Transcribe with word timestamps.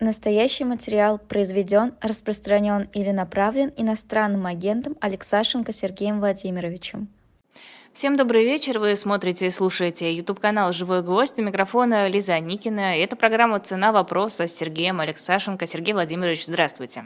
Настоящий 0.00 0.64
материал 0.64 1.18
произведен, 1.18 1.92
распространен 2.00 2.88
или 2.94 3.10
направлен 3.10 3.70
иностранным 3.76 4.46
агентом 4.46 4.96
Алексашенко 4.98 5.74
Сергеем 5.74 6.20
Владимировичем. 6.20 7.08
Всем 7.92 8.16
добрый 8.16 8.46
вечер. 8.46 8.78
Вы 8.78 8.96
смотрите 8.96 9.46
и 9.46 9.50
слушаете 9.50 10.10
YouTube-канал 10.14 10.72
«Живой 10.72 11.02
гвоздь». 11.02 11.38
У 11.38 11.42
микрофона 11.42 12.08
Лиза 12.08 12.40
Никина. 12.40 12.96
И 12.96 13.00
это 13.00 13.14
программа 13.14 13.60
«Цена 13.60 13.92
вопроса» 13.92 14.48
с 14.48 14.56
Сергеем 14.56 15.00
Алексашенко. 15.00 15.66
Сергей 15.66 15.92
Владимирович, 15.92 16.46
здравствуйте. 16.46 17.04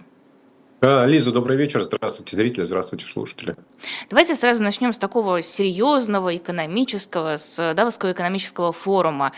Лиза, 0.80 1.32
добрый 1.32 1.56
вечер. 1.56 1.82
Здравствуйте, 1.82 2.36
зрители, 2.36 2.64
здравствуйте, 2.64 3.06
слушатели. 3.06 3.56
Давайте 4.08 4.36
сразу 4.36 4.62
начнем 4.62 4.92
с 4.92 4.98
такого 4.98 5.42
серьезного 5.42 6.36
экономического, 6.36 7.38
с 7.38 7.74
Давосского 7.74 8.12
экономического 8.12 8.70
форума. 8.70 9.32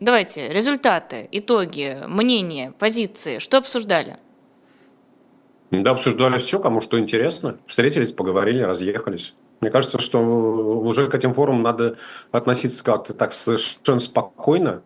Э, 0.00 0.04
Давайте, 0.04 0.48
результаты, 0.48 1.28
итоги, 1.32 1.98
мнения, 2.06 2.72
позиции. 2.78 3.38
Что 3.38 3.58
обсуждали? 3.58 4.16
Да, 5.70 5.90
обсуждали 5.90 6.38
все, 6.38 6.58
кому 6.58 6.80
что 6.80 6.98
интересно. 6.98 7.58
Встретились, 7.66 8.12
поговорили, 8.12 8.62
разъехались. 8.62 9.34
Мне 9.60 9.70
кажется, 9.70 9.98
что 9.98 10.20
уже 10.20 11.08
к 11.08 11.14
этим 11.14 11.34
форумам 11.34 11.62
надо 11.62 11.96
относиться 12.30 12.82
как-то 12.84 13.12
так 13.12 13.32
совершенно 13.32 14.00
спокойно. 14.00 14.82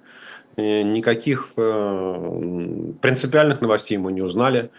Никаких 0.56 1.52
э, 1.56 2.92
принципиальных 3.00 3.60
новостей 3.60 3.96
мы 3.96 4.12
не 4.12 4.22
узнали, 4.22 4.70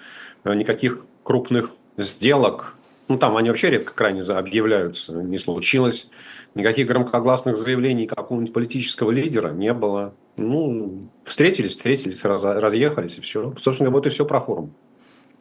никаких 0.43 1.05
крупных 1.23 1.71
сделок. 1.97 2.75
Ну, 3.07 3.17
там 3.17 3.37
они 3.37 3.49
вообще 3.49 3.69
редко 3.69 3.93
крайне 3.93 4.21
объявляются, 4.21 5.13
не 5.13 5.37
случилось. 5.37 6.09
Никаких 6.55 6.87
громкогласных 6.87 7.57
заявлений 7.57 8.05
какого-нибудь 8.05 8.53
политического 8.53 9.09
лидера 9.09 9.49
не 9.49 9.73
было. 9.73 10.13
Ну, 10.37 11.09
встретились, 11.23 11.71
встретились, 11.71 12.23
раз, 12.23 12.43
разъехались, 12.43 13.17
и 13.17 13.21
все. 13.21 13.53
Собственно, 13.59 13.89
вот 13.89 14.05
и 14.05 14.09
все 14.09 14.25
про 14.25 14.39
форум. 14.39 14.73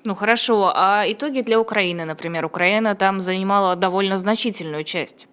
Ну 0.04 0.14
хорошо, 0.14 0.72
а 0.74 1.04
итоги 1.06 1.42
для 1.42 1.60
Украины, 1.60 2.04
например, 2.04 2.44
Украина 2.44 2.94
там 2.96 3.20
занимала 3.20 3.76
довольно 3.76 4.16
значительную 4.18 4.84
часть. 4.84 5.28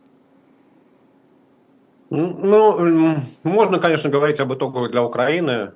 Ну, 2.11 3.23
можно, 3.43 3.79
конечно, 3.79 4.09
говорить 4.09 4.39
об 4.39 4.53
итогах 4.53 4.91
для 4.91 5.03
Украины, 5.03 5.73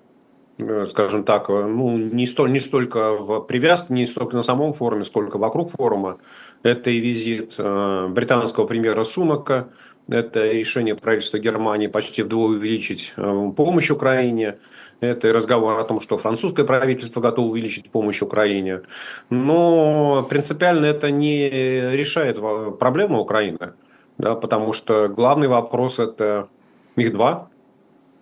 э, 0.57 0.85
скажем 0.89 1.23
так, 1.23 1.49
ну, 1.49 1.97
не, 1.97 2.25
столь, 2.25 2.51
не 2.51 2.59
столько 2.59 3.13
в 3.17 3.41
привязке, 3.41 3.93
не 3.93 4.07
столько 4.07 4.35
на 4.35 4.43
самом 4.43 4.73
форуме, 4.73 5.05
сколько 5.05 5.37
вокруг 5.37 5.71
форума. 5.71 6.17
Это 6.63 6.89
и 6.89 6.99
визит 6.99 7.55
э, 7.57 8.07
британского 8.09 8.65
премьера 8.65 9.03
Сунака, 9.03 9.69
это 10.07 10.51
решение 10.51 10.95
правительства 10.95 11.39
Германии 11.39 11.87
почти 11.87 12.23
вдвое 12.23 12.57
увеличить 12.57 13.13
э, 13.15 13.51
помощь 13.55 13.89
Украине. 13.89 14.57
Это 14.99 15.33
разговор 15.33 15.79
о 15.79 15.83
том, 15.83 15.99
что 16.01 16.17
французское 16.17 16.65
правительство 16.65 17.19
готово 17.19 17.47
увеличить 17.47 17.89
помощь 17.89 18.21
Украине. 18.21 18.81
Но 19.29 20.25
принципиально 20.29 20.85
это 20.85 21.11
не 21.11 21.49
решает 21.49 22.39
проблему 22.79 23.19
Украины, 23.19 23.73
да, 24.17 24.35
потому 24.35 24.71
что 24.71 25.09
главный 25.09 25.49
вопрос 25.49 25.99
это 25.99 26.47
МиГ-2, 26.95 27.47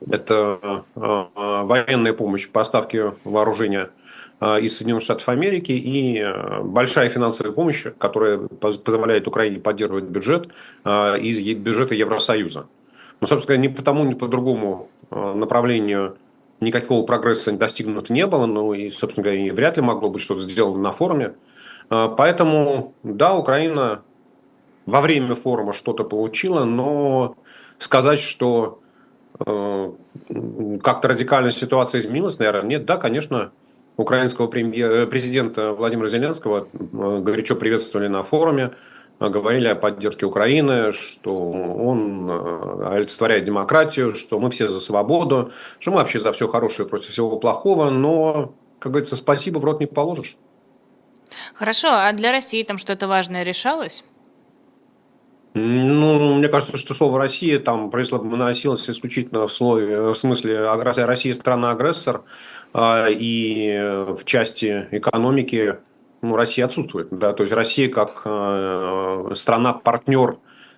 это 0.10 0.84
э, 0.96 1.00
э, 1.00 1.26
военная 1.64 2.14
помощь, 2.14 2.50
поставки 2.50 3.14
вооружения 3.24 3.92
из 4.42 4.76
Соединенных 4.76 5.04
Штатов 5.04 5.30
Америки 5.30 5.72
и 5.72 6.20
э, 6.20 6.62
большая 6.64 7.10
финансовая 7.10 7.52
помощь, 7.52 7.86
которая 8.00 8.40
позволяет 8.40 9.28
Украине 9.28 9.60
поддерживать 9.60 10.06
бюджет 10.06 10.50
а, 10.84 11.16
из 11.16 11.40
бюджета 11.40 11.94
Евросоюза. 11.94 12.66
Но, 13.20 13.28
собственно, 13.28 13.58
ни 13.58 13.68
по 13.68 13.84
тому, 13.84 14.04
ни 14.04 14.16
по 14.16 14.28
другому 14.28 14.90
а, 15.12 15.36
направлению 15.36 16.18
никакого 16.60 17.06
прогресса 17.06 17.52
достигнуто 17.52 18.12
не 18.12 18.26
было, 18.26 18.48
ну 18.48 18.74
и, 18.74 18.90
собственно 18.90 19.26
говоря, 19.26 19.46
и 19.46 19.52
вряд 19.52 19.78
ли 19.78 19.84
могло 19.84 20.10
быть 20.10 20.24
что-то 20.24 20.42
сделано 20.42 20.80
на 20.80 20.92
форуме. 20.92 21.34
Поэтому, 21.90 22.94
да, 23.04 23.36
Украина 23.36 24.04
во 24.86 25.02
время 25.02 25.36
форума 25.36 25.74
что-то 25.74 26.04
получила, 26.04 26.64
но 26.64 27.36
сказать, 27.80 28.20
что 28.20 28.80
как-то 29.38 31.08
радикально 31.08 31.52
ситуация 31.52 32.00
изменилась, 32.00 32.40
наверное, 32.40 32.64
нет. 32.64 32.86
Да, 32.86 32.98
конечно, 32.98 33.52
украинского 33.98 34.48
премьер, 34.48 35.08
президента 35.08 35.74
Владимира 35.74 36.10
Зеленского 36.10 36.68
э, 36.74 37.20
горячо 37.20 37.56
приветствовали 37.56 38.08
на 38.08 38.24
форуме, 38.24 38.72
э, 39.20 39.30
говорили 39.30 39.68
о 39.68 39.76
поддержке 39.76 40.26
Украины, 40.26 40.92
что 40.94 41.36
он 41.36 42.30
э, 42.30 42.96
олицетворяет 42.96 43.44
демократию, 43.44 44.14
что 44.14 44.40
мы 44.40 44.50
все 44.50 44.70
за 44.70 44.80
свободу, 44.80 45.52
что 45.80 45.92
мы 45.92 45.98
вообще 45.98 46.20
за 46.20 46.32
все 46.32 46.48
хорошее 46.48 46.88
против 46.88 47.10
всего 47.10 47.38
плохого, 47.38 47.90
но, 47.90 48.54
как 48.80 48.92
говорится, 48.92 49.16
спасибо 49.16 49.60
в 49.60 49.66
рот 49.66 49.80
не 49.80 49.88
положишь. 49.88 50.38
Хорошо, 51.54 51.90
а 51.92 52.12
для 52.14 52.32
России 52.32 52.64
там 52.64 52.78
что-то 52.78 53.08
важное 53.08 53.44
решалось? 53.44 54.04
Ну, 55.54 56.36
мне 56.36 56.48
кажется, 56.48 56.78
что 56.78 56.94
слово 56.94 57.20
«Россия» 57.20 57.60
там 57.60 57.92
наносилось 57.92 58.90
исключительно 58.90 59.48
в, 59.48 59.54
слове, 59.54 60.00
в 60.02 60.16
смысле 60.16 60.62
«Россия– 60.64 61.34
страна-агрессор», 61.36 62.24
и 62.74 64.06
в 64.18 64.24
части 64.26 64.88
экономики 64.92 65.78
ну, 66.22 66.36
Россия 66.36 66.66
отсутствует. 66.66 67.08
Да? 67.12 67.34
То 67.34 67.44
есть 67.44 67.54
Россия 67.54 67.90
как 67.90 68.22
э, 68.26 69.32
страна-партнер 69.36 70.38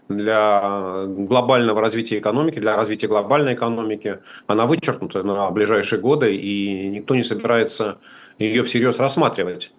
для 0.09 1.05
глобального 1.07 1.81
развития 1.81 2.19
экономики, 2.19 2.59
для 2.59 2.75
развития 2.75 3.07
глобальной 3.07 3.53
экономики, 3.53 4.19
она 4.47 4.65
вычеркнута 4.65 5.23
на 5.23 5.49
ближайшие 5.51 5.99
годы, 5.99 6.35
и 6.35 6.89
никто 6.89 7.15
не 7.15 7.23
собирается 7.23 7.99
ее 8.37 8.63
всерьез 8.63 8.97
рассматривать. 8.99 9.71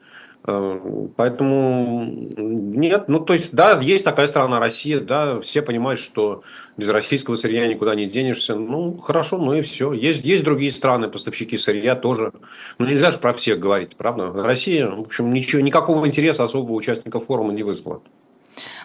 Э, 0.46 1.08
поэтому 1.16 2.04
нет, 2.04 3.08
ну 3.08 3.20
то 3.20 3.32
есть 3.32 3.52
да, 3.52 3.80
есть 3.80 4.04
такая 4.04 4.26
страна 4.26 4.60
Россия, 4.60 5.00
да, 5.00 5.40
все 5.40 5.62
понимают, 5.62 5.98
что 6.00 6.42
без 6.76 6.88
российского 6.88 7.34
сырья 7.34 7.66
никуда 7.66 7.94
не 7.94 8.06
денешься. 8.06 8.54
Ну 8.54 8.98
хорошо, 8.98 9.38
ну 9.38 9.54
и 9.54 9.62
все. 9.62 9.92
Есть, 9.92 10.24
есть 10.24 10.44
другие 10.44 10.70
страны, 10.70 11.08
поставщики 11.08 11.56
сырья 11.56 11.96
тоже. 11.96 12.32
Ну 12.78 12.86
нельзя 12.86 13.10
же 13.10 13.18
про 13.18 13.32
всех 13.32 13.58
говорить, 13.58 13.96
правда? 13.96 14.32
Россия, 14.32 14.86
в 14.88 15.00
общем, 15.00 15.32
ничего, 15.32 15.62
никакого 15.62 16.06
интереса 16.06 16.44
особого 16.44 16.74
участников 16.74 17.24
форума 17.24 17.52
не 17.52 17.62
вызвала. 17.62 18.02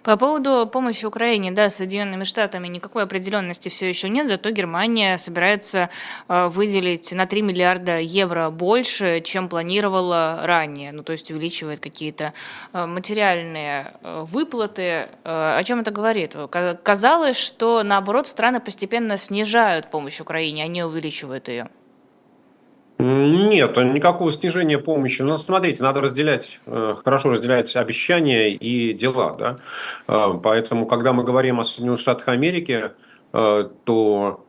По 0.04 0.18
поводу 0.18 0.68
помощи 0.72 1.06
Украине, 1.06 1.52
да, 1.52 1.70
Соединенными 1.70 2.24
Штатами 2.24 2.68
никакой 2.68 3.04
определенности 3.04 3.70
все 3.70 3.90
еще 3.90 4.10
нет, 4.10 4.28
зато 4.28 4.50
Германия 4.52 5.18
собирается 5.18 5.90
э, 6.28 6.48
выделить 6.48 7.12
на 7.12 7.26
3 7.26 7.42
миллиарда 7.42 8.00
евро 8.00 8.50
больше, 8.50 9.22
чем 9.22 9.50
планировала 9.50 10.42
ранее, 10.44 10.92
ну 10.92 11.04
то 11.04 11.12
есть 11.12 11.30
увеличивает 11.32 11.80
какие-то 11.80 12.34
э, 12.74 12.86
материальные 12.86 13.94
э, 14.02 14.26
выплаты. 14.28 15.10
О 15.24 15.62
чем 15.64 15.82
это 15.82 15.92
говорит? 15.92 16.36
Казалось, 16.84 17.38
что 17.38 17.84
наоборот 17.84 18.28
страны 18.28 18.60
постепенно 18.60 19.18
снижают 19.18 19.90
помощь 19.92 20.20
Украине, 20.20 20.64
а 20.64 20.68
не 20.68 20.84
увеличивают 20.84 21.48
ее. 21.48 21.70
Нет, 23.02 23.78
никакого 23.78 24.30
снижения 24.34 24.78
помощи. 24.78 25.22
Ну, 25.22 25.38
смотрите, 25.38 25.82
надо 25.82 26.02
разделять, 26.02 26.60
э, 26.66 26.96
хорошо 27.02 27.30
разделять 27.30 27.74
обещания 27.78 28.54
и 28.54 28.92
дела. 28.92 29.38
Да? 29.40 29.58
Э, 30.10 30.38
поэтому, 30.44 30.86
когда 30.86 31.14
мы 31.14 31.24
говорим 31.24 31.62
о 31.62 31.64
Соединенных 31.64 32.02
Штатах 32.02 32.28
Америки, 32.28 32.92
э, 33.32 33.70
то 33.86 34.46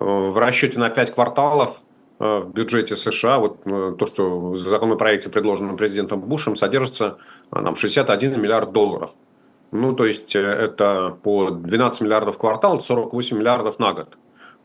в 0.00 0.36
расчете 0.36 0.80
на 0.80 0.90
5 0.90 1.14
кварталов 1.14 1.80
в 2.18 2.50
бюджете 2.52 2.94
США, 2.94 3.38
вот 3.38 3.64
то, 3.64 4.06
что 4.06 4.50
в 4.50 4.56
законопроекте, 4.56 5.28
предложенном 5.28 5.76
президентом 5.76 6.20
Бушем, 6.20 6.54
содержится 6.54 7.18
нам 7.50 7.74
61 7.74 8.40
миллиард 8.40 8.70
долларов. 8.70 9.10
Ну, 9.72 9.92
то 9.92 10.06
есть 10.06 10.36
это 10.36 11.16
по 11.22 11.50
12 11.50 12.02
миллиардов 12.02 12.38
квартал, 12.38 12.80
48 12.80 13.36
миллиардов 13.36 13.80
на 13.80 13.92
год. 13.92 14.16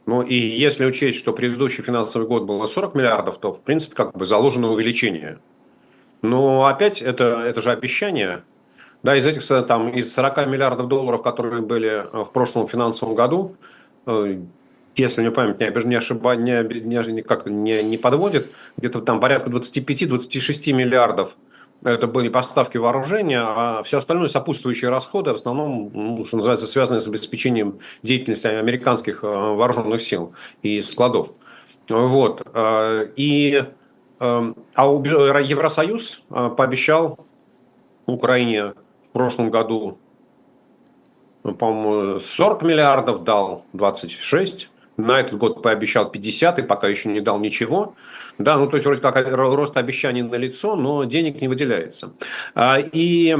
Ну 0.07 0.21
и 0.21 0.35
если 0.35 0.85
учесть, 0.85 1.17
что 1.19 1.33
предыдущий 1.33 1.83
финансовый 1.83 2.25
год 2.25 2.43
было 2.43 2.65
40 2.65 2.95
миллиардов, 2.95 3.39
то 3.39 3.51
в 3.51 3.61
принципе 3.61 3.93
как 3.93 4.15
бы 4.15 4.25
заложено 4.25 4.71
увеличение. 4.71 5.39
Но 6.21 6.65
опять 6.65 7.01
это, 7.01 7.41
это 7.45 7.61
же 7.61 7.71
обещание. 7.71 8.43
Да, 9.03 9.17
из 9.17 9.27
этих 9.27 9.45
там, 9.67 9.89
из 9.89 10.11
40 10.13 10.47
миллиардов 10.47 10.87
долларов, 10.87 11.21
которые 11.21 11.61
были 11.61 11.89
э, 11.89 12.23
в 12.23 12.31
прошлом 12.31 12.67
финансовом 12.67 13.15
году, 13.15 13.57
э, 14.05 14.39
если 14.95 15.21
мне 15.21 15.29
память 15.29 15.59
не, 15.59 15.85
не, 15.85 15.95
ошиба, 15.95 16.35
не, 16.37 16.63
не, 16.63 17.21
как, 17.21 17.45
не, 17.45 17.83
не 17.83 17.97
подводит, 17.97 18.49
где-то 18.77 19.01
там 19.01 19.19
порядка 19.19 19.49
25-26 19.49 20.71
миллиардов 20.71 21.35
это 21.83 22.07
были 22.07 22.29
поставки 22.29 22.77
вооружения, 22.77 23.41
а 23.41 23.83
все 23.83 23.99
остальное 23.99 24.27
сопутствующие 24.27 24.89
расходы 24.89 25.31
в 25.31 25.35
основном, 25.35 25.91
ну, 25.93 26.25
что 26.25 26.37
называется, 26.37 26.67
связаны 26.67 26.99
с 26.99 27.07
обеспечением 27.07 27.79
деятельности 28.03 28.47
американских 28.47 29.23
э, 29.23 29.27
вооруженных 29.27 30.01
сил 30.01 30.33
и 30.61 30.81
складов. 30.81 31.31
Вот. 31.87 32.41
Э, 32.53 33.07
и, 33.15 33.63
э, 34.19 34.53
а 34.75 34.83
Евросоюз 34.83 36.23
пообещал 36.29 37.19
Украине 38.05 38.73
в 39.07 39.11
прошлом 39.13 39.51
году, 39.51 39.97
ну, 41.43 41.53
по-моему, 41.53 42.19
40 42.19 42.63
миллиардов 42.63 43.23
дал, 43.23 43.65
26 43.73 44.69
на 44.97 45.19
этот 45.19 45.37
год 45.37 45.61
пообещал 45.61 46.09
50 46.09 46.59
и 46.59 46.63
пока 46.63 46.87
еще 46.87 47.09
не 47.09 47.21
дал 47.21 47.39
ничего. 47.39 47.93
Да, 48.37 48.57
ну 48.57 48.67
то 48.67 48.77
есть 48.77 48.85
вроде 48.85 49.01
как 49.01 49.27
рост 49.33 49.77
обещаний 49.77 50.21
на 50.21 50.35
лицо, 50.35 50.75
но 50.75 51.03
денег 51.05 51.41
не 51.41 51.47
выделяется. 51.47 52.13
А, 52.53 52.77
и 52.79 53.35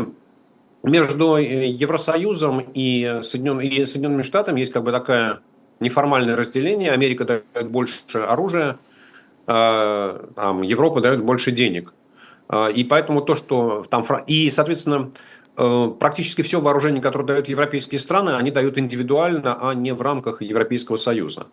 между 0.84 1.36
Евросоюзом 1.36 2.66
и, 2.74 3.20
Соединен... 3.24 3.60
и 3.60 3.86
Соединенными 3.86 4.24
Штатами 4.24 4.60
есть 4.60 4.74
как 4.74 4.84
бы 4.84 4.92
такая 4.92 5.42
неформальное 5.80 6.36
разделение. 6.36 6.92
Америка 6.92 7.26
дает 7.26 7.70
больше 7.70 8.18
оружия, 8.18 8.80
а, 9.46 10.30
там, 10.36 10.62
Европа 10.64 11.02
дает 11.02 11.24
больше 11.24 11.52
денег. 11.52 11.94
А, 12.48 12.68
и 12.68 12.84
поэтому 12.84 13.22
то, 13.22 13.36
что 13.36 13.86
там... 13.90 14.04
И, 14.26 14.50
соответственно, 14.50 15.12
Э, 15.12 15.37
практически 15.58 16.44
все 16.44 16.62
вооружение, 16.62 17.02
которое 17.02 17.26
дают 17.26 17.48
европейские 17.48 18.00
страны, 18.00 18.36
они 18.36 18.52
дают 18.52 18.78
индивидуально, 18.78 19.58
а 19.60 19.74
не 19.74 19.92
в 19.92 20.02
рамках 20.04 20.44
Европейского 20.44 20.98
Союза. 20.98 21.48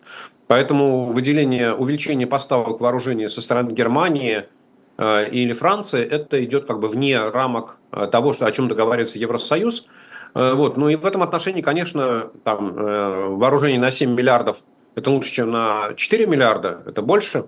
Поэтому 0.47 1.11
выделение, 1.11 1.73
увеличение 1.73 2.27
поставок 2.27 2.81
вооружения 2.81 3.29
со 3.29 3.41
стороны 3.41 3.71
Германии 3.71 4.45
э, 4.97 5.29
или 5.29 5.53
Франции, 5.53 6.05
это 6.05 6.43
идет 6.45 6.65
как 6.65 6.79
бы 6.79 6.87
вне 6.87 7.19
рамок 7.29 7.79
э, 7.91 8.05
того, 8.05 8.33
что, 8.33 8.45
о 8.45 8.51
чем 8.51 8.67
договаривается 8.67 9.17
Евросоюз. 9.17 9.87
Вот. 10.35 10.75
Ну 10.75 10.89
и 10.89 10.97
в 10.97 11.05
этом 11.05 11.23
отношении, 11.23 11.61
конечно, 11.61 12.29
там, 12.43 12.73
вооружение 12.73 13.79
на 13.79 13.89
7 13.89 14.13
миллиардов– 14.13 14.57
это 14.95 15.09
лучше, 15.09 15.31
чем 15.31 15.51
на 15.51 15.93
4 15.95 16.27
миллиарда, 16.27 16.83
это 16.85 17.01
больше. 17.01 17.45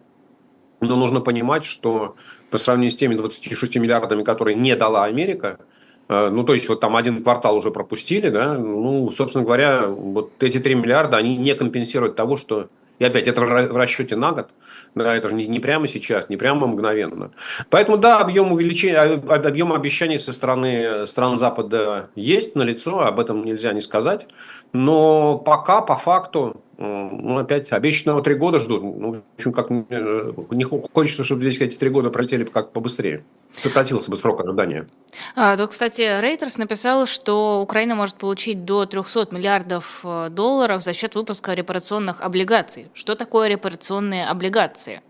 Но 0.80 0.96
нужно 0.96 1.20
понимать, 1.20 1.66
что 1.66 2.16
по 2.50 2.58
сравнению 2.58 2.92
с 2.92 2.96
теми 2.96 3.16
26 3.16 3.76
миллиардами, 3.76 4.24
которые 4.24 4.56
не 4.56 4.74
дала 4.78 5.04
Америка– 5.04 5.60
Э, 5.67 5.67
ну, 6.10 6.44
то 6.44 6.54
есть, 6.54 6.70
вот 6.70 6.80
там 6.80 6.96
один 6.96 7.22
квартал 7.22 7.58
уже 7.58 7.72
пропустили, 7.72 8.30
да, 8.30 8.54
ну, 8.54 9.12
собственно 9.12 9.44
говоря, 9.44 9.88
вот 9.88 10.32
эти 10.42 10.60
3 10.60 10.76
миллиарда, 10.76 11.18
они 11.18 11.36
не 11.36 11.54
компенсируют 11.54 12.16
того, 12.16 12.38
что, 12.38 12.68
и 13.00 13.04
опять, 13.04 13.28
это 13.28 13.42
в 13.42 13.76
расчете 13.76 14.16
на 14.16 14.32
год, 14.32 14.48
да, 14.96 15.16
это 15.16 15.30
же 15.30 15.36
не, 15.36 15.46
не 15.48 15.60
прямо 15.60 15.88
сейчас, 15.88 16.30
не 16.30 16.38
прямо 16.38 16.68
мгновенно. 16.68 17.32
Поэтому, 17.70 17.98
да, 17.98 18.20
объем 18.20 18.52
увеличения, 18.52 18.98
а, 18.98 19.36
объем 19.36 19.74
обещаний 19.74 20.20
со 20.20 20.34
стороны 20.34 21.06
стран 21.06 21.40
Запада 21.40 22.10
есть 22.16 22.56
налицо, 22.56 23.02
об 23.02 23.20
этом 23.20 23.44
нельзя 23.46 23.74
не 23.74 23.82
сказать, 23.82 24.28
но 24.74 25.38
пока, 25.38 25.82
по 25.82 25.96
факту, 25.96 26.62
ну, 26.78 27.38
опять, 27.38 27.72
обещанного 27.72 28.22
три 28.22 28.36
года 28.36 28.60
ждут. 28.60 28.84
Ну, 28.84 29.14
в 29.14 29.24
общем, 29.36 29.52
как 29.52 29.72
э, 29.72 30.34
не 30.52 30.64
хочется, 30.64 31.24
чтобы 31.24 31.42
здесь 31.42 31.60
эти 31.60 31.76
три 31.76 31.90
года 31.90 32.12
пролетели 32.12 32.44
как 32.44 32.72
побыстрее. 32.72 33.24
Сократился 33.62 34.12
бы 34.12 34.18
срок 34.18 34.42
ожидания. 34.42 34.88
А, 35.36 35.58
тут, 35.58 35.72
кстати, 35.72 36.22
Рейтерс 36.22 36.58
написал, 36.58 37.06
что 37.08 37.62
Украина 37.62 37.96
может 37.96 38.16
получить 38.16 38.66
до 38.66 38.86
300 38.86 39.30
миллиардов 39.32 40.02
э, 40.04 40.30
долларов 40.30 40.84
за 40.84 40.94
счет 40.94 41.16
выпуска 41.16 41.54
репарационных 41.54 42.22
облигаций. 42.22 42.90
Что 42.94 43.16
такое 43.16 43.48
репарационные 43.48 44.28
облигации? 44.28 45.02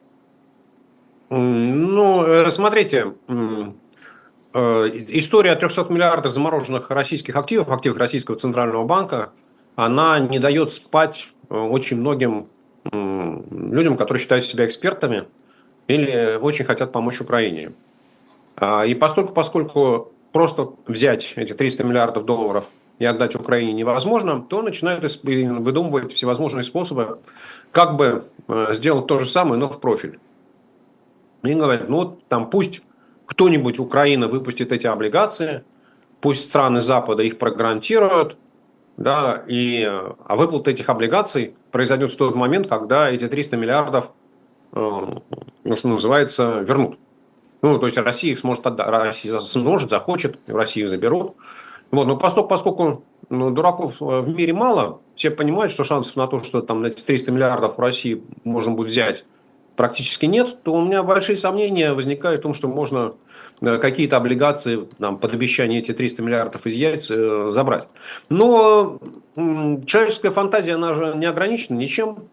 Ну, 1.29 2.25
э, 2.25 2.51
смотрите, 2.51 3.13
история 4.53 5.51
о 5.51 5.55
300 5.55 5.85
миллиардах 5.89 6.31
замороженных 6.31 6.89
российских 6.89 7.35
активов, 7.35 7.69
активов 7.69 7.97
Российского 7.97 8.38
Центрального 8.38 8.85
банка, 8.85 9.33
она 9.75 10.19
не 10.19 10.39
дает 10.39 10.71
спать 10.71 11.31
Э, 11.49 11.57
очень 11.57 11.97
многим 11.97 12.47
людям, 12.91 13.97
которые 13.97 14.21
считают 14.21 14.45
себя 14.45 14.65
экспертами 14.65 15.25
или 15.88 16.38
очень 16.38 16.63
хотят 16.63 16.94
помочь 16.94 17.19
Украине. 17.19 17.73
А, 18.57 18.86
и 18.86 18.95
поскольку, 18.95 19.33
поскольку 19.33 20.12
просто 20.31 20.71
взять 20.88 21.33
эти 21.36 21.54
300 21.54 21.83
миллиардов 21.83 22.25
долларов 22.25 22.65
и 22.98 23.06
отдать 23.06 23.36
Украине 23.36 23.74
невозможно, 23.74 24.42
то 24.42 24.63
начинают 24.63 25.06
выдумывать 25.24 26.12
всевозможные 26.12 26.63
способы, 26.63 27.19
как 27.71 27.95
бы 27.95 28.25
э, 28.48 28.74
сделать 28.74 29.06
то 29.07 29.19
же 29.19 29.30
самое, 29.30 29.59
но 29.59 29.69
в 29.69 29.80
профиль. 29.80 30.19
И 31.44 31.54
говорят, 31.54 31.88
ну 31.88 31.98
вот 31.98 32.24
там 32.27 32.50
пусть 32.50 32.81
кто-нибудь 33.27 33.77
Украина 33.77 34.27
выпустит 34.27 34.71
эти 34.71 34.88
облигации, 34.88 35.63
пусть 36.19 36.45
страны 36.45 36.81
Запада 36.81 37.21
их 37.21 37.38
прогарантируют, 37.38 38.38
да, 38.95 39.44
и, 39.48 39.83
а 39.83 40.36
выплата 40.36 40.71
этих 40.71 40.89
облигаций 40.89 41.56
произойдет 41.71 42.12
в 42.12 42.18
тот 42.18 42.33
момент, 42.33 42.65
когда 42.68 43.12
эти 43.12 43.27
300 43.27 43.56
миллиардов, 43.56 44.12
э, 44.74 44.80
ну, 45.63 45.77
что 45.77 45.88
называется, 45.88 46.62
вернут. 46.62 46.98
Ну, 47.62 47.80
то 47.80 47.86
есть 47.88 47.98
Россия 47.98 48.33
их 48.33 48.39
сможет 48.39 48.65
отдать, 48.65 48.88
Россия 48.88 49.39
сможет, 49.39 49.89
захочет, 49.89 50.39
в 50.48 50.56
России 50.56 50.83
их 50.83 50.89
заберут. 50.89 51.36
Вот, 51.89 52.06
но 52.06 52.18
поскольку, 52.18 52.50
поскольку 52.50 53.04
ну, 53.30 53.50
дураков 53.50 54.01
э, 54.01 54.21
в 54.21 54.30
мире 54.30 54.54
мало, 54.54 55.00
все 55.15 55.31
понимают, 55.31 55.71
что 55.71 55.83
шансов 55.83 56.15
на 56.15 56.27
то, 56.27 56.44
что 56.44 56.62
там 56.62 56.83
эти 56.83 57.01
300 57.01 57.31
миллиардов 57.31 57.77
в 57.77 57.81
России 57.81 58.21
можно 58.44 58.74
будет 58.74 58.89
взять, 58.89 59.25
практически 59.75 60.25
нет, 60.25 60.63
то 60.63 60.74
у 60.74 60.81
меня 60.81 61.01
большие 61.04 61.38
сомнения 61.38 61.94
возникают 61.94 62.42
в 62.42 62.44
том, 62.44 62.54
что 62.54 62.68
можно 62.68 63.13
Э, 63.62 63.77
какие-то 63.80 64.18
облигации 64.18 64.88
там, 65.00 65.18
под 65.18 65.33
обещание 65.33 65.80
эти 65.80 65.92
300 65.92 66.21
миллиардов 66.21 66.68
изъять, 66.68 67.07
э, 67.09 67.50
забрать. 67.50 67.88
Но 68.30 69.00
человеческая 69.36 70.31
фантазия, 70.31 70.74
она 70.75 70.94
же 70.94 71.13
не 71.15 71.25
ограничена 71.25 71.75
ничем. 71.75 72.25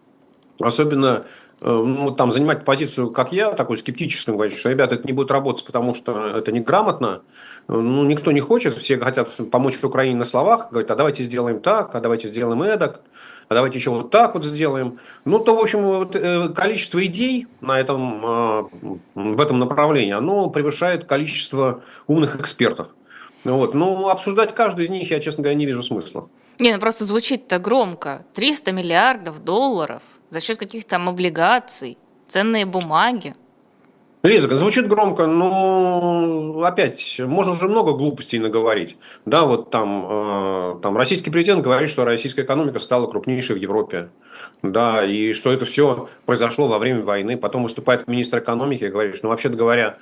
Особенно 0.59 1.23
э, 1.23 1.23
ну, 1.61 2.11
там 2.11 2.31
занимать 2.31 2.65
позицию, 2.65 3.11
как 3.11 3.31
я, 3.31 3.53
такой 3.53 3.77
скептическую, 3.77 4.35
говорить, 4.35 4.57
что, 4.57 4.69
ребята, 4.69 4.95
это 4.95 5.07
не 5.07 5.13
будет 5.13 5.31
работать, 5.31 5.65
потому 5.65 5.95
что 5.95 6.37
это 6.37 6.51
неграмотно. 6.51 7.21
Ну, 7.67 8.03
никто 8.05 8.31
не 8.31 8.41
хочет, 8.41 8.77
все 8.77 8.97
хотят 8.99 9.31
помочь 9.51 9.81
Украине 9.83 10.17
на 10.17 10.25
словах, 10.25 10.69
говорят, 10.69 10.91
а 10.91 10.95
давайте 10.95 11.23
сделаем 11.23 11.59
так, 11.59 11.95
а 11.95 11.99
давайте 11.99 12.27
сделаем 12.27 12.61
эдак 12.61 13.01
а 13.47 13.53
давайте 13.53 13.77
еще 13.77 13.91
вот 13.91 14.09
так 14.11 14.33
вот 14.33 14.43
сделаем. 14.43 14.99
Ну, 15.23 15.39
то, 15.39 15.55
в 15.55 15.59
общем, 15.59 15.83
вот, 15.83 16.15
э, 16.15 16.49
количество 16.49 17.05
идей 17.05 17.47
на 17.61 17.79
этом, 17.79 18.21
в 19.13 19.41
этом 19.41 19.59
направлении, 19.59 20.13
оно 20.13 20.49
превышает 20.49 21.05
количество 21.05 21.81
умных 22.07 22.39
экспертов. 22.39 22.87
Вот. 23.43 23.75
Но 23.75 24.09
обсуждать 24.09 24.55
каждый 24.55 24.85
из 24.85 24.89
них 24.89 25.11
я, 25.11 25.19
честно 25.19 25.43
говоря, 25.43 25.57
не 25.57 25.65
вижу 25.65 25.83
смысла. 25.83 26.29
Не, 26.57 26.73
ну 26.73 26.79
просто 26.79 27.05
звучит-то 27.05 27.59
громко. 27.59 28.25
300 28.33 28.71
миллиардов 28.71 29.43
долларов 29.43 30.01
за 30.29 30.39
счет 30.39 30.57
каких-то 30.57 30.91
там 30.91 31.09
облигаций, 31.09 31.97
ценные 32.27 32.65
бумаги. 32.65 33.35
Лиза, 34.25 34.53
звучит 34.55 34.87
громко, 34.87 35.27
но 35.27 36.63
опять, 36.65 37.21
можно 37.23 37.53
уже 37.53 37.67
много 37.67 37.93
глупостей 37.93 38.39
наговорить. 38.39 38.97
Да, 39.25 39.45
вот 39.45 39.69
там, 39.69 40.07
э, 40.09 40.79
там 40.81 40.97
российский 40.97 41.29
президент 41.29 41.63
говорит, 41.63 41.91
что 41.91 42.05
российская 42.05 42.41
экономика 42.41 42.79
стала 42.79 43.05
крупнейшей 43.05 43.55
в 43.55 43.59
Европе. 43.59 44.09
Да, 44.63 45.05
и 45.05 45.33
что 45.33 45.51
это 45.51 45.65
все 45.65 46.09
произошло 46.25 46.67
во 46.67 46.79
время 46.79 47.03
войны. 47.03 47.37
Потом 47.37 47.63
выступает 47.63 48.07
министр 48.07 48.39
экономики 48.39 48.85
и 48.85 48.89
говорит, 48.89 49.15
что, 49.15 49.27
ну, 49.27 49.29
вообще-то 49.29 49.55
говоря, 49.55 49.99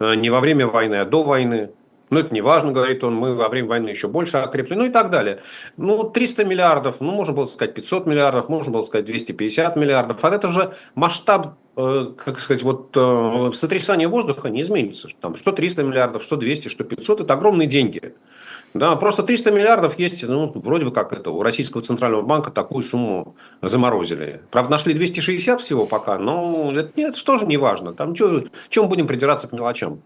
э, 0.00 0.14
не 0.14 0.30
во 0.30 0.40
время 0.40 0.66
войны, 0.66 0.94
а 0.94 1.04
до 1.04 1.22
войны. 1.22 1.70
Ну, 2.08 2.20
это 2.20 2.32
не 2.32 2.40
важно, 2.40 2.72
говорит 2.72 3.02
он, 3.02 3.14
мы 3.14 3.34
во 3.34 3.48
время 3.48 3.68
войны 3.68 3.88
еще 3.88 4.06
больше 4.06 4.36
окрепли, 4.36 4.74
ну 4.74 4.84
и 4.84 4.90
так 4.90 5.10
далее. 5.10 5.40
Ну, 5.76 6.04
300 6.04 6.44
миллиардов, 6.44 7.00
ну, 7.00 7.10
можно 7.10 7.34
было 7.34 7.46
сказать 7.46 7.74
500 7.74 8.06
миллиардов, 8.06 8.48
можно 8.48 8.72
было 8.72 8.82
сказать 8.84 9.06
250 9.06 9.76
миллиардов. 9.76 10.24
А 10.24 10.30
это 10.30 10.52
же 10.52 10.74
масштаб, 10.94 11.56
э, 11.76 12.12
как 12.16 12.38
сказать, 12.38 12.62
вот 12.62 12.96
э, 12.96 13.50
сотрясание 13.54 14.06
воздуха 14.06 14.48
не 14.50 14.62
изменится. 14.62 15.08
Там, 15.20 15.34
что 15.34 15.50
300 15.50 15.82
миллиардов, 15.82 16.22
что 16.22 16.36
200, 16.36 16.68
что 16.68 16.84
500, 16.84 17.22
это 17.22 17.34
огромные 17.34 17.66
деньги. 17.66 18.14
Да, 18.72 18.94
просто 18.94 19.22
300 19.22 19.50
миллиардов 19.50 19.98
есть, 19.98 20.22
ну, 20.22 20.52
вроде 20.54 20.84
бы 20.84 20.92
как 20.92 21.12
это, 21.12 21.30
у 21.30 21.42
Российского 21.42 21.82
Центрального 21.82 22.22
банка 22.22 22.50
такую 22.50 22.84
сумму 22.84 23.34
заморозили. 23.62 24.42
Правда, 24.50 24.72
нашли 24.72 24.94
260 24.94 25.60
всего 25.60 25.86
пока, 25.86 26.18
но 26.18 26.72
это, 26.72 27.00
это 27.00 27.16
что 27.16 27.38
же 27.38 27.46
не 27.46 27.56
важно. 27.56 27.94
Там 27.94 28.14
что, 28.14 28.44
чем 28.68 28.88
будем 28.88 29.06
придираться 29.06 29.48
к 29.48 29.52
мелочам? 29.52 30.02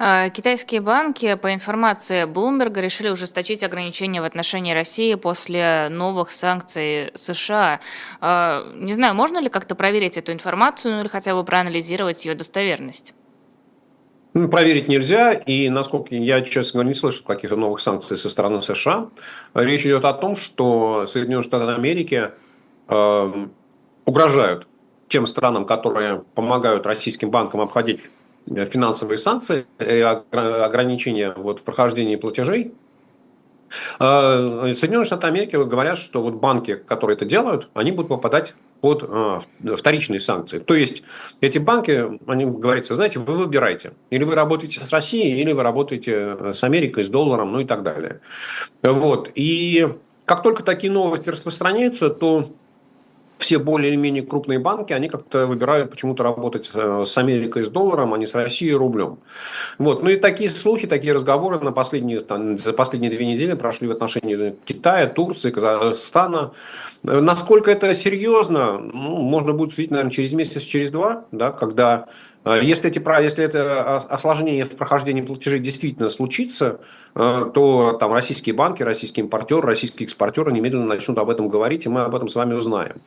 А, 0.00 0.30
китайские 0.30 0.80
банки, 0.80 1.34
по 1.34 1.52
информации 1.52 2.24
Bloomberg, 2.24 2.80
решили 2.80 3.08
ужесточить 3.08 3.64
ограничения 3.64 4.20
в 4.20 4.24
отношении 4.24 4.72
России 4.72 5.14
после 5.16 5.88
новых 5.90 6.30
санкций 6.30 7.10
США. 7.14 7.80
А, 8.20 8.64
не 8.76 8.94
знаю, 8.94 9.16
можно 9.16 9.38
ли 9.38 9.48
как-то 9.48 9.74
проверить 9.74 10.16
эту 10.16 10.32
информацию 10.32 10.94
ну 10.94 11.00
или 11.00 11.08
хотя 11.08 11.34
бы 11.34 11.42
проанализировать 11.42 12.24
ее 12.24 12.36
достоверность? 12.36 13.12
Ну, 14.34 14.48
проверить 14.48 14.86
нельзя, 14.86 15.32
и 15.32 15.68
насколько 15.68 16.14
я, 16.14 16.42
честно 16.42 16.78
говоря, 16.78 16.88
не 16.90 16.94
слышал 16.94 17.24
каких-то 17.24 17.56
новых 17.56 17.80
санкций 17.80 18.16
со 18.16 18.28
стороны 18.28 18.62
США. 18.62 19.08
Речь 19.54 19.84
идет 19.84 20.04
о 20.04 20.12
том, 20.12 20.36
что 20.36 21.06
Соединенные 21.08 21.42
Штаты 21.42 21.72
Америки 21.72 22.30
э, 22.88 23.46
угрожают 24.04 24.68
тем 25.08 25.26
странам, 25.26 25.64
которые 25.64 26.22
помогают 26.34 26.86
российским 26.86 27.30
банкам 27.30 27.62
обходить 27.62 28.02
финансовые 28.70 29.18
санкции 29.18 29.66
и 29.78 30.00
ограничения 30.00 31.32
вот 31.36 31.60
в 31.60 31.62
прохождении 31.62 32.16
платежей, 32.16 32.74
э, 34.00 34.72
Соединенные 34.74 35.04
Штаты 35.04 35.26
Америки 35.26 35.56
говорят, 35.56 35.98
что 35.98 36.22
вот 36.22 36.34
банки, 36.34 36.74
которые 36.76 37.16
это 37.16 37.24
делают, 37.24 37.68
они 37.74 37.92
будут 37.92 38.08
попадать 38.08 38.54
под 38.80 39.02
э, 39.02 39.40
вторичные 39.76 40.20
санкции. 40.20 40.58
То 40.60 40.74
есть 40.74 41.02
эти 41.40 41.58
банки, 41.58 42.18
они 42.26 42.44
говорится, 42.46 42.94
знаете, 42.94 43.18
вы 43.18 43.36
выбираете. 43.36 43.92
Или 44.10 44.24
вы 44.24 44.34
работаете 44.34 44.80
с 44.80 44.90
Россией, 44.90 45.40
или 45.40 45.52
вы 45.52 45.62
работаете 45.62 46.52
с 46.52 46.62
Америкой, 46.64 47.04
с 47.04 47.08
долларом, 47.08 47.52
ну 47.52 47.60
и 47.60 47.64
так 47.64 47.82
далее. 47.82 48.20
Вот. 48.82 49.30
И 49.34 49.88
как 50.24 50.42
только 50.42 50.62
такие 50.62 50.92
новости 50.92 51.30
распространяются, 51.30 52.10
то 52.10 52.52
все 53.38 53.58
более 53.58 53.90
или 53.90 53.96
менее 53.96 54.22
крупные 54.24 54.58
банки, 54.58 54.92
они 54.92 55.08
как-то 55.08 55.46
выбирают 55.46 55.90
почему-то 55.90 56.24
работать 56.24 56.70
э, 56.74 57.04
с 57.06 57.16
Америкой 57.16 57.64
с 57.64 57.70
долларом, 57.70 58.12
а 58.12 58.18
не 58.18 58.26
с 58.26 58.34
Россией 58.34 58.74
рублем. 58.74 59.20
Вот. 59.78 60.02
Ну 60.02 60.10
и 60.10 60.16
такие 60.16 60.50
слухи, 60.50 60.86
такие 60.86 61.12
разговоры 61.12 61.60
на 61.60 61.72
последние, 61.72 62.20
там, 62.20 62.58
за 62.58 62.72
последние 62.72 63.10
две 63.10 63.24
недели 63.24 63.54
прошли 63.54 63.86
в 63.88 63.92
отношении 63.92 64.56
Китая, 64.64 65.06
Турции, 65.06 65.50
Казахстана. 65.50 66.52
Насколько 67.02 67.70
это 67.70 67.94
серьезно, 67.94 68.78
ну, 68.78 69.16
можно 69.16 69.52
будет 69.52 69.72
судить, 69.72 69.92
наверное, 69.92 70.12
через 70.12 70.32
месяц, 70.32 70.62
через 70.62 70.90
два, 70.90 71.24
да, 71.30 71.52
когда 71.52 72.08
э, 72.37 72.37
если, 72.56 72.88
эти, 72.88 73.22
если 73.22 73.44
это 73.44 73.96
осложнение 73.96 74.64
в 74.64 74.76
прохождении 74.76 75.22
платежей 75.22 75.58
действительно 75.58 76.08
случится, 76.08 76.80
э, 77.14 77.50
то 77.52 77.96
там 77.98 78.12
российские 78.12 78.54
банки, 78.54 78.82
российские 78.82 79.24
импортеры, 79.24 79.66
российские 79.66 80.06
экспортеры 80.06 80.52
немедленно 80.52 80.86
начнут 80.86 81.18
об 81.18 81.30
этом 81.30 81.48
говорить, 81.48 81.86
и 81.86 81.88
мы 81.88 82.02
об 82.02 82.14
этом 82.14 82.28
с 82.28 82.34
вами 82.34 82.54
узнаем. 82.54 83.00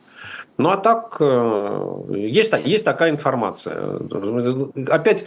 Ну 0.58 0.68
а 0.68 0.76
так, 0.76 1.16
э, 1.20 2.02
есть, 2.10 2.52
есть 2.64 2.84
такая 2.84 3.10
информация. 3.10 4.00
Опять, 4.88 5.24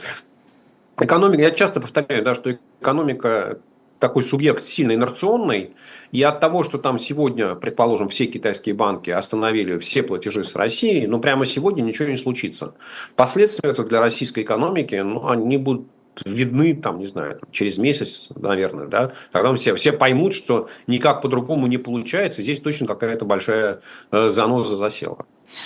экономика, 1.00 1.42
я 1.42 1.52
часто 1.52 1.82
повторяю, 1.82 2.24
да, 2.24 2.36
что 2.36 2.58
экономика 2.82 3.60
такой 4.06 4.22
субъект 4.22 4.64
сильно 4.66 4.94
инерционный, 4.94 5.74
и 6.12 6.22
от 6.22 6.40
того, 6.40 6.64
что 6.64 6.78
там 6.78 7.00
сегодня, 7.00 7.56
предположим, 7.56 8.08
все 8.08 8.28
китайские 8.28 8.76
банки 8.76 9.10
остановили 9.10 9.80
все 9.80 10.04
платежи 10.04 10.44
с 10.44 10.56
Россией, 10.56 11.08
ну 11.08 11.20
прямо 11.20 11.44
сегодня 11.44 11.82
ничего 11.82 12.08
не 12.08 12.16
случится. 12.16 12.76
Последствия 13.16 13.72
это 13.72 13.84
для 13.84 14.00
российской 14.00 14.44
экономики, 14.44 14.94
ну, 14.94 15.28
они 15.28 15.58
будут 15.58 15.88
видны, 16.24 16.76
там, 16.76 17.00
не 17.00 17.08
знаю, 17.08 17.40
через 17.50 17.80
месяц, 17.80 18.30
наверное, 18.36 18.86
да, 18.86 19.14
когда 19.32 19.56
все, 19.56 19.74
все 19.76 19.92
поймут, 19.92 20.36
что 20.36 20.70
никак 20.86 21.24
по-другому 21.24 21.66
не 21.66 21.80
получается, 21.80 22.44
здесь 22.44 22.60
точно 22.60 22.86
какая-то 22.86 23.26
большая 23.26 23.82
э, 24.12 24.30
заноза 24.30 24.76
засела. 24.76 25.26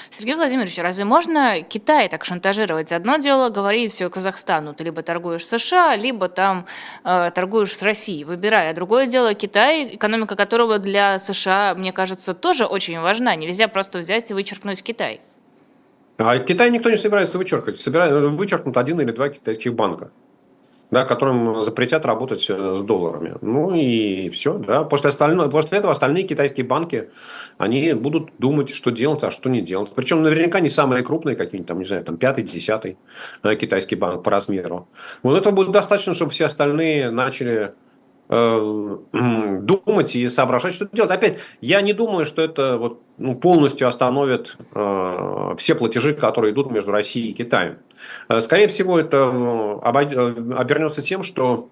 Сергей 0.10 0.36
Владимирович, 0.36 0.78
разве 0.78 1.06
можно 1.06 1.62
Китай 1.62 2.10
так 2.10 2.26
шантажировать? 2.26 2.92
Одно 2.92 3.18
дело 3.18 3.50
говорить 3.50 3.94
все 3.94 4.10
Казахстану, 4.10 4.74
ты 4.74 4.84
либо 4.84 5.02
торгуешь 5.02 5.46
США, 5.46 5.96
либо 5.96 6.30
там 6.30 6.66
э, 7.04 7.32
торгуешь 7.34 7.76
с 7.76 7.84
Россией, 7.84 8.24
выбирая. 8.24 8.74
Другое 8.74 9.08
дело 9.08 9.34
Китай, 9.34 9.96
экономика 9.96 10.36
которого 10.36 10.80
для 10.80 11.20
США, 11.20 11.76
мне 11.76 11.92
кажется, 11.92 12.34
тоже 12.34 12.66
очень 12.66 13.00
важна. 13.00 13.36
Нельзя 13.36 13.68
просто 13.68 14.00
взять 14.00 14.32
и 14.32 14.34
вычеркнуть 14.34 14.84
Китай. 14.84 15.22
А 16.18 16.38
Китай 16.40 16.70
никто 16.70 16.90
не 16.90 16.98
собирается 16.98 17.38
вычеркивать. 17.38 17.80
Собирают, 17.80 18.34
вычеркнут 18.38 18.78
один 18.78 19.00
или 19.00 19.12
два 19.12 19.30
китайских 19.30 19.74
банка 19.74 20.12
да, 20.92 21.06
которым 21.06 21.62
запретят 21.62 22.06
работать 22.06 22.46
э, 22.50 22.78
с 22.80 22.82
долларами. 22.84 23.36
Ну 23.42 23.76
и 23.76 24.30
все. 24.30 24.58
Да. 24.58 24.84
После, 24.84 25.10
остального, 25.10 25.50
после 25.50 25.78
этого 25.78 25.92
остальные 25.92 26.24
китайские 26.24 26.66
банки, 26.66 27.10
они 27.58 27.94
будут 27.94 28.32
думать, 28.40 28.70
что 28.70 28.92
делать, 28.92 29.24
а 29.24 29.32
что 29.32 29.50
не 29.50 29.62
делать. 29.62 29.92
Причем 29.96 30.24
наверняка 30.24 30.60
не 30.60 30.70
самые 30.70 31.04
крупные 31.04 31.36
какие-нибудь, 31.36 31.68
там, 31.68 31.80
не 31.80 31.86
знаю, 31.86 32.04
там 32.04 32.18
пятый, 32.18 32.44
десятый 32.44 32.98
э, 33.44 33.56
китайский 33.56 33.96
банк 33.96 34.24
по 34.24 34.32
размеру. 34.32 34.88
Вот 35.24 35.38
этого 35.38 35.54
будет 35.54 35.72
достаточно, 35.72 36.16
чтобы 36.16 36.32
все 36.32 36.46
остальные 36.46 37.12
начали 37.12 37.74
думать 38.30 40.16
и 40.16 40.30
соображать, 40.30 40.76
что 40.76 40.88
делать. 40.92 41.10
Опять, 41.10 41.40
я 41.62 41.82
не 41.82 41.94
думаю, 41.94 42.28
что 42.28 42.44
это 42.44 42.78
вот, 42.78 43.02
ну, 43.18 43.34
полностью 43.36 43.88
остановит 43.88 44.56
э, 44.76 45.56
все 45.58 45.74
платежи, 45.74 46.14
которые 46.14 46.54
идут 46.54 46.70
между 46.70 46.92
Россией 46.92 47.32
и 47.32 47.34
Китаем. 47.34 47.78
Э, 48.30 48.42
скорее 48.42 48.68
всего, 48.68 49.00
это 49.00 49.18
э, 49.18 49.80
обернется 49.82 51.02
тем, 51.02 51.24
что 51.24 51.70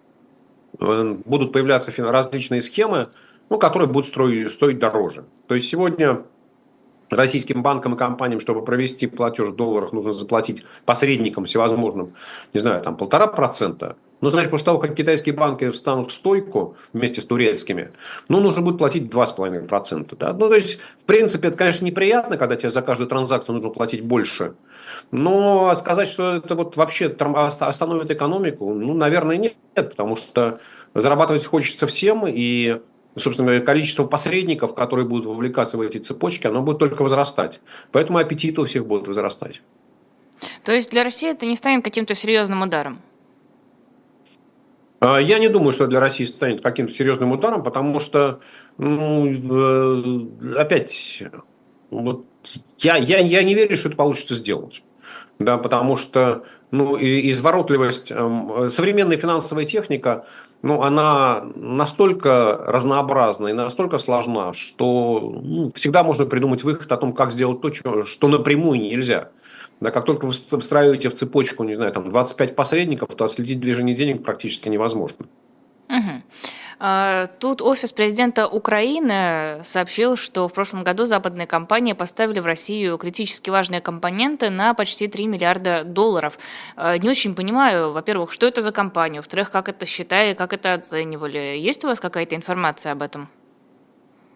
будут 0.80 1.54
появляться 1.54 1.92
различные 1.98 2.62
схемы, 2.62 3.10
ну, 3.50 3.58
которые 3.58 3.88
будут 3.88 4.10
строить, 4.10 4.52
стоить 4.52 4.80
дороже. 4.80 5.26
То 5.48 5.56
есть 5.56 5.70
сегодня 5.70 6.24
российским 7.10 7.64
банкам 7.64 7.96
и 7.96 7.98
компаниям, 7.98 8.40
чтобы 8.40 8.64
провести 8.64 9.08
платеж 9.08 9.50
в 9.50 9.56
долларах, 9.56 9.94
нужно 9.94 10.14
заплатить 10.14 10.64
посредникам 10.86 11.46
всевозможным, 11.46 12.14
не 12.54 12.60
знаю, 12.60 12.82
там 12.82 12.98
полтора 12.98 13.28
процента. 13.28 13.96
Ну, 14.20 14.30
значит, 14.30 14.50
после 14.50 14.66
того, 14.66 14.80
как 14.80 14.96
китайские 14.96 15.36
банки 15.36 15.70
встанут 15.70 16.10
в 16.10 16.14
стойку 16.14 16.76
вместе 16.92 17.22
с 17.22 17.26
турецкими, 17.26 17.92
ну, 18.30 18.40
нужно 18.40 18.64
будет 18.64 18.80
платить 18.80 19.14
2,5%. 19.14 20.16
Да? 20.18 20.34
Ну, 20.34 20.50
то 20.50 20.56
есть, 20.56 20.80
в 21.00 21.06
принципе, 21.06 21.50
это, 21.50 21.58
конечно, 21.58 21.86
неприятно, 21.86 22.38
когда 22.38 22.56
тебе 22.56 22.72
за 22.72 22.82
каждую 22.82 23.08
транзакцию 23.08 23.56
нужно 23.56 23.70
платить 23.70 24.02
больше. 24.02 24.56
Но 25.12 25.74
сказать, 25.76 26.08
что 26.08 26.38
это 26.38 26.56
вот 26.56 26.76
вообще 26.76 27.16
остановит 27.60 28.10
экономику, 28.10 28.74
ну, 28.74 28.96
наверное, 28.96 29.38
нет, 29.38 29.56
потому 29.76 30.16
что 30.16 30.60
зарабатывать 30.96 31.46
хочется 31.46 31.86
всем, 31.86 32.26
и 32.28 32.82
собственно 33.18 33.60
количество 33.62 34.06
посредников, 34.06 34.76
которые 34.76 35.08
будут 35.08 35.26
вовлекаться 35.26 35.78
в 35.78 35.82
эти 35.82 35.98
цепочки, 35.98 36.48
оно 36.48 36.62
будет 36.62 36.80
только 36.80 37.02
возрастать. 37.02 37.60
Поэтому 37.92 38.20
аппетит 38.20 38.58
у 38.60 38.66
всех 38.66 38.86
будет 38.86 39.08
возрастать. 39.08 39.62
То 40.64 40.72
есть 40.72 40.92
для 40.92 41.04
России 41.04 41.30
это 41.30 41.46
не 41.46 41.56
станет 41.56 41.84
каким-то 41.84 42.14
серьезным 42.16 42.62
ударом? 42.62 43.00
А, 45.00 45.20
я 45.20 45.40
не 45.40 45.50
думаю, 45.50 45.74
что 45.74 45.88
для 45.88 46.00
России 46.00 46.26
станет 46.26 46.62
каким-то 46.62 46.94
серьезным 46.94 47.32
ударом, 47.32 47.64
потому 47.64 48.00
что, 48.00 48.40
ну, 48.78 49.28
э, 49.28 50.58
опять, 50.58 51.24
вот, 51.90 52.26
я, 52.80 52.98
я, 52.98 53.20
я 53.20 53.44
не 53.44 53.54
верю, 53.54 53.78
что 53.78 53.90
это 53.90 53.98
получится 53.98 54.36
сделать. 54.36 54.84
Да, 55.40 55.58
потому 55.58 55.98
что 55.98 56.46
ну, 56.72 56.98
изворотливость, 57.00 58.12
эм, 58.12 58.70
современная 58.70 59.18
финансовая 59.18 59.66
техника, 59.66 60.26
ну, 60.62 60.82
она 60.82 61.46
настолько 61.56 62.58
разнообразна 62.66 63.48
и 63.48 63.54
настолько 63.54 64.00
сложна, 64.00 64.54
что 64.54 65.40
ну, 65.44 65.72
всегда 65.74 66.04
можно 66.04 66.26
придумать 66.26 66.64
выход 66.64 66.92
о 66.92 66.98
том, 66.98 67.14
как 67.14 67.32
сделать 67.32 67.62
то, 67.62 67.72
что, 67.72 68.06
что 68.06 68.28
напрямую 68.28 68.80
нельзя. 68.80 69.30
Да, 69.80 69.92
как 69.92 70.06
только 70.06 70.26
вы 70.26 70.32
встраиваете 70.32 71.10
в 71.10 71.16
цепочку, 71.16 71.64
не 71.64 71.76
знаю, 71.76 71.92
там 71.94 72.10
25 72.10 72.56
посредников, 72.56 73.14
то 73.16 73.26
отследить 73.26 73.60
движение 73.60 73.96
денег 73.96 74.24
практически 74.24 74.70
невозможно. 74.70 75.28
Угу. 75.90 76.24
Тут 77.40 77.64
офис 77.64 77.92
президента 77.92 78.48
Украины 78.48 79.62
сообщил, 79.64 80.16
что 80.16 80.48
в 80.48 80.54
прошлом 80.54 80.84
году 80.84 81.06
западные 81.06 81.48
компании 81.48 81.94
поставили 81.94 82.40
в 82.40 82.46
Россию 82.46 83.00
критически 83.00 83.50
важные 83.50 83.82
компоненты 83.82 84.52
на 84.52 84.76
почти 84.76 85.08
3 85.08 85.26
миллиарда 85.26 85.84
долларов. 85.84 86.38
А, 86.76 86.98
не 87.00 87.10
очень 87.10 87.34
понимаю, 87.34 87.92
во-первых, 87.94 88.32
что 88.32 88.46
это 88.46 88.62
за 88.62 88.72
компания, 88.72 89.20
во-вторых, 89.20 89.50
как 89.50 89.70
это 89.70 89.88
считали, 89.88 90.36
как 90.36 90.54
это 90.54 90.76
оценивали. 90.76 91.58
Есть 91.58 91.84
у 91.84 91.88
вас 91.88 92.00
какая-то 92.00 92.36
информация 92.36 92.92
об 92.92 93.02
этом? 93.02 93.28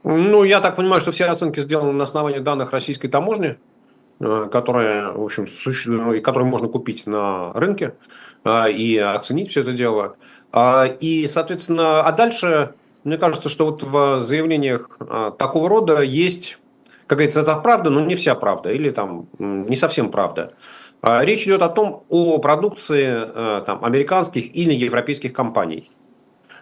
Ну, 0.03 0.43
я 0.43 0.61
так 0.61 0.75
понимаю, 0.75 0.99
что 1.01 1.11
все 1.11 1.25
оценки 1.25 1.59
сделаны 1.59 1.91
на 1.91 2.05
основании 2.05 2.39
данных 2.39 2.71
российской 2.71 3.07
таможни, 3.07 3.57
э, 4.19 4.49
которая, 4.51 5.11
в 5.11 5.23
общем, 5.23 5.45
и 6.13 6.21
которые 6.21 6.49
можно 6.49 6.67
купить 6.67 7.05
на 7.05 7.53
рынке 7.53 7.93
и 8.43 8.97
оценить 8.97 9.51
все 9.51 9.61
это 9.61 9.73
дело. 9.73 10.15
А, 10.51 10.85
и, 10.85 11.27
соответственно, 11.27 12.01
а 12.01 12.11
дальше, 12.11 12.73
мне 13.03 13.17
кажется, 13.17 13.49
что 13.49 13.65
вот 13.65 13.83
в 13.83 14.19
заявлениях 14.19 14.89
а, 14.99 15.31
такого 15.31 15.69
рода 15.69 16.01
есть, 16.01 16.59
как 17.07 17.17
говорится, 17.17 17.41
это 17.41 17.55
правда, 17.55 17.89
но 17.89 18.01
не 18.01 18.15
вся 18.15 18.35
правда, 18.35 18.71
или 18.71 18.89
там 18.89 19.27
не 19.39 19.75
совсем 19.75 20.11
правда. 20.11 20.53
А, 21.01 21.23
речь 21.23 21.43
идет 21.43 21.61
о 21.61 21.69
том, 21.69 22.03
о 22.09 22.37
продукции 22.39 23.63
там, 23.65 23.83
американских 23.83 24.55
или 24.55 24.73
европейских 24.73 25.33
компаний. 25.33 25.89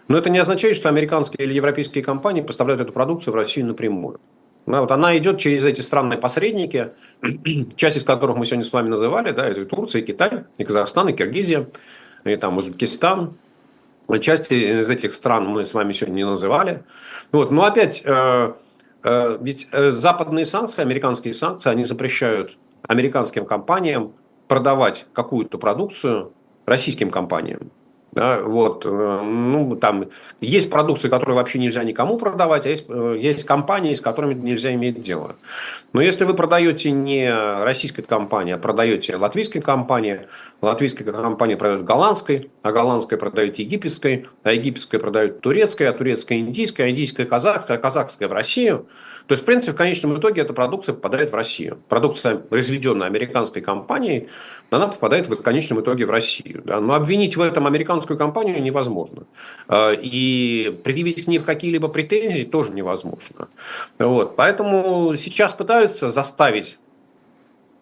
Но 0.07 0.17
это 0.17 0.29
не 0.29 0.39
означает, 0.39 0.75
что 0.75 0.89
американские 0.89 1.45
или 1.45 1.53
европейские 1.53 2.03
компании 2.03 2.41
поставляют 2.41 2.81
эту 2.81 2.91
продукцию 2.91 3.33
в 3.33 3.35
Россию 3.35 3.67
напрямую. 3.67 4.19
Да, 4.65 4.81
вот 4.81 4.91
она 4.91 5.17
идет 5.17 5.39
через 5.39 5.65
эти 5.65 5.81
странные 5.81 6.19
посредники, 6.19 6.91
часть 7.75 7.97
из 7.97 8.03
которых 8.03 8.37
мы 8.37 8.45
сегодня 8.45 8.65
с 8.65 8.73
вами 8.73 8.89
называли, 8.89 9.31
да, 9.31 9.47
это 9.47 9.61
и 9.61 9.65
Турция, 9.65 10.01
и 10.01 10.05
Китай, 10.05 10.45
и 10.57 10.63
Казахстан, 10.63 11.09
и 11.09 11.13
Киргизия, 11.13 11.67
и 12.23 12.35
там 12.35 12.57
Узбекистан, 12.57 13.35
Части 14.17 14.79
из 14.81 14.89
этих 14.89 15.13
стран 15.13 15.45
мы 15.47 15.65
с 15.65 15.73
вами 15.73 15.93
сегодня 15.93 16.15
не 16.15 16.25
называли. 16.25 16.83
Вот. 17.31 17.51
Но 17.51 17.63
опять, 17.63 18.01
э, 18.03 18.53
э, 19.03 19.37
ведь 19.39 19.67
э, 19.71 19.91
западные 19.91 20.45
санкции, 20.45 20.81
американские 20.81 21.33
санкции, 21.33 21.69
они 21.69 21.83
запрещают 21.83 22.57
американским 22.87 23.45
компаниям 23.45 24.13
продавать 24.47 25.05
какую-то 25.13 25.59
продукцию 25.59 26.33
российским 26.65 27.11
компаниям. 27.11 27.71
Да, 28.11 28.41
вот, 28.41 28.85
э, 28.85 28.89
ну, 28.89 29.75
там 29.75 30.05
есть 30.41 30.71
продукция, 30.71 31.09
которую 31.09 31.35
вообще 31.35 31.59
нельзя 31.59 31.83
никому 31.83 32.17
продавать, 32.17 32.65
а 32.65 32.69
есть, 32.69 32.85
э, 32.89 33.17
есть 33.19 33.43
компании, 33.43 33.93
с 33.93 34.01
которыми 34.01 34.33
нельзя 34.33 34.73
иметь 34.73 35.01
дело. 35.01 35.35
Но 35.93 36.01
если 36.01 36.23
вы 36.23 36.33
продаете 36.33 36.91
не 36.91 37.31
российской 37.63 38.01
компании, 38.01 38.53
а 38.53 38.57
продаете 38.57 39.15
латвийской 39.15 39.59
компании, 39.59 40.21
латвийская 40.61 41.05
компания 41.05 41.55
продает 41.55 41.83
голландской, 41.83 42.49
а 42.63 42.71
голландская 42.71 43.19
продает 43.19 43.59
египетской, 43.59 44.27
а 44.43 44.53
египетская 44.53 44.99
продает 44.99 45.41
турецкой, 45.41 45.89
а 45.89 45.93
турецкая 45.93 46.39
индийская, 46.39 46.85
а 46.85 46.89
индийская 46.89 47.25
казахская, 47.25 47.77
а 47.77 47.79
казахская 47.79 48.27
в 48.27 48.31
Россию, 48.31 48.87
То 49.29 49.33
есть, 49.33 49.43
в 49.43 49.45
принципе, 49.45 49.73
в 49.73 49.75
конечном 49.75 50.17
итоге 50.17 50.41
эта 50.41 50.55
продукция 50.55 50.95
попадает 50.95 51.31
в 51.31 51.35
Россию. 51.35 51.77
Продукция, 51.87 52.35
произведенная 52.35 53.05
американской 53.05 53.61
компанией, 53.61 54.27
она 54.71 54.87
попадает 54.87 55.29
в 55.29 55.35
конечном 55.43 55.81
итоге 55.81 56.07
в 56.07 56.09
Россию. 56.09 56.63
Да? 56.65 56.79
Но 56.79 56.95
обвинить 56.95 57.37
в 57.37 57.41
этом 57.41 57.67
американскую 57.67 58.17
компанию 58.17 58.59
невозможно. 58.59 59.27
А, 59.67 59.91
и 59.91 60.75
предъявить 60.83 61.25
к 61.25 61.27
ним 61.27 61.43
какие-либо 61.43 61.89
претензии 61.89 62.43
тоже 62.43 62.71
невозможно. 62.71 63.49
Вот. 63.99 64.35
Поэтому 64.35 65.13
сейчас 65.15 65.53
пытаются 65.53 66.09
заставить 66.09 66.79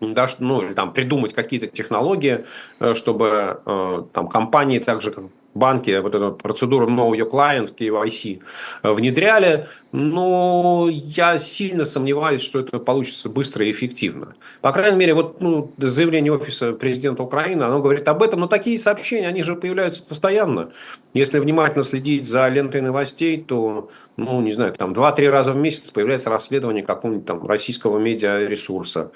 да, 0.02 0.28
ну, 0.40 0.62
или 0.62 0.74
там 0.74 0.92
придумать 0.92 1.34
какие-то 1.34 1.68
технологии, 1.68 2.46
э, 2.80 2.94
чтобы 2.94 3.62
э, 3.66 4.04
там 4.12 4.28
компании, 4.28 4.80
так 4.80 5.02
же 5.02 5.12
как 5.12 5.24
банки 5.58 6.00
вот 6.00 6.16
эту 6.16 6.32
процедуру 6.32 6.88
Know 6.88 7.12
Your 7.12 7.30
Client, 7.30 7.76
KYC, 7.76 8.42
э, 8.84 8.92
внедряли, 8.92 9.68
но 9.92 10.88
я 10.90 11.40
сильно 11.40 11.86
сомневаюсь, 11.86 12.42
что 12.42 12.60
это 12.60 12.80
получится 12.80 13.30
быстро 13.30 13.66
и 13.66 13.72
эффективно. 13.72 14.36
По 14.62 14.72
крайней 14.72 14.98
мере, 14.98 15.14
вот 15.14 15.42
ну, 15.42 15.72
заявление 15.78 16.34
офиса 16.34 16.74
президента 16.74 17.24
Украины, 17.24 17.64
оно 17.64 17.82
говорит 17.82 18.08
об 18.08 18.24
этом, 18.24 18.42
но 18.42 18.48
такие 18.48 18.78
сообщения, 18.78 19.28
они 19.28 19.44
же 19.44 19.56
появляются 19.56 20.04
постоянно. 20.04 20.72
Если 21.14 21.40
внимательно 21.40 21.84
следить 21.84 22.28
за 22.28 22.48
лентой 22.48 22.82
новостей, 22.82 23.44
то, 23.46 23.90
ну, 24.18 24.42
не 24.42 24.52
знаю, 24.52 24.74
там 24.74 24.94
2-3 24.94 25.30
раза 25.30 25.54
в 25.54 25.58
месяц 25.58 25.92
появляется 25.92 26.30
расследование 26.30 26.84
какого-нибудь 26.84 27.26
там 27.26 27.46
российского 27.48 28.00
медиаресурса 28.00 29.12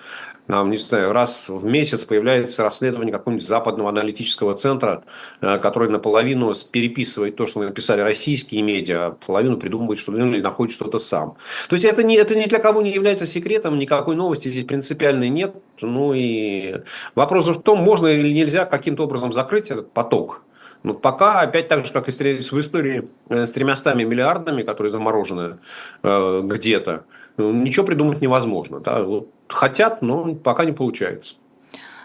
нам, 0.47 0.69
не 0.69 0.77
знаю, 0.77 1.13
раз 1.13 1.45
в 1.47 1.65
месяц 1.65 2.03
появляется 2.03 2.63
расследование 2.63 3.11
какого-нибудь 3.11 3.47
западного 3.47 3.89
аналитического 3.89 4.55
центра, 4.55 5.03
э, 5.39 5.59
который 5.59 5.89
наполовину 5.89 6.53
переписывает 6.71 7.35
то, 7.35 7.47
что 7.47 7.61
написали 7.61 8.01
российские 8.01 8.61
медиа, 8.61 9.05
а 9.05 9.11
половину 9.11 9.57
придумывает, 9.57 9.99
что 9.99 10.11
ну, 10.11 10.25
находит 10.25 10.73
что-то 10.73 10.99
сам. 10.99 11.37
То 11.69 11.75
есть 11.75 11.85
это, 11.85 12.03
не, 12.03 12.15
это 12.15 12.35
ни 12.35 12.45
для 12.45 12.59
кого 12.59 12.81
не 12.81 12.91
является 12.91 13.25
секретом, 13.25 13.79
никакой 13.79 14.15
новости 14.15 14.47
здесь 14.49 14.65
принципиальной 14.65 15.29
нет. 15.29 15.55
Ну 15.81 16.13
и 16.13 16.81
вопрос 17.15 17.47
в 17.47 17.61
том, 17.61 17.79
можно 17.79 18.07
или 18.07 18.33
нельзя 18.33 18.65
каким-то 18.65 19.03
образом 19.03 19.31
закрыть 19.31 19.71
этот 19.71 19.91
поток. 19.91 20.43
Но 20.83 20.93
пока, 20.93 21.41
опять 21.41 21.67
так 21.67 21.85
же, 21.85 21.93
как 21.93 22.07
и 22.07 22.11
в 22.11 22.59
истории 22.59 23.09
э, 23.29 23.45
с 23.45 23.51
300 23.51 23.93
миллиардами, 23.93 24.63
которые 24.63 24.91
заморожены 24.91 25.59
э, 26.03 26.41
где-то, 26.43 27.05
ничего 27.37 27.85
придумать 27.85 28.21
невозможно. 28.21 28.79
Да? 28.79 29.03
Вот 29.03 29.29
хотят, 29.47 30.01
но 30.01 30.35
пока 30.35 30.65
не 30.65 30.71
получается. 30.71 31.35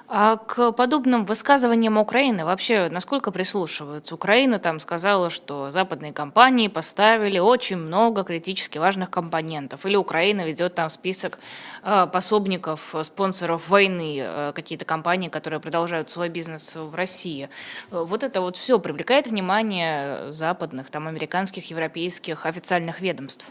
А 0.09 0.37
к 0.37 0.71
подобным 0.71 1.25
высказываниям 1.25 1.99
Украины 1.99 2.45
вообще 2.45 2.89
насколько 2.89 3.33
прислушиваются? 3.33 4.15
Украина 4.15 4.61
там 4.61 4.79
сказала, 4.79 5.31
что 5.31 5.73
западные 5.73 6.13
компании 6.13 6.69
поставили 6.69 7.41
очень 7.41 7.77
много 7.77 8.23
критически 8.23 8.79
важных 8.79 9.11
компонентов. 9.11 9.85
Или 9.85 9.97
Украина 9.97 10.47
ведет 10.47 10.75
там 10.75 10.91
список 10.91 11.41
э, 11.83 12.07
пособников, 12.13 12.95
спонсоров 13.03 13.69
войны, 13.69 14.19
э, 14.21 14.53
какие-то 14.55 14.85
компании, 14.85 15.29
которые 15.29 15.59
продолжают 15.59 16.09
свой 16.09 16.29
бизнес 16.29 16.77
в 16.77 16.95
России. 16.95 17.49
Э, 17.91 18.05
вот 18.07 18.23
это 18.23 18.41
вот 18.41 18.57
все 18.57 18.79
привлекает 18.79 19.27
внимание 19.27 20.31
западных, 20.31 20.89
там, 20.89 21.09
американских, 21.09 21.69
европейских 21.71 22.47
официальных 22.47 23.01
ведомств. 23.01 23.45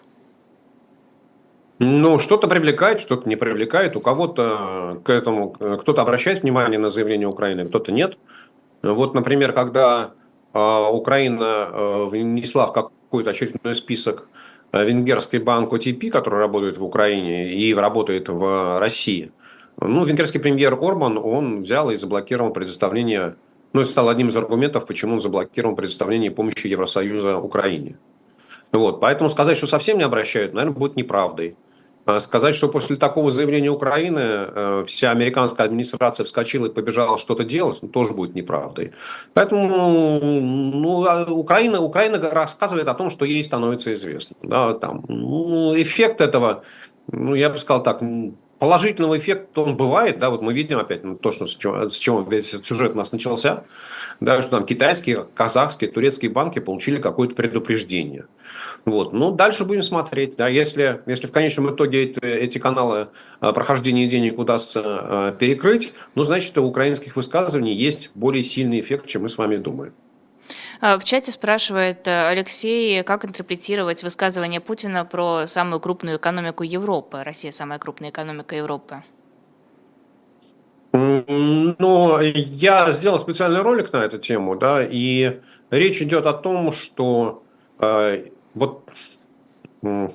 Ну, 1.80 2.20
что-то 2.20 2.48
привлекает, 2.48 3.02
что-то 3.02 3.28
не 3.28 3.36
привлекает. 3.36 3.98
У 3.98 4.02
кого-то 4.02 5.02
к 5.04 5.10
этому 5.10 5.50
кто-то 5.52 6.02
обращает 6.02 6.44
внимание 6.44 6.80
на 6.80 6.90
заявление 6.90 7.28
Украины, 7.28 7.68
кто-то 7.68 7.92
нет. 7.92 8.18
Вот, 8.82 9.14
например, 9.14 9.52
когда 9.52 10.12
а, 10.54 10.90
Украина 10.90 11.46
а, 11.46 12.06
внесла 12.06 12.68
в 12.68 12.74
какой-то 12.74 13.32
очередной 13.32 13.76
список 13.76 14.30
а, 14.72 14.84
венгерский 14.84 15.40
банк 15.40 15.74
OTP, 15.74 16.10
который 16.12 16.40
работает 16.40 16.78
в 16.78 16.84
Украине 16.84 17.54
и 17.54 17.74
работает 17.74 18.30
в 18.30 18.80
России. 18.80 19.34
Ну, 19.82 20.06
венгерский 20.06 20.40
премьер 20.40 20.74
Орбан, 20.74 21.18
он 21.18 21.64
взял 21.64 21.92
и 21.92 21.98
заблокировал 21.98 22.54
предоставление, 22.54 23.36
ну, 23.74 23.82
это 23.82 23.90
стало 23.90 24.12
одним 24.12 24.30
из 24.30 24.36
аргументов, 24.38 24.88
почему 24.88 25.16
он 25.16 25.20
заблокировал 25.20 25.76
предоставление 25.76 26.32
помощи 26.32 26.68
Евросоюза 26.68 27.38
Украине. 27.38 27.98
Вот, 28.72 29.02
поэтому 29.02 29.30
сказать, 29.30 29.58
что 29.58 29.68
совсем 29.68 29.98
не 29.98 30.04
обращают, 30.04 30.54
наверное, 30.54 30.78
будет 30.78 30.96
неправдой. 30.96 31.58
А 32.06 32.20
сказать, 32.20 32.54
что 32.54 32.70
после 32.70 32.98
такого 32.98 33.32
заявления 33.32 33.72
Украины 33.72 34.20
э, 34.20 34.86
вся 34.88 35.10
американская 35.10 35.66
администрация 35.66 36.24
вскочила 36.24 36.68
и 36.68 36.70
побежала 36.70 37.18
что-то 37.18 37.44
делать, 37.44 37.80
ну, 37.82 37.88
тоже 37.88 38.14
будет 38.14 38.36
неправдой. 38.36 38.94
Поэтому 39.34 40.20
ну, 40.22 41.06
а 41.06 41.26
Украина, 41.32 41.82
Украина 41.82 42.20
рассказывает 42.32 42.88
о 42.88 42.94
том, 42.94 43.10
что 43.10 43.26
ей 43.26 43.44
становится 43.44 43.92
известно. 43.96 44.36
Да, 44.44 44.74
там, 44.76 45.04
ну, 45.08 45.74
эффект 45.76 46.22
этого, 46.22 46.64
ну, 47.12 47.34
я 47.34 47.50
бы 47.50 47.58
сказал 47.58 47.82
так, 47.82 48.02
положительного 48.60 49.18
эффекта 49.18 49.62
он 49.62 49.76
бывает, 49.76 50.20
да, 50.20 50.30
вот 50.30 50.42
мы 50.42 50.54
видим 50.54 50.78
опять 50.78 51.04
ну, 51.04 51.16
то, 51.16 51.32
что 51.32 51.46
с 51.46 51.56
чего, 51.56 51.90
с 51.90 51.98
чего 51.98 52.22
весь 52.22 52.50
этот 52.50 52.66
сюжет 52.66 52.94
у 52.94 52.96
нас 52.96 53.12
начался, 53.12 53.64
да, 54.20 54.42
что 54.42 54.52
там 54.52 54.66
китайские, 54.66 55.28
казахские, 55.34 55.92
турецкие 55.92 56.32
банки 56.32 56.60
получили 56.60 57.02
какое-то 57.02 57.36
предупреждение. 57.36 58.28
Вот. 58.86 59.14
Ну, 59.14 59.32
дальше 59.32 59.66
будем 59.66 59.82
смотреть. 59.82 60.36
Да, 60.36 60.48
если, 60.48 61.02
если 61.08 61.28
в 61.28 61.32
конечном 61.32 61.74
итоге 61.74 62.04
эти, 62.04 62.20
эти 62.24 62.60
каналы 62.60 63.08
а, 63.40 63.52
прохождения 63.52 64.08
денег 64.08 64.38
удастся 64.38 64.82
а, 64.84 65.32
перекрыть, 65.32 65.94
ну, 66.14 66.24
значит, 66.24 66.58
у 66.58 66.64
украинских 66.66 67.16
высказываний 67.16 67.74
есть 67.74 68.12
более 68.14 68.44
сильный 68.44 68.80
эффект, 68.80 69.08
чем 69.08 69.24
мы 69.24 69.30
с 69.30 69.38
вами 69.38 69.56
думаем. 69.56 69.94
А, 70.86 71.00
в 71.00 71.04
чате 71.04 71.32
спрашивает 71.32 72.08
э, 72.08 72.28
Алексей, 72.28 73.02
как 73.02 73.26
интерпретировать 73.26 74.04
высказывание 74.04 74.60
Путина 74.60 75.04
про 75.04 75.48
самую 75.48 75.80
крупную 75.80 76.18
экономику 76.18 76.62
Европы. 76.62 77.24
Россия 77.24 77.50
самая 77.52 77.80
крупная 77.80 78.12
экономика 78.12 78.56
Европы. 78.56 79.02
Ну, 80.94 82.20
я 82.22 82.92
сделал 82.92 83.20
специальный 83.20 83.62
ролик 83.62 83.94
на 83.94 84.04
эту 84.04 84.20
тему, 84.20 84.56
да, 84.56 84.86
и 84.88 85.40
речь 85.72 86.04
идет 86.04 86.28
о 86.28 86.34
том, 86.34 86.72
что 86.72 87.42
э, 87.80 88.28
вот 88.54 88.88
э, 89.82 90.10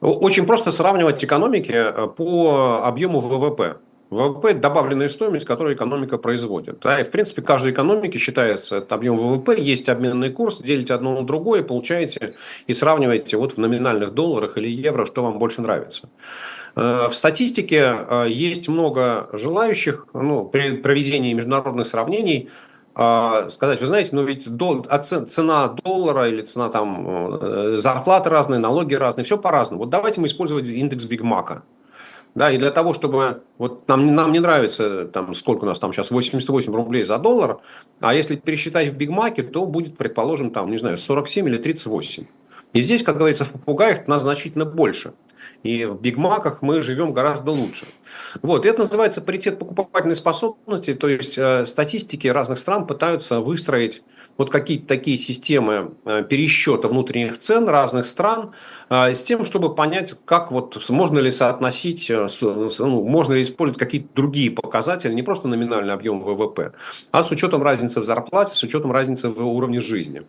очень 0.00 0.46
просто 0.46 0.70
сравнивать 0.70 1.24
экономики 1.24 1.72
э, 1.74 2.06
по 2.06 2.82
объему 2.84 3.18
ВВП. 3.18 3.78
ВВП– 4.12 4.52
добавленная 4.54 5.08
стоимость, 5.08 5.46
которую 5.46 5.74
экономика 5.74 6.18
производит. 6.18 6.80
Да? 6.80 7.00
И, 7.00 7.04
в 7.04 7.10
принципе, 7.10 7.42
каждой 7.42 7.72
экономике 7.72 8.18
считается 8.18 8.76
это 8.76 8.94
объем 8.94 9.16
ВВП, 9.16 9.58
есть 9.58 9.88
обменный 9.88 10.30
курс, 10.30 10.58
делите 10.58 10.92
одно 10.92 11.18
на 11.18 11.26
другое, 11.26 11.62
получаете 11.62 12.34
и 12.66 12.74
сравниваете 12.74 13.38
вот 13.38 13.52
в 13.54 13.58
номинальных 13.58 14.12
долларах 14.12 14.58
или 14.58 14.68
евро, 14.68 15.06
что 15.06 15.22
вам 15.22 15.38
больше 15.38 15.62
нравится. 15.62 16.10
Э, 16.76 17.08
в 17.08 17.14
статистике 17.14 17.94
э, 18.08 18.26
есть 18.28 18.68
много 18.68 19.28
желающих 19.32 20.06
ну, 20.12 20.44
при 20.44 20.76
проведении 20.76 21.32
международных 21.32 21.86
сравнений 21.86 22.50
э, 22.94 23.48
сказать, 23.48 23.80
вы 23.80 23.86
знаете, 23.86 24.10
ну 24.12 24.24
ведь 24.24 24.46
дол, 24.46 24.86
цена 25.02 25.68
доллара 25.68 26.28
или 26.28 26.42
цена 26.42 26.68
там 26.68 27.78
зарплаты 27.78 28.28
разные, 28.30 28.58
налоги 28.58 28.94
разные, 28.94 29.24
все 29.24 29.38
по-разному. 29.38 29.84
Вот 29.84 29.90
давайте 29.90 30.20
мы 30.20 30.26
использовать 30.26 30.66
индекс 30.66 31.04
Биг 31.04 31.22
Мака. 31.22 31.62
Да, 32.34 32.50
и 32.50 32.56
для 32.56 32.70
того, 32.70 32.94
чтобы 32.94 33.42
вот 33.58 33.86
нам, 33.88 34.14
нам 34.14 34.32
не 34.32 34.40
нравится, 34.40 35.04
там, 35.06 35.34
сколько 35.34 35.64
у 35.64 35.66
нас 35.66 35.78
там 35.78 35.92
сейчас, 35.92 36.10
88 36.10 36.74
рублей 36.74 37.02
за 37.02 37.18
доллар, 37.18 37.58
а 38.00 38.14
если 38.14 38.36
пересчитать 38.36 38.88
в 38.88 38.96
Биг 38.96 39.10
Маке, 39.10 39.42
то 39.42 39.66
будет, 39.66 39.98
предположим, 39.98 40.50
там, 40.50 40.70
не 40.70 40.78
знаю, 40.78 40.96
47 40.96 41.46
или 41.48 41.58
38. 41.58 42.24
И 42.72 42.80
здесь, 42.80 43.02
как 43.02 43.18
говорится, 43.18 43.44
в 43.44 43.50
попугаях 43.50 44.08
нас 44.08 44.22
значительно 44.22 44.64
больше. 44.64 45.12
И 45.62 45.84
в 45.84 46.00
бигмаках 46.00 46.62
мы 46.62 46.82
живем 46.82 47.12
гораздо 47.12 47.52
лучше. 47.52 47.86
Вот. 48.40 48.64
И 48.64 48.68
это 48.68 48.80
называется 48.80 49.20
паритет 49.20 49.58
покупательной 49.58 50.16
способности. 50.16 50.94
То 50.94 51.08
есть 51.08 51.38
э, 51.38 51.66
статистики 51.66 52.26
разных 52.26 52.58
стран 52.58 52.86
пытаются 52.86 53.40
выстроить 53.40 54.02
вот 54.38 54.50
какие-то 54.50 54.86
такие 54.86 55.18
системы 55.18 55.92
э, 56.04 56.24
пересчета 56.28 56.88
внутренних 56.88 57.38
цен 57.38 57.68
разных 57.68 58.06
стран 58.06 58.52
э, 58.88 59.14
с 59.14 59.22
тем, 59.22 59.44
чтобы 59.44 59.74
понять, 59.74 60.14
как 60.24 60.50
вот 60.50 60.88
можно 60.88 61.18
ли 61.18 61.30
соотносить, 61.30 62.10
э, 62.10 62.28
ну, 62.40 63.04
можно 63.04 63.34
ли 63.34 63.42
использовать 63.42 63.78
какие-то 63.78 64.08
другие 64.14 64.50
показатели, 64.50 65.12
не 65.12 65.22
просто 65.22 65.48
номинальный 65.48 65.94
объем 65.94 66.20
ВВП, 66.22 66.72
а 67.10 67.22
с 67.22 67.30
учетом 67.30 67.62
разницы 67.62 68.00
в 68.00 68.04
зарплате, 68.04 68.54
с 68.54 68.62
учетом 68.62 68.92
разницы 68.92 69.28
в 69.28 69.46
уровне 69.46 69.80
жизни. 69.80 70.22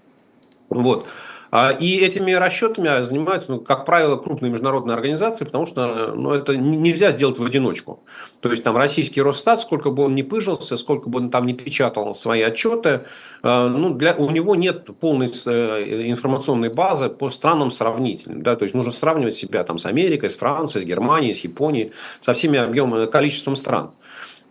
Вот. 0.70 1.08
А, 1.56 1.70
и 1.70 2.00
этими 2.00 2.32
расчетами 2.32 3.04
занимаются, 3.04 3.52
ну, 3.52 3.60
как 3.60 3.86
правило, 3.86 4.18
крупные 4.18 4.52
международные 4.52 4.96
организации, 4.96 5.46
потому 5.46 5.68
что 5.68 6.12
ну, 6.16 6.32
это 6.32 6.58
нельзя 6.58 7.12
сделать 7.12 7.38
в 7.38 7.46
одиночку. 7.46 8.04
То 8.40 8.50
есть 8.50 8.64
там 8.64 8.76
российский 8.76 9.22
Росстат, 9.22 9.62
сколько 9.62 9.92
бы 9.92 10.06
он 10.06 10.16
ни 10.16 10.24
пыжился, 10.24 10.78
сколько 10.78 11.10
бы 11.10 11.20
он 11.20 11.30
там 11.30 11.46
ни 11.46 11.54
печатал 11.54 12.16
свои 12.16 12.42
отчеты, 12.42 13.02
а, 13.44 13.70
ну, 13.70 13.94
для, 13.94 14.16
у 14.16 14.32
него 14.32 14.56
нет 14.56 14.90
полной 15.00 15.32
э, 15.46 16.10
информационной 16.10 16.70
базы 16.70 17.10
по 17.10 17.30
странам 17.30 17.70
сравнительным. 17.70 18.42
Да? 18.42 18.56
То 18.56 18.64
есть 18.64 18.74
нужно 18.74 18.92
сравнивать 18.92 19.36
себя 19.36 19.64
там, 19.64 19.78
с 19.78 19.86
Америкой, 19.86 20.32
с 20.32 20.36
Францией, 20.36 20.86
с 20.86 20.88
Германией, 20.88 21.36
с 21.36 21.42
Японией, 21.42 21.92
со 22.20 22.34
всеми 22.34 22.58
объемами, 22.58 23.06
количеством 23.06 23.56
стран. 23.56 23.92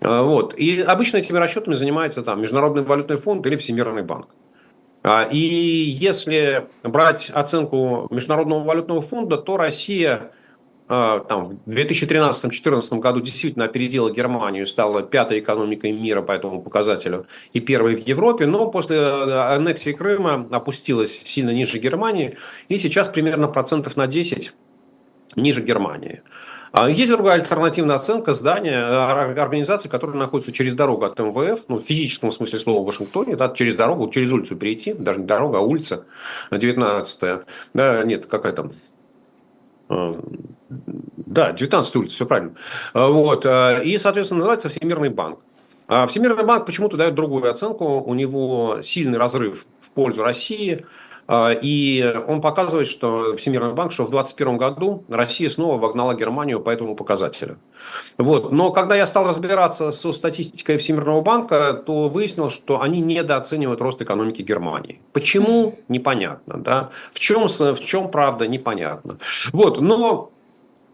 Вот. 0.00 0.54
И 0.54 0.80
обычно 0.80 1.16
этими 1.16 1.38
расчетами 1.38 1.74
занимается 1.74 2.22
там, 2.22 2.42
Международный 2.42 2.84
валютный 2.84 3.16
фонд 3.16 3.44
или 3.44 3.56
Всемирный 3.56 4.04
банк. 4.04 4.28
А, 5.02 5.24
и 5.24 5.36
если 5.36 6.68
брать 6.82 7.30
оценку 7.30 8.06
Международного 8.10 8.64
валютного 8.64 9.02
фонда, 9.02 9.36
то 9.36 9.56
Россия 9.56 10.32
там, 10.88 11.58
в 11.64 11.70
2013-2014 11.70 12.98
году 12.98 13.20
действительно 13.20 13.64
опередила 13.64 14.10
Германию, 14.10 14.66
стала 14.66 15.02
пятой 15.02 15.38
экономикой 15.38 15.92
мира 15.92 16.20
по 16.20 16.32
этому 16.32 16.60
показателю 16.60 17.26
и 17.54 17.60
первой 17.60 17.94
в 17.94 18.06
Европе, 18.06 18.46
но 18.46 18.70
после 18.70 19.00
аннексии 19.00 19.92
Крыма 19.92 20.46
опустилась 20.50 21.18
сильно 21.24 21.50
ниже 21.50 21.78
Германии 21.78 22.36
и 22.68 22.78
сейчас 22.78 23.08
примерно 23.08 23.48
процентов 23.48 23.96
на 23.96 24.06
10 24.06 24.52
ниже 25.36 25.62
Германии. 25.62 26.20
А 26.20 26.51
есть 26.88 27.10
другая 27.10 27.34
альтернативная 27.34 27.96
оценка 27.96 28.32
здания, 28.32 28.78
э, 28.78 29.40
организации, 29.40 29.88
которая 29.88 30.16
находится 30.16 30.52
через 30.52 30.74
дорогу 30.74 31.04
от 31.04 31.18
МВФ, 31.18 31.64
ну, 31.68 31.78
в 31.78 31.82
физическом 31.82 32.30
смысле 32.30 32.58
слова 32.58 32.82
в 32.82 32.86
Вашингтоне, 32.86 33.36
да, 33.36 33.50
через 33.50 33.74
дорогу, 33.74 34.08
через 34.08 34.30
улицу 34.30 34.56
перейти, 34.56 34.94
даже 34.94 35.20
не 35.20 35.26
дорога, 35.26 35.58
а 35.58 35.60
улица, 35.60 36.06
19 36.50 37.44
да, 37.74 38.02
нет, 38.04 38.26
какая 38.26 38.52
там, 38.52 38.72
э, 39.90 40.14
да, 40.68 41.52
19 41.52 41.96
улица, 41.96 42.14
все 42.14 42.26
правильно. 42.26 42.54
Э, 42.94 43.06
вот. 43.06 43.44
И, 43.44 43.98
соответственно, 43.98 44.38
называется 44.38 44.70
Всемирный 44.70 45.10
банк. 45.10 45.40
А 45.88 46.06
Всемирный 46.06 46.44
банк 46.44 46.64
почему-то 46.64 46.96
дает 46.96 47.14
другую 47.14 47.50
оценку. 47.50 48.00
У 48.00 48.14
него 48.14 48.80
сильный 48.82 49.18
разрыв 49.18 49.66
в 49.82 49.90
пользу 49.90 50.22
России– 50.22 50.86
а, 50.96 51.01
и 51.30 52.14
он 52.26 52.40
показывает, 52.40 52.88
что 52.88 53.36
Всемирный 53.36 53.72
банк, 53.72 53.92
что 53.92 54.04
в 54.04 54.10
2021 54.10 54.56
году 54.56 55.04
Россия 55.08 55.48
снова 55.48 55.76
обогнала 55.76 56.14
Германию 56.14 56.60
по 56.60 56.70
этому 56.70 56.94
показателю. 56.96 57.58
Вот. 58.18 58.52
Но 58.52 58.70
когда 58.70 58.96
я 58.96 59.06
стал 59.06 59.26
разбираться 59.28 59.92
со 59.92 60.12
статистикой 60.12 60.78
Всемирного 60.78 61.20
банка, 61.20 61.72
то 61.74 62.08
выяснилось, 62.08 62.52
что 62.52 62.80
они 62.80 63.00
недооценивают 63.00 63.80
рост 63.80 64.02
экономики 64.02 64.42
Германии. 64.42 65.00
Почему? 65.12 65.78
Непонятно. 65.88 66.58
Да? 66.58 66.90
В, 67.12 67.20
чем, 67.20 67.46
в 67.46 67.80
чем 67.80 68.10
правда? 68.10 68.46
Непонятно. 68.46 69.18
Вот. 69.52 69.80
Но 69.80 70.32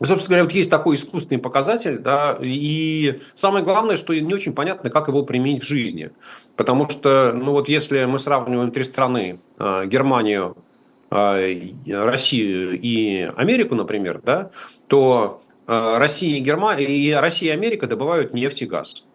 Собственно 0.00 0.36
говоря, 0.36 0.44
вот 0.44 0.52
есть 0.52 0.70
такой 0.70 0.94
искусственный 0.94 1.40
показатель, 1.40 1.98
да, 1.98 2.38
и 2.40 3.20
самое 3.34 3.64
главное, 3.64 3.96
что 3.96 4.14
не 4.14 4.32
очень 4.32 4.52
понятно, 4.52 4.90
как 4.90 5.08
его 5.08 5.24
применить 5.24 5.64
в 5.64 5.66
жизни. 5.66 6.12
Потому 6.58 6.90
что, 6.90 7.32
ну 7.32 7.52
вот 7.52 7.68
если 7.68 8.04
мы 8.04 8.18
сравниваем 8.18 8.72
три 8.72 8.82
страны, 8.82 9.38
а, 9.58 9.86
Германию, 9.86 10.56
а, 11.08 11.38
Россию 11.86 12.78
и 12.80 13.30
Америку, 13.36 13.76
например, 13.76 14.20
да, 14.24 14.50
то 14.88 15.40
а, 15.68 16.00
Россия 16.00 16.36
и, 16.36 16.40
Германия, 16.40 16.84
и 16.84 17.12
Россия 17.12 17.52
и 17.52 17.56
Америка 17.56 17.86
добывают 17.86 18.34
нефть 18.34 18.62
и 18.62 18.66
газ. 18.66 19.06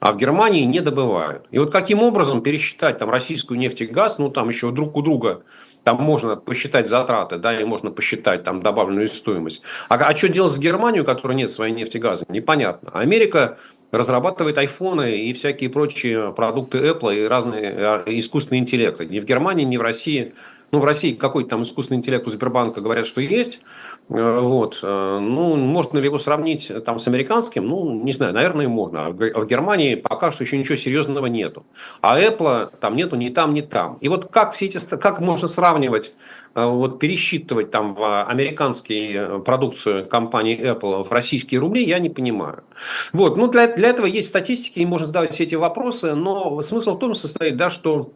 А 0.00 0.12
в 0.12 0.16
Германии 0.16 0.64
не 0.64 0.80
добывают. 0.80 1.46
И 1.50 1.58
вот 1.58 1.70
каким 1.70 2.02
образом 2.02 2.42
пересчитать 2.42 2.98
там 2.98 3.10
российскую 3.10 3.60
нефть 3.60 3.82
и 3.82 3.86
газ, 3.86 4.16
ну 4.16 4.30
там 4.30 4.48
еще 4.48 4.70
друг 4.70 4.96
у 4.96 5.02
друга 5.02 5.42
там 5.84 6.02
можно 6.02 6.36
посчитать 6.36 6.88
затраты, 6.88 7.36
да, 7.36 7.60
и 7.60 7.64
можно 7.64 7.90
посчитать 7.90 8.42
там 8.42 8.62
добавленную 8.62 9.08
стоимость. 9.08 9.60
А, 9.90 9.96
а 9.96 10.16
что 10.16 10.30
делать 10.30 10.52
с 10.52 10.58
Германией, 10.58 11.02
у 11.02 11.06
которой 11.06 11.36
нет 11.36 11.50
своей 11.50 11.74
нефти 11.74 11.98
и 11.98 12.00
газа? 12.00 12.24
Непонятно. 12.28 12.90
Америка 12.94 13.58
разрабатывает 13.92 14.56
айфоны 14.58 15.18
и 15.18 15.32
всякие 15.32 15.70
прочие 15.70 16.32
продукты 16.32 16.78
Apple 16.78 17.24
и 17.24 17.26
разные 17.26 17.74
э, 17.76 18.02
искусственные 18.06 18.60
интеллекты. 18.60 19.06
Ни 19.06 19.20
в 19.20 19.24
Германии, 19.24 19.64
ни 19.64 19.76
в 19.76 19.82
России. 19.82 20.34
Ну, 20.72 20.78
в 20.78 20.84
России 20.84 21.12
какой-то 21.12 21.50
там 21.50 21.62
искусственный 21.62 21.98
интеллект 21.98 22.26
у 22.28 22.30
Сбербанка 22.30 22.80
говорят, 22.80 23.06
что 23.06 23.20
есть. 23.20 23.60
Э, 24.08 24.38
вот. 24.40 24.78
Э, 24.82 25.18
ну, 25.20 25.56
можно 25.56 25.98
ли 25.98 26.04
его 26.04 26.18
сравнить 26.18 26.70
там 26.84 26.98
с 26.98 27.08
американским? 27.08 27.66
Ну, 27.66 27.90
не 28.04 28.12
знаю, 28.12 28.32
наверное, 28.32 28.68
можно. 28.68 29.06
А 29.06 29.10
в 29.10 29.46
Германии 29.46 29.96
пока 29.96 30.30
что 30.30 30.44
еще 30.44 30.56
ничего 30.56 30.76
серьезного 30.76 31.26
нету. 31.26 31.64
А 32.00 32.20
Apple 32.20 32.70
там 32.80 32.96
нету 32.96 33.16
ни 33.16 33.28
там, 33.28 33.54
ни 33.54 33.60
там. 33.60 33.98
И 34.00 34.08
вот 34.08 34.30
как 34.30 34.52
все 34.52 34.66
эти, 34.66 34.78
как 34.96 35.20
можно 35.20 35.48
сравнивать 35.48 36.14
вот 36.54 36.98
пересчитывать 36.98 37.70
там 37.70 37.94
в 37.94 38.24
американские 38.24 39.14
э, 39.14 39.38
продукцию 39.38 40.08
компании 40.08 40.58
Apple 40.58 41.04
в 41.04 41.12
российские 41.12 41.60
рубли, 41.60 41.84
я 41.84 41.98
не 41.98 42.10
понимаю. 42.10 42.64
Вот, 43.12 43.36
ну 43.36 43.48
для, 43.48 43.68
для 43.68 43.90
этого 43.90 44.06
есть 44.06 44.28
статистики, 44.28 44.80
и 44.80 44.86
можно 44.86 45.06
задавать 45.06 45.32
все 45.32 45.44
эти 45.44 45.54
вопросы, 45.54 46.14
но 46.14 46.60
смысл 46.62 46.96
в 46.96 46.98
том 46.98 47.14
состоит, 47.14 47.56
да, 47.56 47.70
что 47.70 48.12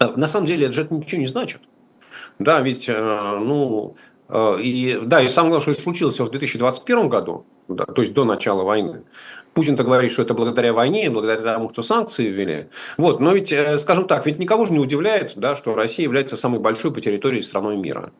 э, 0.00 0.06
на 0.16 0.26
самом 0.26 0.46
деле 0.46 0.66
это 0.66 0.74
же 0.74 0.86
ничего 0.90 1.20
не 1.20 1.26
значит. 1.26 1.60
Да, 2.40 2.60
ведь, 2.60 2.88
ну, 2.88 3.94
и, 4.58 5.00
да, 5.04 5.22
и 5.22 5.28
самое 5.28 5.52
главное, 5.52 5.60
что 5.60 5.80
случилось 5.80 6.18
в 6.18 6.28
2021 6.28 7.08
году, 7.08 7.46
да, 7.68 7.84
то 7.84 8.02
есть 8.02 8.12
до 8.12 8.24
начала 8.24 8.64
войны, 8.64 9.04
Путин-то 9.54 9.84
говорит, 9.84 10.12
что 10.12 10.22
это 10.22 10.34
благодаря 10.34 10.72
войне, 10.72 11.08
благодаря 11.10 11.54
тому, 11.54 11.70
что 11.70 11.82
санкции 11.82 12.26
ввели. 12.26 12.66
Вот, 12.96 13.20
но 13.20 13.32
ведь, 13.32 13.52
э, 13.52 13.78
скажем 13.78 14.06
так, 14.06 14.26
ведь 14.26 14.38
никого 14.38 14.66
же 14.66 14.72
не 14.72 14.80
удивляет, 14.80 15.32
да, 15.36 15.56
что 15.56 15.74
Россия 15.74 16.04
является 16.04 16.36
самой 16.36 16.60
большой 16.60 16.92
по 16.92 17.00
территории 17.00 17.40
страной 17.40 17.76
мира. 17.76 18.12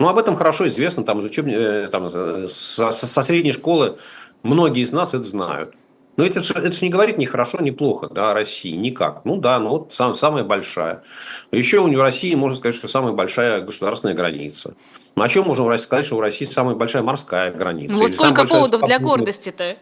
Ну, 0.00 0.08
об 0.08 0.18
этом 0.18 0.36
хорошо 0.36 0.66
известно, 0.68 1.04
там, 1.04 1.20
из 1.20 1.26
учеб... 1.26 1.46
Э, 1.46 1.88
там, 1.90 2.08
э, 2.12 2.48
со, 2.48 2.90
со 2.90 3.22
средней 3.22 3.52
школы 3.52 3.98
многие 4.42 4.82
из 4.82 4.92
нас 4.92 5.14
это 5.14 5.24
знают. 5.24 5.74
Но 6.16 6.24
это 6.26 6.42
же, 6.42 6.54
это 6.54 6.72
же 6.72 6.84
не 6.84 6.90
говорит 6.90 7.18
ни 7.18 7.24
хорошо, 7.24 7.58
ни 7.60 7.70
плохо 7.70 8.08
да, 8.08 8.32
о 8.32 8.34
России, 8.34 8.74
никак. 8.74 9.24
Ну 9.24 9.36
да, 9.36 9.58
ну 9.58 9.70
вот 9.70 9.94
сам, 9.94 10.14
самая 10.14 10.44
большая. 10.44 11.02
Еще 11.52 11.78
у 11.78 11.96
России 11.96 12.34
можно 12.34 12.58
сказать, 12.58 12.74
что 12.74 12.88
самая 12.88 13.12
большая 13.12 13.60
государственная 13.60 14.14
граница. 14.14 14.74
Ну, 15.16 15.22
о 15.22 15.28
чем 15.28 15.46
можем 15.46 15.76
сказать, 15.78 16.04
что 16.04 16.16
у 16.16 16.20
России 16.20 16.44
самая 16.44 16.74
большая 16.74 17.02
морская 17.02 17.52
граница? 17.52 17.94
Ну 17.94 18.00
вот 18.00 18.12
сколько 18.12 18.46
поводов 18.46 18.82
для 18.82 18.98
гордости-то? 18.98 19.76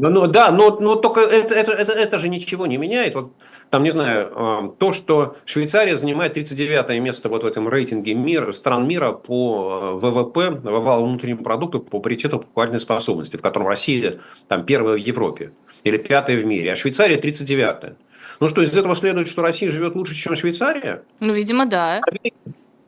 Ну, 0.00 0.10
ну 0.10 0.26
да, 0.26 0.50
но, 0.50 0.78
но 0.80 0.94
только 0.94 1.20
это, 1.20 1.54
это, 1.54 1.72
это, 1.72 1.92
это 1.92 2.18
же 2.18 2.28
ничего 2.28 2.66
не 2.66 2.76
меняет. 2.76 3.14
Вот 3.14 3.32
там, 3.70 3.82
не 3.82 3.90
знаю, 3.90 4.32
а, 4.34 4.74
то, 4.78 4.92
что 4.92 5.36
Швейцария 5.44 5.96
занимает 5.96 6.34
39 6.34 7.00
место 7.00 7.28
вот 7.28 7.42
в 7.42 7.46
этом 7.46 7.68
рейтинге 7.68 8.14
мира, 8.14 8.52
стран 8.52 8.86
мира 8.86 9.12
по 9.12 9.80
а, 9.82 9.92
ВВП, 9.96 10.50
валовому 10.62 11.12
внутреннему 11.12 11.42
продукту, 11.42 11.80
по 11.80 12.00
паритету 12.00 12.38
покупательной 12.38 12.80
способности, 12.80 13.36
в 13.36 13.42
котором 13.42 13.66
Россия 13.66 14.18
там 14.46 14.64
первая 14.64 14.94
в 14.94 14.98
Европе 14.98 15.52
или 15.84 15.96
пятая 15.96 16.38
в 16.38 16.44
мире, 16.44 16.72
а 16.72 16.76
Швейцария 16.76 17.16
39 17.16 17.96
Ну 18.40 18.48
что, 18.48 18.62
из 18.62 18.76
этого 18.76 18.94
следует, 18.94 19.28
что 19.28 19.42
Россия 19.42 19.70
живет 19.70 19.94
лучше, 19.94 20.14
чем 20.14 20.36
Швейцария? 20.36 21.02
Ну, 21.20 21.32
видимо, 21.32 21.66
да. 21.66 22.00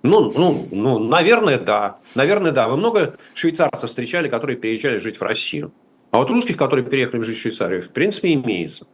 Ну, 0.02 0.32
ну, 0.32 0.66
ну, 0.70 0.98
наверное, 0.98 1.58
да. 1.58 1.98
Наверное, 2.14 2.52
да. 2.52 2.68
Вы 2.68 2.78
много 2.78 3.16
швейцарцев 3.34 3.90
встречали, 3.90 4.28
которые 4.28 4.56
переезжали 4.56 4.96
жить 4.96 5.18
в 5.18 5.22
Россию? 5.22 5.72
А 6.10 6.18
вот 6.18 6.30
русских, 6.30 6.56
которые 6.56 6.84
переехали 6.84 7.22
жить 7.22 7.38
в 7.38 7.40
Швейцарию, 7.40 7.82
в 7.82 7.90
принципе, 7.90 8.32
имеется. 8.34 8.86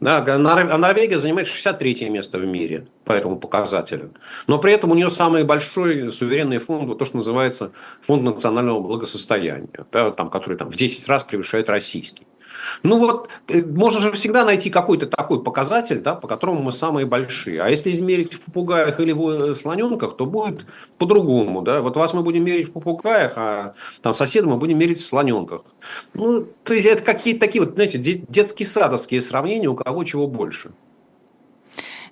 Да, 0.00 0.24
а 0.26 0.38
Норвегия 0.78 1.18
занимает 1.18 1.46
63 1.46 2.08
место 2.08 2.38
в 2.38 2.46
мире 2.46 2.86
по 3.04 3.12
этому 3.12 3.38
показателю. 3.38 4.14
Но 4.46 4.58
при 4.58 4.72
этом 4.72 4.90
у 4.90 4.94
нее 4.94 5.10
самый 5.10 5.44
большой 5.44 6.10
суверенный 6.10 6.58
фонд, 6.58 6.88
вот 6.88 6.98
то, 6.98 7.04
что 7.04 7.18
называется 7.18 7.72
фонд 8.00 8.22
национального 8.22 8.80
благосостояния, 8.80 9.68
да, 9.92 10.10
там, 10.10 10.30
который 10.30 10.56
там, 10.56 10.70
в 10.70 10.76
10 10.76 11.06
раз 11.06 11.24
превышает 11.24 11.68
российский. 11.68 12.26
Ну 12.82 12.98
вот, 12.98 13.28
э, 13.48 13.62
можно 13.62 14.00
же 14.00 14.12
всегда 14.12 14.44
найти 14.44 14.70
какой-то 14.70 15.06
такой 15.06 15.42
показатель, 15.42 16.00
да, 16.00 16.14
по 16.14 16.28
которому 16.28 16.62
мы 16.62 16.72
самые 16.72 17.06
большие. 17.06 17.62
А 17.62 17.68
если 17.68 17.90
измерить 17.90 18.34
в 18.34 18.40
попугаях 18.40 19.00
или 19.00 19.12
в 19.12 19.28
э, 19.28 19.54
слоненках, 19.54 20.16
то 20.16 20.26
будет 20.26 20.66
по-другому. 20.98 21.62
Да? 21.62 21.82
Вот 21.82 21.96
вас 21.96 22.14
мы 22.14 22.22
будем 22.22 22.44
мерить 22.44 22.68
в 22.68 22.72
попугаях, 22.72 23.32
а 23.36 23.74
там 24.02 24.12
соседа 24.12 24.48
мы 24.48 24.56
будем 24.56 24.78
мерить 24.78 25.00
в 25.00 25.04
слоненках. 25.04 25.62
Ну, 26.14 26.46
то 26.64 26.74
есть 26.74 26.86
это 26.86 27.02
какие-то 27.02 27.40
такие 27.40 27.64
вот, 27.64 27.74
знаете, 27.74 27.98
детские 27.98 28.66
садовские 28.66 29.20
сравнения, 29.20 29.68
у 29.68 29.74
кого 29.74 30.04
чего 30.04 30.26
больше. 30.26 30.72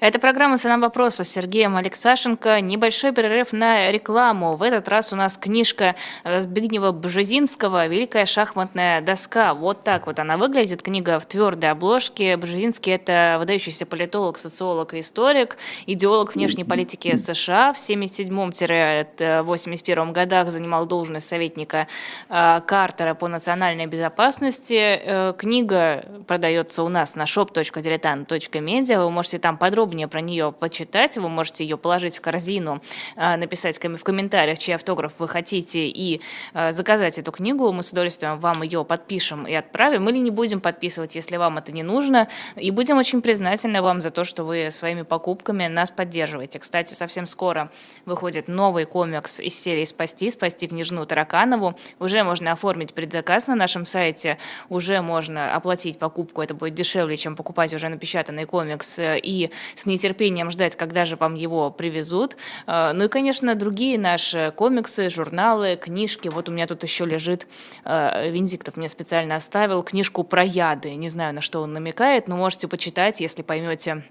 Это 0.01 0.21
программа 0.21 0.59
«Цена 0.59 0.79
вопроса» 0.79 1.25
с 1.25 1.29
Сергеем 1.29 1.77
Алексашенко. 1.77 2.61
Небольшой 2.61 3.11
перерыв 3.11 3.53
на 3.53 3.91
рекламу. 3.91 4.55
В 4.55 4.63
этот 4.63 4.89
раз 4.89 5.13
у 5.13 5.17
нас 5.17 5.37
книжка 5.37 5.97
Збигнева 6.25 6.93
Бжезинского 6.93 7.89
«Великая 7.89 8.25
шахматная 8.25 9.01
доска». 9.01 9.55
Вот 9.55 9.83
так 9.83 10.07
вот 10.07 10.21
она 10.21 10.37
выглядит. 10.37 10.83
Книга 10.83 11.19
в 11.19 11.27
твердой 11.27 11.73
обложке. 11.73 12.37
Бжезинский– 12.37 12.93
это 12.95 13.39
выдающийся 13.41 13.87
политолог, 13.87 14.39
социолог 14.39 14.95
и 14.95 15.01
историк, 15.01 15.57
идеолог 15.87 16.37
внешней 16.37 16.63
политики 16.63 17.17
США. 17.17 17.73
В 17.73 17.79
77-81 17.79 20.13
годах 20.13 20.53
занимал 20.53 20.87
должность 20.87 21.27
советника 21.27 21.89
э, 22.29 22.61
Картера 22.65 23.15
по 23.15 23.27
национальной 23.27 23.87
безопасности. 23.87 24.79
Э, 24.79 25.35
книга 25.37 26.05
продается 26.29 26.85
у 26.85 26.89
нас 26.89 27.17
на 27.17 27.25
shop.diletant.media. 27.25 29.03
Вы 29.03 29.11
можете 29.11 29.41
там 29.41 29.59
подробно 29.59 29.88
подробнее 29.89 30.07
про 30.07 30.21
нее 30.21 30.53
почитать. 30.53 31.17
Вы 31.17 31.31
можете 31.31 31.65
ее 31.65 31.79
положить 31.79 32.19
в 32.19 32.21
корзину, 32.21 32.83
а, 33.17 33.39
написать 33.39 33.79
в 33.83 34.03
комментариях, 34.05 34.59
чей 34.59 34.75
автограф 34.75 35.13
вы 35.19 35.29
хотите, 35.29 35.89
и 35.89 36.21
а, 36.53 36.73
заказать 36.73 37.19
эту 37.19 37.33
книгу. 37.33 37.73
Мы 37.73 37.83
с 37.83 37.91
удовольствием 37.91 38.39
вам 38.39 38.63
ее 38.63 38.85
подпишем 38.85 39.47
и 39.47 39.55
отправим, 39.55 40.07
или 40.11 40.19
не 40.19 40.31
будем 40.31 40.61
подписывать, 40.61 41.15
если 41.15 41.39
вам 41.39 41.57
это 41.57 41.73
не 41.73 41.83
нужно. 41.83 42.29
И 42.57 42.71
будем 42.71 42.99
очень 42.99 43.23
признательны 43.23 43.81
вам 43.81 44.03
за 44.03 44.11
то, 44.11 44.25
что 44.25 44.45
вы 44.45 44.71
своими 44.71 45.03
покупками 45.03 45.69
нас 45.69 45.91
поддерживаете. 45.91 46.59
Кстати, 46.59 46.93
совсем 46.93 47.27
скоро 47.27 47.71
выходит 48.05 48.47
новый 48.47 48.85
комикс 48.85 49.41
из 49.41 49.59
серии 49.59 49.87
«Спасти», 49.87 50.31
«Спасти 50.31 50.69
княжну 50.69 51.07
Тараканову». 51.07 51.79
Уже 51.99 52.25
можно 52.25 52.53
оформить 52.53 52.93
предзаказ 52.93 53.47
на 53.47 53.55
нашем 53.55 53.87
сайте, 53.87 54.37
уже 54.69 55.01
можно 55.01 55.55
оплатить 55.55 55.99
покупку, 55.99 56.43
это 56.43 56.53
будет 56.53 56.75
дешевле, 56.75 57.17
чем 57.17 57.37
покупать 57.37 57.73
уже 57.73 57.89
напечатанный 57.89 58.45
комикс, 58.45 58.99
и 59.01 59.51
с 59.79 59.87
нетерпением 59.87 60.51
ждать, 60.51 60.77
когда 60.77 61.05
же 61.05 61.17
вам 61.17 61.35
его 61.35 61.71
привезут. 61.71 62.37
Ну 62.67 63.05
и, 63.05 63.09
конечно, 63.09 63.55
другие 63.55 63.99
наши 63.99 64.53
комиксы, 64.57 65.09
журналы, 65.09 65.77
книжки. 65.77 66.29
Вот 66.29 66.49
у 66.49 66.53
меня 66.53 66.67
тут 66.67 66.83
еще 66.83 67.07
лежит, 67.07 67.47
Венедиктов 67.85 68.77
мне 68.77 68.89
специально 68.89 69.37
оставил, 69.37 69.83
книжку 69.83 70.25
про 70.25 70.43
яды. 70.43 70.95
Не 70.97 71.09
знаю, 71.09 71.33
на 71.35 71.41
что 71.41 71.63
он 71.63 71.73
намекает, 71.73 72.29
но 72.29 72.37
можете 72.37 72.67
почитать, 72.69 73.21
если 73.21 73.43
поймете 73.43 74.03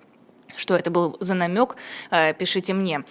что 0.56 0.76
это 0.76 0.90
был 0.90 1.18
за 1.20 1.36
намек, 1.36 1.76
пишите 2.40 2.74
мне. 2.74 3.04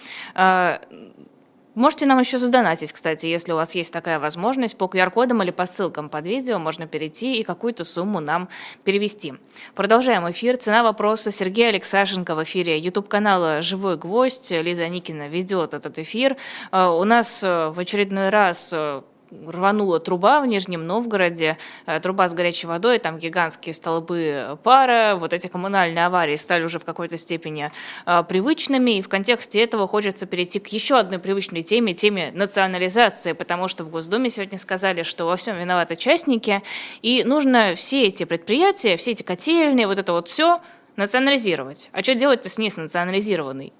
Можете 1.77 2.07
нам 2.07 2.17
еще 2.17 2.39
задонатить, 2.39 2.91
кстати, 2.91 3.27
если 3.27 3.51
у 3.51 3.55
вас 3.55 3.75
есть 3.75 3.93
такая 3.93 4.17
возможность, 4.17 4.75
по 4.79 4.85
QR-кодам 4.85 5.43
или 5.43 5.51
по 5.51 5.67
ссылкам 5.67 6.09
под 6.09 6.25
видео 6.25 6.57
можно 6.57 6.87
перейти 6.87 7.35
и 7.35 7.43
какую-то 7.43 7.83
сумму 7.83 8.19
нам 8.19 8.49
перевести. 8.83 9.35
Продолжаем 9.75 10.27
эфир. 10.31 10.57
Цена 10.57 10.81
вопроса. 10.81 11.29
Сергей 11.29 11.69
Алексашенко 11.69 12.33
в 12.33 12.41
эфире 12.41 12.79
YouTube-канала 12.79 13.61
«Живой 13.61 13.95
гвоздь». 13.95 14.49
Лиза 14.49 14.87
Никина 14.87 15.27
ведет 15.27 15.75
этот 15.75 15.99
эфир. 15.99 16.35
Э, 16.71 16.87
у 16.87 17.03
нас 17.03 17.43
э, 17.43 17.69
в 17.69 17.77
очередной 17.77 18.29
раз 18.29 18.71
э, 18.73 19.03
рванула 19.31 19.99
труба 19.99 20.41
в 20.41 20.45
Нижнем 20.47 20.85
Новгороде, 20.85 21.57
э, 21.85 21.99
труба 21.99 22.27
с 22.27 22.33
горячей 22.33 22.67
водой, 22.67 22.99
там 22.99 23.17
гигантские 23.17 23.73
столбы 23.73 24.57
пара, 24.63 25.15
вот 25.15 25.33
эти 25.33 25.47
коммунальные 25.47 26.05
аварии 26.05 26.35
стали 26.35 26.63
уже 26.63 26.79
в 26.79 26.85
какой-то 26.85 27.17
степени 27.17 27.71
э, 28.05 28.23
привычными, 28.27 28.97
и 28.97 29.01
в 29.01 29.09
контексте 29.09 29.61
этого 29.61 29.87
хочется 29.87 30.25
перейти 30.25 30.59
к 30.59 30.67
еще 30.67 30.97
одной 30.97 31.19
привычной 31.19 31.61
теме, 31.61 31.93
теме 31.93 32.31
национализации, 32.33 33.33
потому 33.33 33.67
что 33.67 33.83
в 33.83 33.89
Госдуме 33.89 34.29
сегодня 34.29 34.57
сказали, 34.57 35.03
что 35.03 35.25
во 35.25 35.35
всем 35.35 35.57
виноваты 35.57 35.95
частники, 35.95 36.61
и 37.01 37.23
нужно 37.23 37.75
все 37.75 38.05
эти 38.07 38.23
предприятия, 38.23 38.97
все 38.97 39.11
эти 39.11 39.23
котельные, 39.23 39.87
вот 39.87 39.99
это 39.99 40.13
вот 40.13 40.27
все 40.27 40.61
национализировать. 40.95 41.89
А 41.91 42.01
что 42.01 42.15
делать-то 42.15 42.49
с 42.49 42.57
ней, 42.57 42.71
с 42.71 42.77
национализированной? 42.77 43.73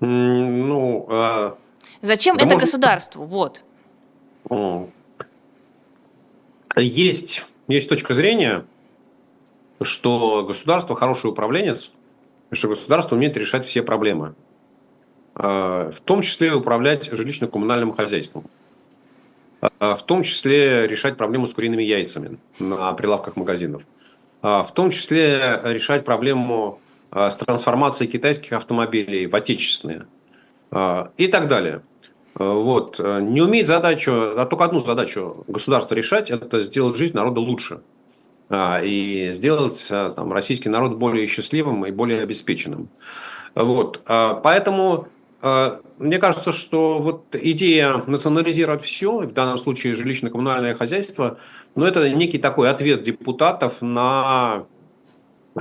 Ну, 0.00 1.06
а 1.08 1.56
Зачем 2.04 2.36
да 2.36 2.44
это 2.44 2.54
может... 2.54 2.66
государству? 2.66 3.24
Вот. 3.24 3.62
Есть, 6.76 7.46
есть 7.66 7.88
точка 7.88 8.12
зрения, 8.12 8.66
что 9.80 10.44
государство 10.46 10.96
хороший 10.96 11.30
управленец, 11.30 11.92
что 12.52 12.68
государство 12.68 13.16
умеет 13.16 13.38
решать 13.38 13.64
все 13.64 13.82
проблемы. 13.82 14.34
А, 15.34 15.90
в 15.92 16.00
том 16.00 16.20
числе 16.20 16.52
управлять 16.52 17.08
жилищно-коммунальным 17.08 17.96
хозяйством. 17.96 18.44
А, 19.62 19.96
в 19.96 20.02
том 20.02 20.24
числе 20.24 20.86
решать 20.86 21.16
проблему 21.16 21.46
с 21.46 21.54
куриными 21.54 21.82
яйцами 21.82 22.36
на 22.58 22.92
прилавках 22.92 23.36
магазинов. 23.36 23.82
А, 24.42 24.62
в 24.62 24.74
том 24.74 24.90
числе 24.90 25.58
решать 25.64 26.04
проблему 26.04 26.80
с 27.10 27.36
трансформацией 27.36 28.10
китайских 28.10 28.52
автомобилей 28.52 29.26
в 29.26 29.34
отечественные. 29.34 30.06
И 31.16 31.28
так 31.28 31.46
далее. 31.46 31.82
Э, 32.38 32.52
вот. 32.52 32.98
Э, 32.98 33.20
не 33.20 33.40
умеет 33.40 33.66
задачу, 33.66 34.12
а 34.12 34.46
только 34.46 34.64
одну 34.64 34.80
задачу 34.80 35.44
государства 35.48 35.94
решать, 35.94 36.30
это 36.30 36.62
сделать 36.62 36.96
жизнь 36.96 37.14
народа 37.14 37.40
лучше. 37.40 37.80
А, 38.50 38.80
и 38.82 39.30
сделать 39.30 39.86
э, 39.90 40.12
там, 40.14 40.32
российский 40.32 40.68
народ 40.68 40.96
более 40.96 41.26
счастливым 41.26 41.86
и 41.86 41.90
более 41.90 42.22
обеспеченным. 42.22 42.88
Вот. 43.54 44.02
А, 44.06 44.34
поэтому 44.34 45.08
мне 45.98 46.16
кажется, 46.16 46.52
что 46.52 46.98
вот 47.00 47.26
идея 47.34 48.02
национализировать 48.06 48.82
все, 48.82 49.18
в 49.18 49.32
данном 49.34 49.58
случае 49.58 49.94
жилищно-коммунальное 49.94 50.74
хозяйство, 50.74 51.36
ну, 51.74 51.84
это 51.84 52.08
некий 52.08 52.38
такой 52.38 52.70
ответ 52.70 53.02
депутатов 53.02 53.82
на 53.82 54.64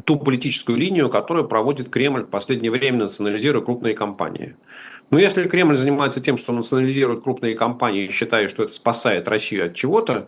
ту 0.06 0.18
политическую 0.18 0.78
линию, 0.78 1.10
которую 1.10 1.50
проводит 1.50 1.90
Кремль 1.90 2.24
в 2.24 2.30
последнее 2.30 2.72
время, 2.72 3.00
национализируя 3.00 3.62
крупные 3.62 3.94
компании. 3.94 4.56
Но 5.10 5.20
если 5.20 5.48
Кремль 5.48 5.78
занимается 5.78 6.22
тем, 6.22 6.38
что 6.38 6.54
национализирует 6.54 7.24
крупные 7.24 7.56
компании, 7.56 8.10
считая, 8.10 8.50
что 8.50 8.64
это 8.64 8.74
спасает 8.74 9.28
Россию 9.28 9.68
от 9.68 9.76
чего-то, 9.76 10.28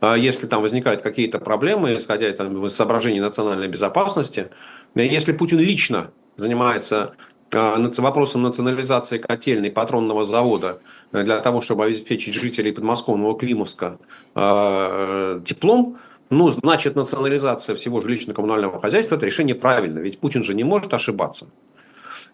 а 0.00 0.14
если 0.14 0.46
там 0.46 0.62
возникают 0.62 1.02
какие-то 1.02 1.38
проблемы, 1.38 1.96
исходя 1.96 2.30
там, 2.32 2.66
из 2.66 2.74
соображений 2.74 3.20
национальной 3.20 3.68
безопасности, 3.68 4.50
если 4.94 5.32
Путин 5.32 5.58
лично 5.58 6.10
занимается 6.36 7.14
а, 7.52 7.76
вопросом 7.98 8.42
национализации 8.42 9.18
котельной 9.18 9.70
патронного 9.70 10.24
завода 10.24 10.80
для 11.12 11.40
того, 11.40 11.60
чтобы 11.60 11.84
обеспечить 11.84 12.34
жителей 12.34 12.72
подмосковного 12.72 13.36
Климовска 13.36 13.98
э, 14.36 15.40
теплом, 15.44 15.98
ну, 16.30 16.48
значит, 16.48 16.94
национализация 16.94 17.74
всего 17.74 18.00
жилищно-коммунального 18.00 18.80
хозяйства– 18.80 19.14
это 19.16 19.26
решение 19.26 19.56
правильное, 19.56 20.00
ведь 20.00 20.20
Путин 20.20 20.44
же 20.44 20.54
не 20.54 20.62
может 20.62 20.94
ошибаться. 20.94 21.48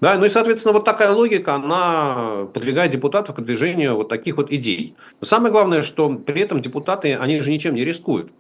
Да, 0.01 0.17
ну 0.17 0.27
и, 0.27 0.29
соответственно, 0.29 0.75
вот 0.75 0.85
такая 0.85 1.13
логика, 1.13 1.55
она 1.55 2.47
подвигает 2.53 2.93
депутатов 2.93 3.37
к 3.37 3.41
движению 3.41 3.97
вот 3.97 4.09
таких 4.09 4.37
вот 4.37 4.53
идей. 4.53 4.95
Но 5.21 5.27
самое 5.27 5.53
главное, 5.53 5.83
что 5.83 6.09
при 6.15 6.43
этом 6.43 6.61
депутаты, 6.61 7.15
они 7.15 7.41
же 7.41 7.51
ничем 7.51 7.75
не 7.75 7.85
рискуют. 7.85 8.31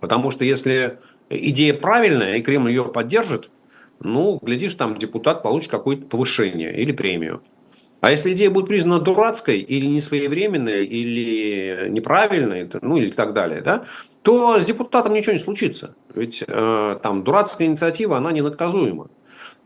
Потому 0.00 0.30
что 0.30 0.44
если 0.44 1.00
идея 1.28 1.74
правильная, 1.74 2.36
и 2.36 2.42
Кремль 2.42 2.70
ее 2.70 2.84
поддержит, 2.84 3.50
ну, 3.98 4.38
глядишь, 4.40 4.74
там 4.74 4.96
депутат 4.96 5.42
получит 5.42 5.70
какое-то 5.70 6.06
повышение 6.06 6.80
или 6.80 6.92
премию. 6.92 7.42
А 8.00 8.10
если 8.10 8.32
идея 8.32 8.50
будет 8.50 8.66
признана 8.66 8.98
дурацкой 8.98 9.58
или 9.58 9.84
несвоевременной, 9.86 10.86
или 10.86 11.88
неправильной, 11.90 12.70
ну 12.80 12.96
или 12.96 13.10
так 13.10 13.34
далее, 13.34 13.60
да, 13.60 13.84
то 14.22 14.58
с 14.58 14.64
депутатом 14.64 15.12
ничего 15.12 15.34
не 15.34 15.38
случится. 15.38 15.94
Ведь 16.14 16.42
э, 16.46 16.98
там 17.02 17.24
дурацкая 17.24 17.68
инициатива, 17.68 18.16
она 18.16 18.32
ненаказуема. 18.32 19.08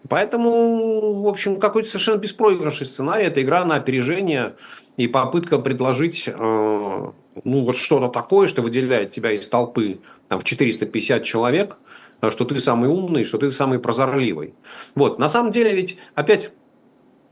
Поэтому, 0.08 1.22
в 1.22 1.28
общем, 1.28 1.58
какой-то 1.58 1.88
совершенно 1.88 2.18
беспроигрышный 2.18 2.86
сценарий. 2.86 3.24
Это 3.24 3.42
игра 3.42 3.64
на 3.64 3.76
опережение 3.76 4.56
и 4.96 5.08
попытка 5.08 5.58
предложить 5.58 6.28
э, 6.28 6.32
ну, 6.32 7.64
вот 7.64 7.76
что-то 7.76 8.08
такое, 8.08 8.48
что 8.48 8.62
выделяет 8.62 9.10
тебя 9.10 9.32
из 9.32 9.48
толпы 9.48 10.00
там, 10.28 10.40
в 10.40 10.44
450 10.44 11.24
человек, 11.24 11.76
э, 12.20 12.30
что 12.30 12.44
ты 12.44 12.58
самый 12.60 12.90
умный, 12.90 13.24
что 13.24 13.38
ты 13.38 13.50
самый 13.50 13.78
прозорливый. 13.78 14.54
Вот. 14.94 15.18
На 15.18 15.28
самом 15.28 15.52
деле 15.52 15.74
ведь 15.74 15.96
опять 16.14 16.52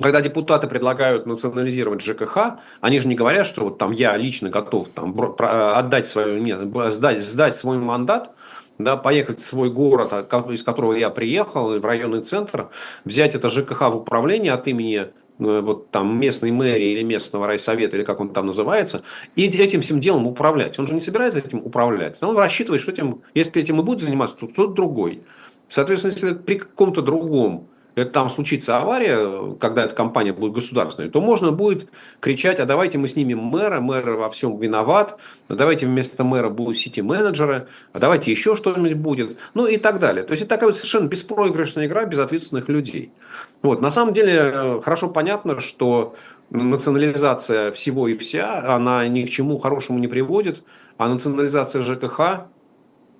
когда 0.01 0.21
депутаты 0.21 0.67
предлагают 0.67 1.27
национализировать 1.27 2.03
ЖКХ, 2.03 2.59
они 2.81 2.99
же 2.99 3.07
не 3.07 3.15
говорят, 3.15 3.47
что 3.47 3.65
вот 3.65 3.79
там 3.79 3.93
я 3.93 4.17
лично 4.17 4.51
готов 4.51 4.89
там, 4.89 5.17
отдать 5.39 6.09
свое, 6.09 6.91
сдать, 6.91 7.23
сдать 7.23 7.55
свой 7.55 7.79
мандат, 7.79 8.35
да, 8.85 8.97
поехать 8.97 9.41
в 9.41 9.45
свой 9.45 9.71
город, 9.71 10.09
а, 10.13 10.51
из 10.51 10.63
которого 10.63 10.95
я 10.95 11.11
приехал, 11.11 11.79
в 11.79 11.85
районный 11.85 12.23
центр, 12.23 12.69
взять 13.05 13.35
это 13.35 13.49
ЖКХ 13.49 13.81
в 13.83 13.97
управление 13.97 14.53
от 14.53 14.67
имени 14.69 14.97
э, 14.97 15.09
вот 15.39 15.91
там 15.91 16.19
местной 16.19 16.51
мэрии 16.51 16.93
или 16.93 17.03
местного 17.03 17.47
райсовета, 17.47 17.97
или 17.97 18.05
как 18.05 18.21
он 18.21 18.31
там 18.31 18.47
называется, 18.47 19.03
и 19.37 19.47
этим 19.47 19.81
всем 19.81 20.01
делом 20.01 20.27
управлять. 20.27 20.79
Он 20.79 20.87
же 20.87 20.95
не 20.95 21.01
собирается 21.01 21.39
этим 21.39 21.59
управлять. 21.59 22.19
Он 22.23 22.37
рассчитывает, 22.37 22.83
что 22.83 22.93
этим, 22.93 23.23
если 23.35 23.61
этим 23.61 23.81
и 23.81 23.83
будет 23.83 24.01
заниматься, 24.01 24.37
то 24.37 24.47
кто-то 24.47 24.73
другой. 24.73 25.23
Соответственно, 25.69 26.13
если 26.13 26.35
при 26.35 26.59
каком-то 26.59 27.01
другом 27.03 27.69
это 27.95 28.11
там 28.11 28.31
случится 28.31 28.79
авария, 28.79 29.55
когда 29.61 29.85
эта 29.85 29.95
компания 29.95 30.33
будет 30.33 30.53
государственной, 30.53 31.11
то 31.11 31.21
можно 31.21 31.53
будет 31.53 31.89
кричать, 32.21 32.59
а 32.61 32.65
давайте 32.65 32.99
мы 32.99 33.09
снимем 33.09 33.39
мэра, 33.41 33.81
мэр 33.81 34.13
во 34.13 34.31
всем 34.31 34.59
виноват, 34.59 35.19
а 35.49 35.55
давайте 35.55 35.87
вместо 35.87 36.25
мэра 36.25 36.49
будут 36.49 36.79
сити-менеджеры, 36.79 37.69
а 37.93 37.99
давайте 37.99 38.31
еще 38.31 38.57
что-нибудь 38.57 38.95
будет, 38.95 39.39
ну 39.55 39.67
и 39.67 39.77
так 39.77 39.99
далее. 39.99 40.25
То 40.25 40.33
есть 40.33 40.43
это 40.43 40.51
такая 40.51 40.73
совершенно 40.73 41.09
беспроигрышная 41.09 41.87
игра 41.87 42.05
безответственных 42.07 42.69
людей. 42.69 43.13
Вот. 43.61 43.83
На 43.83 43.91
самом 43.91 44.15
деле 44.15 44.81
хорошо 44.83 45.09
понятно, 45.09 45.61
что 45.61 46.15
национализация 46.51 47.73
всего 47.73 48.09
и 48.09 48.17
вся, 48.17 48.75
она 48.75 49.07
ни 49.09 49.25
к 49.25 49.29
чему 49.29 49.59
хорошему 49.59 49.99
не 49.99 50.09
приводит, 50.09 50.63
а 50.97 51.09
национализация 51.09 51.83
ЖКХ, 51.83 52.47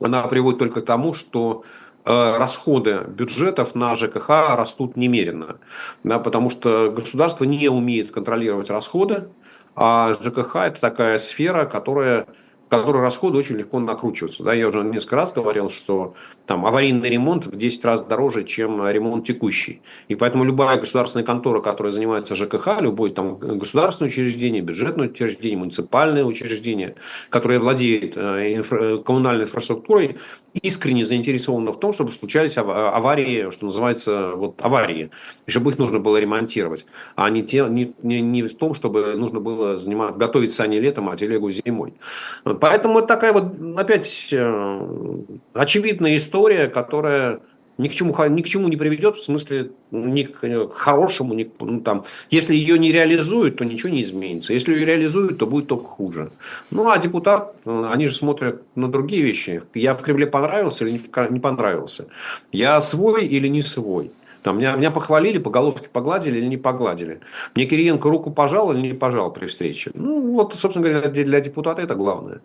она 0.01 0.23
приводит 0.29 0.59
только 0.59 0.81
к 0.81 0.85
тому, 0.85 1.15
что 1.15 1.65
расходы 2.05 3.05
бюджетов 3.07 3.75
на 3.75 3.95
ЖКХ 3.95 4.57
растут 4.57 4.97
немерено, 4.97 5.59
да, 6.03 6.19
потому 6.19 6.51
что 6.51 6.91
государство 6.91 7.45
не 7.45 7.69
умеет 7.69 8.11
контролировать 8.11 8.71
расходы, 8.71 9.29
а 9.75 10.15
ЖКХ 10.15 10.57
это 10.57 10.81
такая 10.81 11.19
сфера, 11.19 11.65
которая 11.65 12.27
которой 12.79 13.03
расходы 13.03 13.37
очень 13.37 13.57
легко 13.57 13.79
накручиваются. 13.79 14.43
Да, 14.43 14.55
я 14.55 14.67
уже 14.67 14.83
несколько 14.83 15.17
раз 15.17 15.33
говорил, 15.33 15.69
что 15.69 16.15
там 16.47 16.65
аварийный 16.65 17.11
ремонт 17.11 17.45
в 17.45 17.55
10 17.55 17.85
раз 17.85 18.01
дороже, 18.01 18.45
чем 18.45 18.89
ремонт 18.89 19.27
текущий. 19.27 19.83
И 20.09 20.15
поэтому 20.15 20.45
любая 20.45 20.79
государственная 20.79 21.25
контора, 21.25 21.61
которая 21.61 21.93
занимается 21.93 22.35
ЖКХ, 22.35 22.81
любое 22.81 23.11
там 23.11 23.37
государственное 23.37 24.09
учреждение, 24.09 24.63
бюджетное 24.63 25.09
учреждение, 25.09 25.59
муниципальное 25.59 26.25
учреждение, 26.25 26.95
которое 27.29 27.59
владеет 27.59 28.17
э, 28.17 28.55
инфра- 28.55 29.03
коммунальной 29.03 29.45
инфраструктурой, 29.45 30.17
искренне 30.55 31.05
заинтересовано 31.05 31.73
в 31.73 31.81
том, 31.81 31.93
чтобы 31.93 32.13
случались 32.13 32.57
аварии, 32.57 33.51
что 33.51 33.67
называется, 33.67 34.33
вот 34.35 34.61
аварии, 34.61 35.11
чтобы 35.47 35.71
их 35.71 35.79
нужно 35.79 35.99
было 35.99 36.19
ремонтировать, 36.19 36.85
а 37.17 37.31
не, 37.31 37.43
те, 37.43 37.67
не, 37.69 37.95
не, 38.03 38.21
не 38.21 38.43
в 38.43 38.57
том, 38.57 38.75
чтобы 38.75 39.15
нужно 39.15 39.41
было 39.41 39.79
заниматься, 39.79 40.19
готовить 40.19 40.53
сани 40.53 40.77
летом, 40.77 41.09
а 41.09 41.17
телегу 41.17 41.51
зимой. 41.51 41.95
Поэтому 42.63 43.01
это 43.01 43.09
такая 43.09 43.33
вот 43.33 43.55
опять 43.77 44.29
э, 44.33 44.87
очевидная 45.53 46.17
история, 46.17 46.69
которая 46.69 47.41
ни 47.77 47.89
к 47.89 47.93
чему, 47.93 48.15
ни 48.29 48.43
к 48.43 48.47
чему 48.47 48.69
не 48.69 48.77
приведет, 48.77 49.17
в 49.17 49.25
смысле 49.25 49.73
ни 49.91 50.23
к 50.23 50.73
хорошему, 50.73 51.35
ни, 51.35 51.51
ну, 51.59 51.81
там, 51.81 52.05
если 52.31 52.55
ее 52.55 52.79
не 52.79 52.93
реализуют, 52.93 53.57
то 53.57 53.65
ничего 53.65 53.91
не 53.91 54.03
изменится. 54.03 54.53
Если 54.53 54.75
ее 54.75 54.87
реализуют, 54.87 55.39
то 55.39 55.49
будет 55.49 55.67
только 55.67 55.87
хуже. 55.87 56.31
Ну, 56.71 56.89
а 56.89 56.99
депутат, 56.99 57.57
они 57.65 58.07
же 58.07 58.15
смотрят 58.15 58.63
на 58.77 58.87
другие 58.87 59.23
вещи. 59.23 59.65
Я 59.75 59.95
в 59.95 60.03
Кремле 60.03 60.29
понравился 60.29 60.87
или 60.87 61.01
не 61.31 61.41
понравился? 61.41 62.07
Я 62.53 62.81
свой 62.81 63.27
или 63.27 63.49
не 63.49 63.63
свой? 63.63 64.13
Там, 64.43 64.59
меня, 64.59 64.75
меня 64.77 64.91
похвалили, 64.91 65.39
по 65.39 65.51
головке 65.51 65.89
погладили 65.89 66.39
или 66.39 66.47
не 66.47 66.57
погладили. 66.57 67.21
Мне 67.55 67.67
Кириенко 67.67 68.11
руку 68.11 68.31
пожал 68.31 68.73
или 68.73 68.81
не 68.81 68.93
пожал 68.93 69.33
при 69.33 69.47
встрече. 69.47 69.93
Ну, 69.95 70.33
вот, 70.33 70.55
собственно 70.55 70.89
говоря, 70.89 71.09
для 71.09 71.41
депутата 71.41 71.81
это 71.81 71.95
главное. 71.95 72.41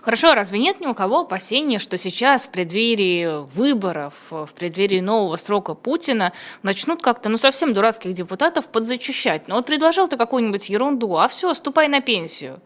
Хорошо, 0.00 0.30
а 0.30 0.34
разве 0.34 0.58
нет 0.58 0.80
ни 0.80 0.86
у 0.86 0.94
кого 0.94 1.20
опасения, 1.20 1.78
что 1.78 1.96
сейчас 1.96 2.46
в 2.46 2.50
преддверии 2.50 3.44
выборов, 3.54 4.14
в 4.30 4.50
преддверии 4.54 5.00
нового 5.00 5.36
срока 5.36 5.74
Путина 5.74 6.32
начнут 6.62 7.02
как-то, 7.02 7.28
ну, 7.28 7.38
совсем 7.38 7.74
дурацких 7.74 8.12
депутатов 8.12 8.68
подзачищать? 8.68 9.48
Ну, 9.48 9.56
вот 9.56 9.66
предложил 9.66 10.08
ты 10.08 10.16
какую-нибудь 10.16 10.68
ерунду, 10.68 11.16
а 11.16 11.28
все, 11.28 11.52
ступай 11.54 11.88
на 11.88 12.00
пенсию. 12.00 12.60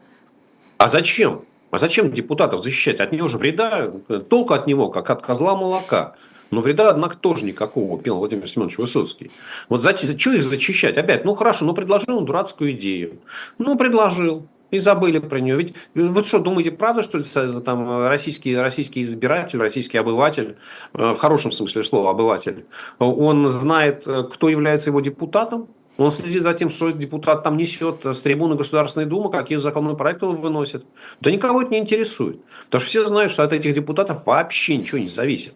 А 0.79 0.89
зачем? 0.89 1.45
А 1.71 1.79
зачем 1.79 2.13
депутатов 2.13 2.63
защищать? 2.63 3.01
От 3.01 3.13
него 3.13 3.29
же 3.29 3.39
вреда, 3.39 3.91
толку 4.29 4.55
от 4.55 4.67
него, 4.67 4.89
как 4.89 5.11
от 5.11 5.23
козла 5.23 5.57
молока. 5.57 6.15
Но 6.51 6.61
вреда, 6.61 6.91
однако, 6.91 7.17
тоже 7.17 7.45
никакого, 7.45 8.01
пел 8.01 8.19
Владимир 8.19 8.49
Семенович 8.49 8.79
Высоцкий. 8.79 9.31
Вот 9.69 9.83
за, 9.83 9.97
за 9.97 10.19
что 10.19 10.33
их 10.33 10.43
зачищать? 10.43 10.97
Опять, 10.97 11.25
ну 11.25 11.35
хорошо, 11.35 11.65
ну 11.65 11.75
предложил 11.75 12.19
он 12.19 12.25
дурацкую 12.25 12.73
идею. 12.73 13.19
Ну, 13.59 13.77
предложил. 13.77 14.47
И 14.77 14.79
забыли 14.79 15.21
про 15.21 15.41
нее. 15.41 15.57
Ведь 15.57 15.75
вы 15.95 16.23
что, 16.23 16.39
думаете, 16.39 16.71
правда, 16.71 17.03
что 17.03 17.17
ли, 17.17 17.25
там, 17.65 18.07
российский, 18.07 18.55
российский 18.55 19.03
избиратель, 19.03 19.59
российский 19.59 19.97
обыватель, 19.97 20.59
э, 20.93 21.13
в 21.13 21.17
хорошем 21.17 21.51
смысле 21.51 21.83
слова 21.83 22.11
обыватель, 22.11 22.67
он 22.99 23.49
знает, 23.49 24.07
э, 24.07 24.25
кто 24.31 24.51
является 24.51 24.91
его 24.91 25.01
депутатом? 25.01 25.69
Он 25.97 26.11
следит 26.11 26.43
за 26.43 26.53
тем, 26.53 26.69
что 26.69 26.91
депутат 26.91 27.43
там 27.43 27.57
несет 27.57 28.05
с 28.05 28.21
трибуны 28.21 28.55
Государственной 28.55 29.07
Думы, 29.07 29.31
какие 29.31 29.57
законопроекты 29.57 30.27
он 30.27 30.37
выносит. 30.37 30.85
Да 31.23 31.31
никого 31.31 31.63
это 31.63 31.71
не 31.71 31.79
интересует. 31.79 32.39
Потому 32.67 32.81
что 32.81 32.89
все 32.91 33.07
знают, 33.07 33.33
что 33.33 33.45
от 33.45 33.55
этих 33.55 33.73
депутатов 33.73 34.27
вообще 34.27 34.77
ничего 34.77 34.99
не 34.99 35.09
зависит. 35.09 35.55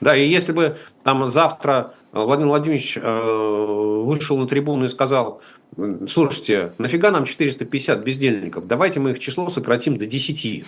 Да, 0.00 0.16
и 0.16 0.28
если 0.28 0.50
бы 0.50 0.78
там 1.04 1.28
завтра 1.28 1.94
Владимир 2.12 2.48
Владимирович 2.48 2.96
э, 2.96 4.02
вышел 4.04 4.38
на 4.38 4.46
трибуну 4.46 4.86
и 4.86 4.88
сказал, 4.88 5.42
слушайте, 6.08 6.72
нафига 6.78 7.10
нам 7.10 7.24
450 7.24 8.02
бездельников, 8.02 8.66
давайте 8.66 9.00
мы 9.00 9.10
их 9.10 9.18
число 9.18 9.48
сократим 9.50 9.98
до 9.98 10.06
10. 10.06 10.64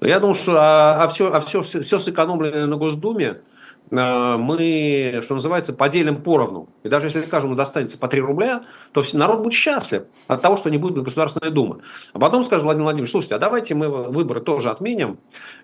Я 0.00 0.20
думаю, 0.20 0.34
что 0.34 0.56
а, 0.56 1.02
а, 1.02 1.08
все, 1.08 1.32
а 1.32 1.40
все, 1.40 1.62
все 1.62 1.98
сэкономленное 1.98 2.66
на 2.66 2.76
Госдуме, 2.76 3.40
мы, 3.90 5.20
что 5.22 5.34
называется, 5.34 5.72
поделим 5.72 6.22
поровну. 6.22 6.68
И 6.82 6.88
даже 6.88 7.06
если 7.06 7.20
каждому 7.22 7.54
достанется 7.54 7.98
по 7.98 8.08
3 8.08 8.20
рубля, 8.20 8.62
то 8.92 9.04
народ 9.12 9.40
будет 9.40 9.52
счастлив 9.52 10.04
от 10.26 10.42
того, 10.42 10.56
что 10.56 10.70
не 10.70 10.78
будет 10.78 11.02
Государственной 11.02 11.50
Думы. 11.50 11.78
А 12.12 12.18
потом 12.18 12.44
скажет 12.44 12.64
Владимир 12.64 12.84
Владимирович, 12.84 13.10
слушайте, 13.10 13.34
а 13.34 13.38
давайте 13.38 13.74
мы 13.74 13.88
выборы 13.88 14.40
тоже 14.40 14.70
отменим, 14.70 15.18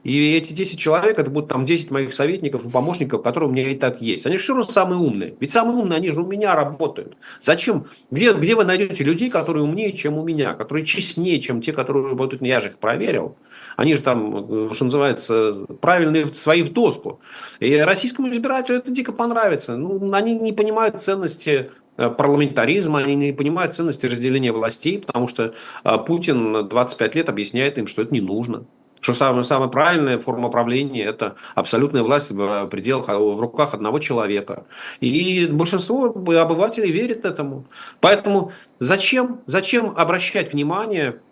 и 0.05 0.37
эти 0.37 0.53
10 0.53 0.79
человек, 0.79 1.19
это 1.19 1.31
будут 1.31 1.49
там 1.49 1.65
10 1.65 1.91
моих 1.91 2.13
советников 2.15 2.65
и 2.65 2.71
помощников, 2.71 3.23
которые 3.23 3.49
у 3.49 3.53
меня 3.53 3.69
и 3.71 3.75
так 3.75 4.01
есть. 4.01 4.27
Они 4.27 4.37
все 4.37 4.53
равно 4.53 4.65
самые 4.65 4.99
умные. 4.99 5.35
Ведь 5.41 5.53
самые 5.53 5.79
умные, 5.79 5.97
они 5.97 6.09
же 6.09 6.21
у 6.21 6.27
меня 6.27 6.55
работают. 6.55 7.17
Зачем? 7.41 7.87
Где, 8.11 8.33
где 8.33 8.55
вы 8.55 8.65
найдете 8.65 9.03
людей, 9.05 9.31
которые 9.31 9.65
умнее, 9.65 9.93
чем 9.93 10.19
у 10.19 10.23
меня, 10.23 10.55
которые 10.55 10.85
честнее, 10.85 11.41
чем 11.41 11.61
те, 11.63 11.73
которые 11.73 12.09
работают, 12.09 12.43
я 12.43 12.61
же 12.61 12.69
их 12.69 12.79
проверил. 12.79 13.37
Они 13.81 13.95
же 13.95 14.03
там, 14.03 14.75
что 14.75 14.85
называется, 14.85 15.55
правильные 15.81 16.27
свои 16.27 16.63
в 16.63 16.71
доску. 16.71 17.21
И 17.61 17.75
российскому 17.79 18.31
избирателю 18.31 18.77
это 18.77 18.91
дико 18.91 19.11
понравится. 19.11 19.75
Ну, 19.75 20.13
они 20.13 20.35
не 20.35 20.53
понимают 20.53 21.01
ценности 21.01 21.71
э, 21.97 22.11
парламентаризма, 22.11 22.99
они 22.99 23.15
не 23.15 23.33
понимают 23.33 23.73
ценности 23.75 24.05
разделения 24.05 24.53
властей, 24.53 24.99
потому 24.99 25.29
что 25.29 25.55
э, 25.83 25.99
Путин 26.07 26.69
25 26.69 27.15
лет 27.15 27.31
объясняет 27.31 27.79
им, 27.79 27.87
что 27.87 28.03
это 28.03 28.13
не 28.13 28.21
нужно. 28.21 28.67
Что 29.01 29.15
самая, 29.15 29.45
самая 29.45 29.71
правильная 29.71 30.19
форма 30.19 30.51
правления– 30.51 31.05
это 31.07 31.37
абсолютная 31.55 32.03
власть 32.03 32.33
в 32.33 32.67
пределах, 32.67 33.09
в 33.09 33.41
руках 33.41 33.73
одного 33.73 33.99
человека. 33.99 34.67
И 35.01 35.47
большинство 35.47 36.09
обывателей 36.09 36.91
верит 36.91 37.25
этому. 37.25 37.65
Поэтому 38.01 38.53
зачем, 38.79 39.41
зачем 39.47 39.95
обращать 39.97 40.53
внимание 40.53 41.23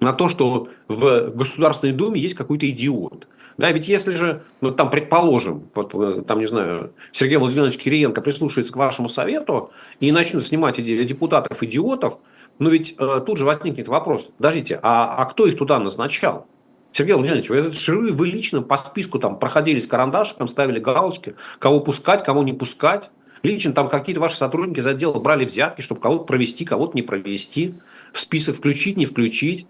на 0.00 0.12
то, 0.12 0.28
что 0.28 0.68
в 0.88 1.30
Государственной 1.30 1.92
Думе 1.92 2.20
есть 2.20 2.34
какой-то 2.34 2.68
идиот. 2.68 3.26
Да, 3.56 3.72
ведь 3.72 3.88
если 3.88 4.14
же, 4.14 4.42
ну 4.60 4.70
там, 4.70 4.90
предположим, 4.90 5.70
вот, 5.74 5.94
э, 5.94 6.22
там, 6.26 6.40
не 6.40 6.46
знаю, 6.46 6.92
Сергей 7.12 7.38
Владимирович 7.38 7.78
Кириенко 7.78 8.20
прислушается 8.20 8.72
к 8.72 8.76
вашему 8.76 9.08
совету 9.08 9.70
и 9.98 10.12
начнет 10.12 10.42
снимать 10.42 10.76
депутатов-идиотов, 10.76 12.18
ну 12.58 12.68
ведь 12.68 12.94
э, 12.98 13.20
тут 13.24 13.38
же 13.38 13.46
возникнет 13.46 13.88
вопрос, 13.88 14.28
подождите, 14.36 14.78
а, 14.82 15.16
а 15.16 15.24
кто 15.24 15.46
их 15.46 15.56
туда 15.56 15.78
назначал? 15.78 16.46
Сергей 16.92 17.14
Владимирович, 17.14 17.48
вы, 17.48 17.62
вы, 17.70 18.12
вы 18.12 18.26
лично 18.26 18.62
по 18.62 18.76
списку 18.76 19.18
там 19.18 19.38
проходили 19.38 19.78
с 19.78 19.86
карандашиком, 19.86 20.48
ставили 20.48 20.78
галочки, 20.78 21.34
кого 21.58 21.80
пускать, 21.80 22.24
кого 22.24 22.42
не 22.42 22.52
пускать. 22.52 23.10
Лично 23.42 23.72
там 23.72 23.88
какие-то 23.88 24.20
ваши 24.20 24.36
сотрудники 24.36 24.80
из 24.80 24.86
отдела 24.86 25.20
брали 25.20 25.44
взятки, 25.44 25.82
чтобы 25.82 26.00
кого-то 26.00 26.24
провести, 26.24 26.64
кого-то 26.64 26.96
не 26.96 27.02
провести, 27.02 27.74
в 28.12 28.20
список 28.20 28.56
включить, 28.56 28.96
не 28.96 29.04
включить. 29.04 29.66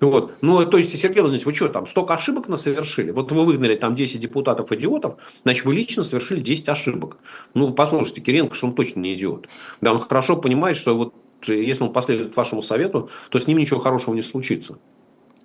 Вот. 0.00 0.32
Ну, 0.40 0.64
то 0.64 0.78
есть, 0.78 0.98
Сергей 0.98 1.20
Владимирович, 1.20 1.44
вы 1.44 1.54
что, 1.54 1.68
там 1.68 1.86
столько 1.86 2.14
ошибок 2.14 2.46
совершили? 2.58 3.10
Вот 3.10 3.30
вы 3.32 3.44
выгнали 3.44 3.76
там 3.76 3.94
10 3.94 4.18
депутатов-идиотов, 4.18 5.16
значит, 5.44 5.64
вы 5.66 5.74
лично 5.74 6.04
совершили 6.04 6.40
10 6.40 6.68
ошибок. 6.70 7.18
Ну, 7.52 7.72
послушайте, 7.72 8.22
Киренко, 8.22 8.54
что 8.54 8.68
он 8.68 8.74
точно 8.74 9.00
не 9.00 9.14
идиот. 9.14 9.48
Да, 9.82 9.92
он 9.92 10.00
хорошо 10.00 10.36
понимает, 10.36 10.76
что 10.76 10.96
вот 10.96 11.14
если 11.46 11.82
он 11.82 11.92
последует 11.92 12.34
вашему 12.36 12.62
совету, 12.62 13.10
то 13.28 13.38
с 13.38 13.46
ним 13.46 13.58
ничего 13.58 13.80
хорошего 13.80 14.14
не 14.14 14.22
случится. 14.22 14.78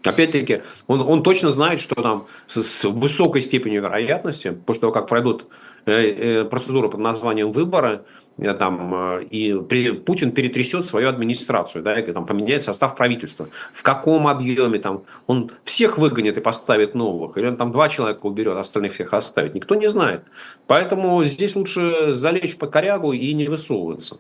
Опять-таки, 0.04 0.62
он, 0.88 1.02
он 1.02 1.24
точно 1.24 1.52
знает, 1.52 1.80
что 1.80 1.96
там 1.96 2.28
с, 2.48 2.62
с 2.62 2.84
высокой 2.86 3.42
степенью 3.42 3.82
вероятности, 3.82 4.56
после 4.66 4.82
того, 4.82 4.94
как 4.94 5.08
пройдут 5.08 5.48
э, 5.86 5.92
э, 5.92 6.46
процедуры 6.46 6.90
под 6.90 7.00
названием 7.00 7.52
выборы, 7.52 8.02
Э, 8.02 8.25
там, 8.38 8.94
э, 8.94 9.24
и 9.26 9.54
Путин 9.54 10.32
перетрясет 10.32 10.86
свою 10.86 11.10
администрацию, 11.10 11.84
да, 11.84 12.00
и 12.00 12.12
там, 12.12 12.26
поменяет 12.26 12.64
состав 12.64 12.96
правительства. 12.96 13.50
В 13.74 13.82
каком 13.84 14.28
объеме 14.28 14.80
там 14.80 15.04
он 15.28 15.52
всех 15.64 15.98
выгонит 15.98 16.38
и 16.38 16.42
поставит 16.42 16.96
новых, 16.96 17.38
или 17.38 17.48
он 17.48 17.58
там 17.58 17.72
два 17.72 17.88
человека 17.90 18.26
уберет, 18.26 18.58
остальных 18.58 18.94
всех 18.94 19.14
оставит, 19.14 19.56
никто 19.56 19.76
не 19.76 19.88
знает. 19.88 20.24
Поэтому 20.68 21.24
здесь 21.24 21.56
лучше 21.56 22.12
залечь 22.12 22.58
по 22.58 22.68
корягу 22.68 23.14
и 23.14 23.34
не 23.34 23.48
высовываться. 23.48 24.20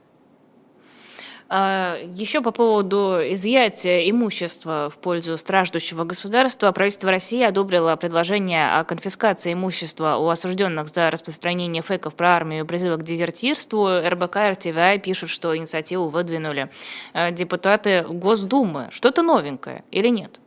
А, 1.48 1.98
Еще 2.16 2.42
по 2.42 2.52
поводу 2.52 3.20
изъятия 3.22 4.10
имущества 4.10 4.90
в 4.92 4.98
пользу 4.98 5.38
страждущего 5.38 6.04
государства, 6.04 6.72
правительство 6.72 7.12
России 7.12 7.44
одобрило 7.44 7.96
предложение 7.96 8.80
о 8.80 8.84
конфискации 8.84 9.54
имущества 9.54 10.18
у 10.18 10.28
осужденных 10.30 10.90
за 10.90 11.12
распространение 11.12 11.84
фейков 11.84 12.16
про 12.16 12.36
армию 12.36 12.64
и 12.64 12.68
призывы 12.68 12.98
к 12.98 13.04
дезертирству. 13.04 14.00
РБК 14.00 14.38
и 14.38 14.50
РТВИ 14.52 15.00
пишут, 15.00 15.30
что 15.30 15.56
инициативу 15.56 16.08
выдвинули 16.08 16.70
а, 17.14 17.32
депутаты 17.32 18.04
Госдумы. 18.08 18.88
Что-то 18.92 19.22
новенькое 19.22 19.84
или 19.92 20.08
нет? 20.10 20.40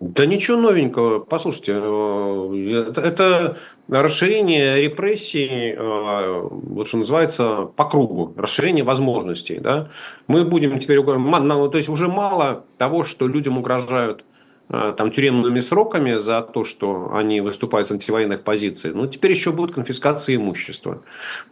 Да 0.00 0.24
ничего 0.24 0.56
новенького. 0.56 1.18
Послушайте, 1.18 1.74
э, 1.76 2.92
это, 2.96 3.58
расширение 3.86 4.80
репрессий, 4.80 5.74
э, 5.76 6.48
вот 6.50 6.88
что 6.88 6.96
называется, 6.96 7.66
по 7.76 7.84
кругу, 7.84 8.32
расширение 8.34 8.82
возможностей. 8.82 9.58
Да? 9.58 9.90
Мы 10.26 10.46
будем 10.46 10.78
теперь, 10.78 11.02
то 11.04 11.70
есть 11.74 11.90
уже 11.90 12.08
мало 12.08 12.64
того, 12.78 13.04
что 13.04 13.28
людям 13.28 13.58
угрожают 13.58 14.24
э, 14.70 14.94
там, 14.96 15.10
тюремными 15.10 15.60
сроками 15.60 16.14
за 16.14 16.40
то, 16.40 16.64
что 16.64 17.10
они 17.12 17.42
выступают 17.42 17.86
с 17.86 17.92
антивоенных 17.92 18.42
позиций. 18.42 18.92
Ну, 18.94 19.06
теперь 19.06 19.32
еще 19.32 19.52
будет 19.52 19.74
конфискация 19.74 20.36
имущества. 20.36 21.02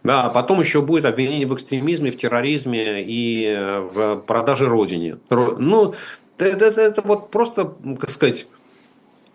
Да, 0.03 0.23
а 0.23 0.29
потом 0.31 0.59
еще 0.59 0.81
будет 0.81 1.05
обвинение 1.05 1.45
в 1.45 1.53
экстремизме, 1.53 2.09
в 2.09 2.17
терроризме 2.17 3.03
и 3.05 3.55
в 3.93 4.15
продаже 4.25 4.65
родине. 4.65 5.19
Ну, 5.29 5.93
это, 6.45 6.65
это, 6.65 6.81
это 6.81 7.01
вот 7.01 7.31
просто, 7.31 7.73
как 7.99 8.09
сказать, 8.09 8.47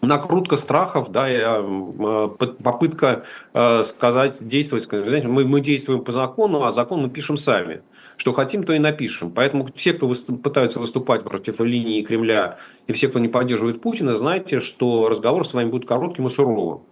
накрутка 0.01 0.57
страхов, 0.57 1.11
да, 1.11 1.31
и, 1.31 1.41
э, 1.41 2.29
попытка 2.63 3.25
э, 3.53 3.85
сказать, 3.85 4.37
действовать, 4.41 4.85
знаете, 4.85 5.29
мы, 5.29 5.45
мы 5.45 5.61
действуем 5.61 6.05
по 6.05 6.13
закону, 6.13 6.63
а 6.65 6.73
закон 6.73 7.03
мы 7.03 7.11
пишем 7.11 7.37
сами. 7.37 7.83
Что 8.17 8.33
хотим, 8.33 8.63
то 8.63 8.73
и 8.73 8.79
напишем. 8.79 9.33
Поэтому 9.33 9.69
все, 9.75 9.93
кто 9.93 10.07
выступ, 10.07 10.41
пытаются 10.41 10.79
выступать 10.79 11.25
против 11.25 11.61
линии 11.61 12.03
Кремля, 12.03 12.59
и 12.87 12.93
все, 12.93 13.09
кто 13.09 13.19
не 13.19 13.29
поддерживает 13.29 13.81
Путина, 13.81 14.17
знайте, 14.17 14.61
что 14.61 15.09
разговор 15.09 15.47
с 15.47 15.53
вами 15.53 15.71
будет 15.71 15.89
коротким 15.89 16.29
и 16.29 16.31
суровым. 16.31 16.83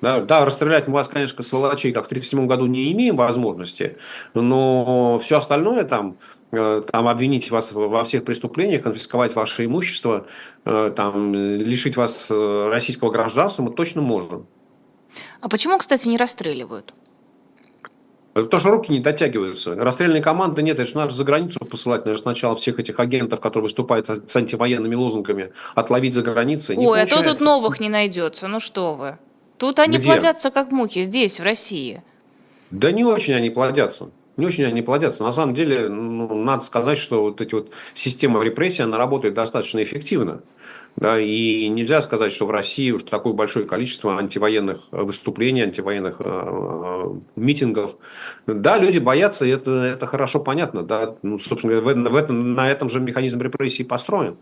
Да, 0.00 0.20
да, 0.20 0.44
расстрелять 0.44 0.88
мы 0.88 0.94
вас, 0.94 1.08
конечно, 1.08 1.42
сволочей, 1.42 1.90
как 1.92 2.04
в 2.04 2.08
1937 2.08 2.46
году, 2.46 2.66
не 2.66 2.92
имеем 2.92 3.16
возможности, 3.16 3.96
но 4.34 5.18
все 5.24 5.38
остальное 5.38 5.84
там, 5.84 6.18
Э, 6.52 6.82
там 6.90 7.08
обвинить 7.08 7.50
вас 7.50 7.72
во 7.72 8.04
всех 8.04 8.24
преступлениях, 8.24 8.82
конфисковать 8.82 9.34
ваше 9.34 9.64
имущество, 9.64 10.26
э, 10.64 10.92
там, 10.94 11.34
лишить 11.34 11.96
вас 11.96 12.28
э, 12.30 12.68
российского 12.68 13.10
гражданства 13.10 13.62
мы 13.62 13.72
точно 13.72 14.00
можем. 14.00 14.46
А 15.40 15.48
почему, 15.48 15.78
кстати, 15.78 16.06
не 16.06 16.16
расстреливают? 16.16 16.94
Потому 18.32 18.60
что 18.60 18.70
руки 18.70 18.92
не 18.92 19.00
дотягиваются. 19.00 19.74
Расстрельной 19.74 20.20
команды 20.20 20.62
нет, 20.62 20.78
это 20.78 20.84
же 20.84 20.94
надо 20.94 21.14
за 21.14 21.24
границу 21.24 21.58
посылать. 21.58 22.04
Надо 22.04 22.18
сначала 22.18 22.54
всех 22.54 22.78
этих 22.78 23.00
агентов, 23.00 23.40
которые 23.40 23.64
выступают 23.64 24.08
с 24.08 24.36
антивоенными 24.36 24.94
лозунгами, 24.94 25.52
отловить 25.74 26.12
за 26.12 26.22
границей. 26.22 26.76
Ой, 26.76 27.00
а 27.00 27.06
то 27.06 27.22
тут 27.22 27.40
новых 27.40 27.80
не 27.80 27.88
найдется. 27.88 28.46
Ну 28.46 28.60
что 28.60 28.94
вы. 28.94 29.18
Тут 29.58 29.78
они 29.78 29.98
Где? 29.98 30.12
плодятся 30.12 30.50
как 30.50 30.70
мухи 30.70 31.02
здесь, 31.02 31.40
в 31.40 31.42
России. 31.42 32.02
Да 32.70 32.90
не 32.90 33.04
очень 33.04 33.34
они 33.34 33.50
плодятся. 33.50 34.10
Не 34.36 34.46
очень 34.46 34.64
они 34.64 34.82
плодятся. 34.82 35.22
На 35.24 35.32
самом 35.32 35.54
деле, 35.54 35.88
ну, 35.88 36.34
надо 36.34 36.62
сказать, 36.62 36.98
что 36.98 37.22
вот 37.22 37.40
эти 37.40 37.54
вот 37.54 37.70
система 37.94 38.42
репрессий, 38.42 38.82
она 38.82 38.98
работает 38.98 39.34
достаточно 39.34 39.82
эффективно. 39.82 40.42
Да, 40.96 41.20
и 41.20 41.68
нельзя 41.68 42.00
сказать, 42.00 42.32
что 42.32 42.46
в 42.46 42.50
России 42.50 42.90
уж 42.90 43.02
такое 43.02 43.34
большое 43.34 43.66
количество 43.66 44.16
антивоенных 44.16 44.80
выступлений, 44.90 45.60
антивоенных 45.60 46.16
э, 46.20 47.14
митингов. 47.36 47.96
Да, 48.46 48.78
люди 48.78 48.98
боятся, 48.98 49.44
и 49.44 49.50
это, 49.50 49.72
это 49.72 50.06
хорошо 50.06 50.40
понятно. 50.40 50.82
Да. 50.82 51.16
Ну, 51.22 51.38
собственно, 51.38 51.82
в, 51.82 51.84
в 51.84 52.16
этом, 52.16 52.54
на 52.54 52.70
этом 52.70 52.88
же 52.88 53.00
механизм 53.00 53.40
репрессий 53.42 53.84
построен. 53.84 54.38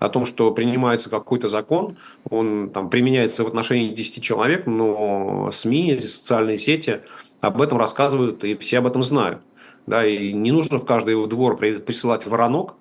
О 0.00 0.08
том, 0.08 0.26
что 0.26 0.50
принимается 0.50 1.08
какой-то 1.08 1.48
закон, 1.48 1.96
он 2.28 2.70
там, 2.70 2.90
применяется 2.90 3.44
в 3.44 3.46
отношении 3.46 3.94
10 3.94 4.22
человек, 4.22 4.66
но 4.66 5.50
СМИ, 5.52 5.98
социальные 5.98 6.58
сети 6.58 7.02
об 7.40 7.62
этом 7.62 7.78
рассказывают, 7.78 8.42
и 8.42 8.56
все 8.56 8.78
об 8.78 8.86
этом 8.86 9.02
знают. 9.04 9.42
Да, 9.86 10.04
и 10.04 10.32
не 10.32 10.50
нужно 10.50 10.78
в 10.78 10.86
каждый 10.86 11.14
двор 11.28 11.56
присылать 11.56 12.26
воронок, 12.26 12.74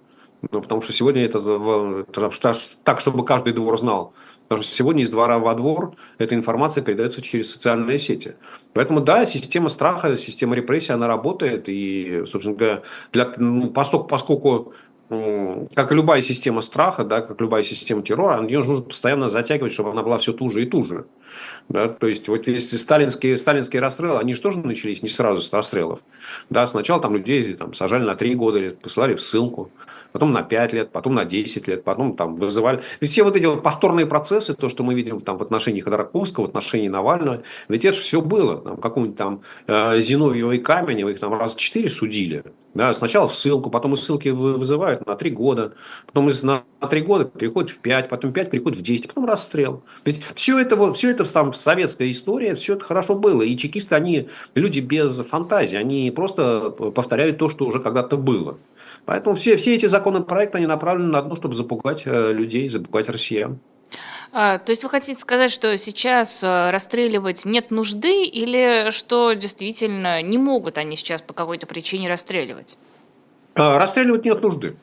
ну, 0.51 0.61
потому 0.61 0.81
что 0.81 0.93
сегодня 0.93 1.25
это, 1.25 1.39
это 2.07 2.31
так, 2.83 2.99
чтобы 2.99 3.25
каждый 3.25 3.53
двор 3.53 3.77
знал. 3.77 4.13
Потому 4.49 4.63
что 4.63 4.75
сегодня 4.75 5.03
из 5.03 5.11
двора 5.11 5.37
во 5.37 5.53
двор 5.53 5.93
эта 6.17 6.33
информация 6.33 6.83
передается 6.83 7.21
через 7.21 7.51
социальные 7.51 7.99
сети. 7.99 8.35
Поэтому, 8.73 8.99
да, 8.99 9.25
система 9.27 9.69
страха, 9.69 10.17
система 10.17 10.55
репрессий, 10.55 10.91
она 10.91 11.07
работает. 11.07 11.69
И, 11.69 12.23
собственно 12.27 12.55
говоря, 12.55 12.81
для, 13.13 13.31
ну, 13.37 13.69
поскольку, 13.69 14.07
поскольку 14.07 14.73
как 15.09 15.91
любая 15.91 16.21
система 16.21 16.61
страха, 16.61 17.03
да, 17.03 17.21
как 17.21 17.41
любая 17.41 17.63
система 17.63 18.03
террора, 18.03 18.43
ее 18.43 18.59
нужно 18.59 18.81
постоянно 18.81 19.27
затягивать, 19.27 19.73
чтобы 19.73 19.89
она 19.89 20.03
была 20.03 20.19
все 20.19 20.33
туже 20.33 20.61
и 20.61 20.65
туже. 20.67 21.05
Да, 21.67 21.87
то 21.87 22.07
есть, 22.07 22.27
вот 22.27 22.47
если 22.47 22.77
сталинские, 22.77 23.37
сталинские 23.37 23.81
расстрелы, 23.81 24.19
они 24.19 24.33
же 24.33 24.41
тоже 24.41 24.59
начались 24.59 25.01
не 25.01 25.09
сразу 25.09 25.41
с 25.41 25.51
расстрелов. 25.51 25.99
Да, 26.49 26.67
сначала 26.67 27.01
там 27.01 27.15
людей 27.15 27.53
там, 27.53 27.73
сажали 27.73 28.03
на 28.03 28.15
три 28.15 28.35
года, 28.35 28.59
или 28.59 28.69
посылали 28.69 29.15
в 29.15 29.21
ссылку 29.21 29.71
потом 30.11 30.31
на 30.31 30.41
5 30.43 30.73
лет, 30.73 30.91
потом 30.91 31.15
на 31.15 31.25
10 31.25 31.67
лет, 31.67 31.83
потом 31.83 32.15
там 32.15 32.35
вызывали. 32.35 32.81
Ведь 32.99 33.11
все 33.11 33.23
вот 33.23 33.35
эти 33.35 33.45
вот 33.45 33.63
повторные 33.63 34.05
процессы, 34.05 34.53
то, 34.53 34.69
что 34.69 34.83
мы 34.83 34.93
видим 34.93 35.19
там 35.19 35.37
в 35.37 35.43
отношении 35.43 35.81
Ходорковского, 35.81 36.45
в 36.45 36.49
отношении 36.49 36.87
Навального, 36.87 37.43
ведь 37.67 37.85
это 37.85 37.95
же 37.95 38.01
все 38.01 38.21
было. 38.21 38.57
Там, 38.57 38.77
какому-нибудь 38.77 39.17
там 39.17 39.41
э, 39.67 40.01
Зиновьева 40.01 40.51
и 40.51 40.57
Каменева, 40.59 41.09
их 41.09 41.19
там 41.19 41.33
раз 41.33 41.55
четыре 41.55 41.89
судили. 41.89 42.43
Да, 42.75 42.93
сначала 42.93 43.27
в 43.27 43.33
ссылку, 43.33 43.71
потом 43.71 43.95
из 43.95 44.01
ссылки 44.01 44.29
вызывают 44.29 45.05
на 45.07 45.15
3 45.15 45.31
года, 45.31 45.73
потом 46.05 46.29
из, 46.29 46.43
на 46.43 46.63
3 46.87 47.01
года 47.01 47.25
переходит 47.25 47.71
в 47.71 47.79
5, 47.79 48.09
потом 48.09 48.31
5 48.31 48.51
переходит 48.51 48.77
в 48.77 48.83
10, 48.83 49.07
потом 49.07 49.25
расстрел. 49.25 49.83
Ведь 50.05 50.21
все 50.35 50.59
это, 50.59 50.93
все 50.93 51.09
это 51.09 51.31
там 51.31 51.53
советская 51.53 52.11
история, 52.11 52.53
все 52.53 52.75
это 52.75 52.85
хорошо 52.85 53.15
было. 53.15 53.41
И 53.41 53.57
чекисты, 53.57 53.95
они 53.95 54.29
люди 54.53 54.81
без 54.81 55.19
фантазии, 55.21 55.77
они 55.77 56.11
просто 56.11 56.69
повторяют 56.69 57.39
то, 57.39 57.49
что 57.49 57.65
уже 57.65 57.79
когда-то 57.79 58.17
было. 58.17 58.59
Поэтому 59.09 59.35
все, 59.35 59.57
все 59.57 59.73
эти 59.73 59.87
законопроекты, 59.87 60.59
они 60.59 60.67
направлены 60.67 61.09
на 61.09 61.17
одно, 61.17 61.35
чтобы 61.35 61.55
запугать 61.55 62.03
э, 62.05 62.31
людей, 62.31 62.69
запугать 62.69 63.09
россиян. 63.09 63.57
А, 64.31 64.59
то 64.59 64.69
есть 64.69 64.83
вы 64.83 64.89
хотите 64.89 65.19
сказать, 65.19 65.49
что 65.49 65.75
сейчас 65.79 66.43
э, 66.43 66.69
расстреливать 66.69 67.43
нет 67.43 67.71
нужды 67.71 68.25
или 68.25 68.91
что 68.91 69.33
действительно 69.33 70.21
не 70.21 70.37
могут 70.37 70.77
они 70.77 70.95
сейчас 70.95 71.23
по 71.23 71.33
какой-то 71.33 71.65
причине 71.65 72.07
расстреливать? 72.07 72.77
А, 73.55 73.79
расстреливать 73.79 74.25
нет 74.25 74.43
нужды. 74.43 74.75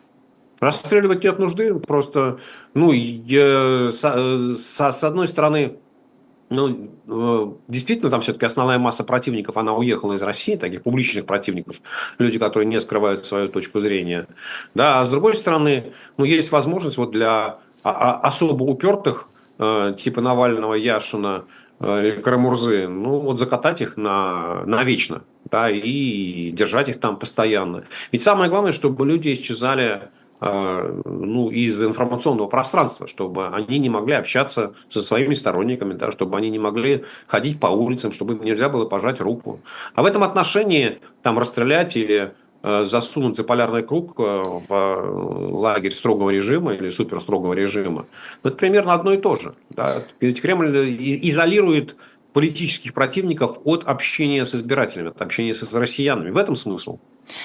Расстреливать 0.59 1.23
нет 1.23 1.39
нужды, 1.39 1.73
просто, 1.77 2.41
ну, 2.75 2.91
я, 2.91 3.93
с, 3.93 4.03
э, 4.03 4.55
с, 4.59 4.93
с 4.93 5.05
одной 5.05 5.29
стороны, 5.29 5.77
ну, 6.49 6.91
э, 7.09 7.53
действительно, 7.69 8.11
там 8.11 8.21
все-таки 8.21 8.47
основная 8.47 8.79
масса 8.79 9.05
противников, 9.05 9.57
она 9.57 9.75
уехала 9.75 10.13
из 10.13 10.23
России, 10.23 10.57
таких 10.57 10.83
публичных 10.83 11.27
противников, 11.27 11.77
люди, 12.19 12.39
которые 12.39 12.67
не 12.67 12.81
скрывают 12.81 13.25
свою 13.25 13.49
точку 13.49 13.81
зрения. 13.81 14.27
Да, 14.75 15.01
а 15.01 15.07
с 15.07 15.11
другой 15.11 15.35
стороны, 15.35 15.93
ну, 16.17 16.25
есть 16.25 16.53
возможность 16.53 16.99
вот 16.99 17.11
для 17.11 17.59
особо 17.83 18.65
упертых, 18.65 19.29
э, 19.59 19.95
типа 19.99 20.21
Навального, 20.21 20.75
Яшина, 20.75 21.45
э, 21.81 22.09
или 22.09 22.21
Карамурзы, 22.21 22.89
ну, 22.89 23.21
вот 23.21 23.39
закатать 23.39 23.81
их 23.81 23.97
на, 23.97 24.65
на 24.67 24.85
вечно, 24.85 25.23
да, 25.51 25.71
и 25.71 26.51
держать 26.51 26.89
их 26.89 27.01
там 27.01 27.17
постоянно. 27.17 27.85
Ведь 28.13 28.23
самое 28.23 28.51
главное, 28.51 28.73
чтобы 28.73 29.07
люди 29.07 29.33
исчезали 29.33 30.11
ну, 30.41 31.49
из 31.51 31.83
информационного 31.83 32.47
пространства, 32.47 33.07
чтобы 33.07 33.49
они 33.49 33.79
не 33.79 33.89
могли 33.89 34.15
общаться 34.15 34.75
со 34.89 35.01
своими 35.01 35.35
сторонниками, 35.35 35.95
да, 35.95 36.13
чтобы 36.13 36.37
они 36.37 36.51
не 36.51 36.59
могли 36.59 37.05
ходить 37.27 37.59
по 37.59 37.69
улицам, 37.69 38.13
чтобы 38.13 38.35
им 38.35 38.45
нельзя 38.45 38.69
было 38.69 38.85
пожать 38.85 39.21
руку. 39.21 39.61
А 39.95 40.03
в 40.03 40.07
этом 40.07 40.23
отношении 40.23 40.99
там 41.23 41.39
расстрелять 41.39 41.97
или 41.97 42.35
э, 42.63 42.85
засунуть 42.85 43.37
за 43.37 43.45
полярный 43.45 43.83
круг 43.83 44.15
э, 44.19 44.23
в 44.23 45.59
лагерь 45.59 45.93
строгого 45.93 46.31
режима 46.31 46.75
или 46.75 46.91
суперстрогого 46.91 47.55
режима, 47.55 48.07
ну, 48.43 48.51
это 48.51 48.59
примерно 48.59 48.93
одно 48.93 49.13
и 49.13 49.17
то 49.17 49.37
же. 49.37 49.55
Да. 49.71 50.03
Кремль 50.21 50.69
изолирует 50.69 51.97
политических 52.35 52.93
противников 52.93 53.61
от 53.65 53.85
общения 53.85 54.45
с 54.45 54.55
избирателями, 54.55 55.09
от 55.09 55.23
общения 55.23 55.55
с 55.55 55.73
россиянами. 55.73 56.29
В 56.29 56.37
этом 56.37 56.57
смысл. 56.57 56.99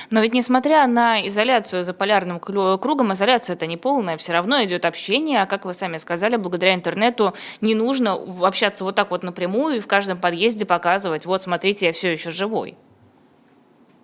Но 0.09 0.21
ведь 0.21 0.33
несмотря 0.33 0.85
на 0.87 1.25
изоляцию 1.27 1.83
за 1.83 1.93
полярным 1.93 2.39
кругом, 2.39 3.13
изоляция 3.13 3.55
это 3.55 3.67
не 3.67 3.77
полная, 3.77 4.17
все 4.17 4.33
равно 4.33 4.63
идет 4.63 4.85
общение, 4.85 5.41
а 5.41 5.45
как 5.45 5.65
вы 5.65 5.73
сами 5.73 5.97
сказали, 5.97 6.35
благодаря 6.35 6.73
интернету 6.73 7.33
не 7.61 7.75
нужно 7.75 8.13
общаться 8.13 8.83
вот 8.83 8.95
так 8.95 9.11
вот 9.11 9.23
напрямую 9.23 9.77
и 9.77 9.79
в 9.79 9.87
каждом 9.87 10.17
подъезде 10.17 10.65
показывать, 10.65 11.25
вот 11.25 11.41
смотрите, 11.41 11.87
я 11.87 11.93
все 11.93 12.11
еще 12.11 12.31
живой. 12.31 12.77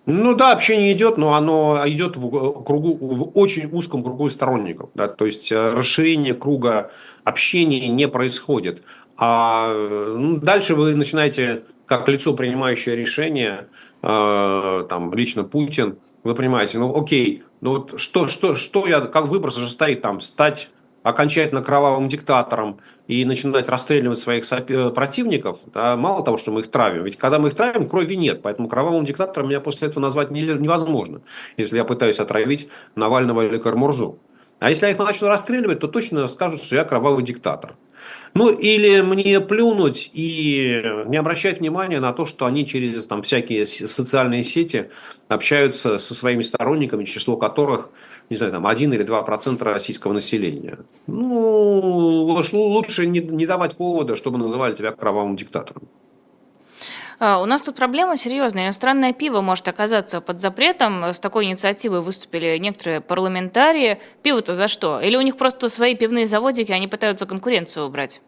Ну 0.10 0.36
да, 0.36 0.54
общение 0.54 0.94
идет, 0.94 1.18
но 1.18 1.34
оно 1.34 1.84
идет 1.86 2.16
в, 2.16 2.28
э, 2.28 2.64
кругу, 2.64 2.94
в 2.94 3.38
очень 3.38 3.70
узком 3.70 4.04
кругу 4.04 4.30
сторонников. 4.30 4.90
Да? 4.96 5.10
То 5.10 5.26
есть 5.26 5.52
э, 5.52 5.74
расширение 5.74 6.34
круга 6.34 6.92
общения 7.26 7.90
не 7.90 8.08
происходит. 8.08 8.84
А 9.18 9.74
ну, 9.74 10.38
дальше 10.38 10.76
вы 10.76 10.96
начинаете, 10.96 11.64
как 11.86 12.08
лицо, 12.08 12.34
принимающее 12.34 12.96
решение, 12.96 13.68
Э, 14.10 14.86
там, 14.88 15.14
лично 15.14 15.44
Путин, 15.44 15.98
вы 16.24 16.34
понимаете, 16.34 16.80
ну 16.80 16.98
окей, 16.98 17.44
ну 17.60 17.72
вот 17.72 18.00
что, 18.00 18.30
что, 18.30 18.56
что 18.56 18.88
я, 18.88 19.02
как 19.02 19.26
выбор 19.26 19.52
же 19.52 19.70
стоит 19.70 20.02
там, 20.02 20.22
стать 20.22 20.70
окончательно 21.04 21.62
кровавым 21.62 22.08
диктатором 22.08 22.80
и 23.08 23.26
начинать 23.26 23.68
расстреливать 23.68 24.20
своих 24.20 24.46
э, 24.50 24.92
противников, 24.92 25.60
да, 25.74 25.98
мало 25.98 26.24
того, 26.24 26.38
что 26.38 26.54
мы 26.54 26.62
их 26.62 26.72
травим, 26.72 27.04
ведь 27.04 27.18
когда 27.18 27.38
мы 27.38 27.50
их 27.50 27.56
травим, 27.56 27.90
крови 27.90 28.16
нет, 28.16 28.42
поэтому 28.42 28.70
кровавым 28.70 29.04
диктатором 29.04 29.50
меня 29.50 29.60
после 29.60 29.90
этого 29.90 30.02
назвать 30.02 30.32
невозможно, 30.32 31.20
если 31.58 31.76
я 31.76 31.84
пытаюсь 31.84 32.20
отравить 32.20 32.70
Навального 32.96 33.46
или 33.46 33.58
Кармурзу. 33.58 34.20
А 34.60 34.70
если 34.70 34.86
я 34.86 34.94
их 34.94 35.00
начну 35.00 35.28
расстреливать, 35.28 35.82
то 35.82 35.90
точно 35.90 36.30
скажут, 36.30 36.62
что 36.62 36.78
я 36.78 36.86
кровавый 36.86 37.26
диктатор. 37.26 37.76
Ну, 38.38 38.50
или 38.50 39.02
мне 39.02 39.40
плюнуть 39.40 40.12
и 40.14 40.84
не 41.08 41.18
обращать 41.18 41.60
внимания 41.60 42.00
на 42.00 42.14
то, 42.14 42.26
что 42.26 42.46
они 42.46 42.66
через 42.66 43.06
там, 43.06 43.24
всякие 43.24 43.66
социальные 43.66 44.44
сети 44.44 44.90
общаются 45.28 45.98
со 45.98 46.14
своими 46.14 46.44
сторонниками, 46.44 47.04
число 47.04 47.36
которых, 47.36 47.90
не 48.30 48.38
знаю, 48.38 48.54
там 48.54 48.68
1 48.68 48.94
или 48.94 49.04
2 49.04 49.24
процента 49.24 49.66
российского 49.66 50.14
населения. 50.14 50.78
Ну, 51.08 52.38
лучше 52.54 53.08
не, 53.08 53.20
не 53.20 53.46
давать 53.48 53.76
повода, 53.76 54.16
чтобы 54.16 54.38
называли 54.38 54.76
тебя 54.76 54.92
кровавым 54.92 55.36
диктатором. 55.36 55.88
А, 57.20 57.42
у 57.42 57.46
нас 57.46 57.64
тут 57.64 57.76
проблема 57.76 58.16
серьезная. 58.16 58.66
Иностранное 58.66 59.12
пиво 59.12 59.42
может 59.42 59.68
оказаться 59.68 60.22
под 60.22 60.40
запретом. 60.40 61.04
С 61.04 61.20
такой 61.20 61.46
инициативой 61.46 62.02
выступили 62.02 62.58
некоторые 62.58 63.02
парламентарии. 63.02 64.00
Пиво-то 64.22 64.54
за 64.54 64.68
что? 64.68 65.00
Или 65.00 65.16
у 65.16 65.22
них 65.22 65.36
просто 65.36 65.68
свои 65.70 65.96
пивные 65.96 66.28
заводики, 66.28 66.72
они 66.72 66.88
пытаются 66.88 67.26
конкуренцию 67.26 67.88
убрать? 67.88 68.22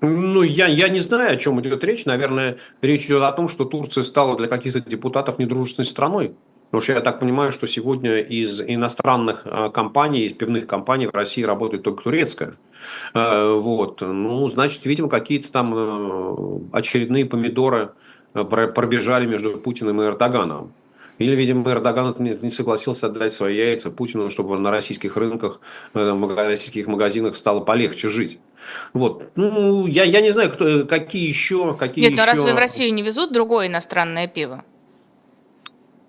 Ну, 0.00 0.42
я, 0.42 0.66
я 0.66 0.88
не 0.88 1.00
знаю, 1.00 1.34
о 1.34 1.36
чем 1.36 1.60
идет 1.60 1.84
речь. 1.84 2.06
Наверное, 2.06 2.56
речь 2.80 3.04
идет 3.04 3.22
о 3.22 3.32
том, 3.32 3.48
что 3.48 3.66
Турция 3.66 4.02
стала 4.02 4.36
для 4.36 4.48
каких-то 4.48 4.80
депутатов 4.80 5.38
недружественной 5.38 5.86
страной. 5.86 6.34
Потому 6.72 6.82
что 6.82 6.92
я 6.94 7.00
так 7.00 7.20
понимаю, 7.20 7.52
что 7.52 7.66
сегодня 7.66 8.20
из 8.20 8.62
иностранных 8.62 9.42
а, 9.44 9.68
компаний, 9.68 10.24
из 10.24 10.32
пивных 10.32 10.66
компаний 10.66 11.06
в 11.06 11.14
России 11.14 11.42
работает 11.42 11.82
только 11.82 12.04
турецкая. 12.04 12.54
А, 13.14 13.54
вот. 13.56 14.00
Ну, 14.00 14.48
значит, 14.48 14.84
видимо, 14.84 15.08
какие-то 15.08 15.50
там 15.50 15.72
э, 15.74 16.60
очередные 16.72 17.26
помидоры 17.26 17.92
э, 18.34 18.44
пробежали 18.44 19.26
между 19.26 19.58
Путиным 19.58 20.00
и 20.02 20.04
Эрдоганом. 20.04 20.72
Или, 21.18 21.36
видимо, 21.36 21.70
Эрдоган 21.70 22.16
не 22.18 22.50
согласился 22.50 23.06
отдать 23.06 23.32
свои 23.32 23.56
яйца 23.56 23.90
Путину, 23.90 24.30
чтобы 24.30 24.58
на 24.58 24.70
российских 24.70 25.16
рынках, 25.16 25.60
на 25.94 26.00
э, 26.00 26.34
российских 26.48 26.86
магазинах 26.86 27.36
стало 27.36 27.60
полегче 27.60 28.08
жить. 28.08 28.38
Вот. 28.92 29.30
Ну, 29.36 29.86
я, 29.86 30.04
я 30.04 30.20
не 30.20 30.30
знаю, 30.30 30.50
кто, 30.50 30.84
какие 30.84 31.28
еще... 31.28 31.76
Какие 31.76 32.04
Нет, 32.04 32.12
еще... 32.12 32.20
но 32.20 32.26
разве 32.26 32.54
в 32.54 32.58
Россию 32.58 32.94
не 32.94 33.02
везут 33.02 33.32
другое 33.32 33.68
иностранное 33.68 34.26
пиво? 34.26 34.64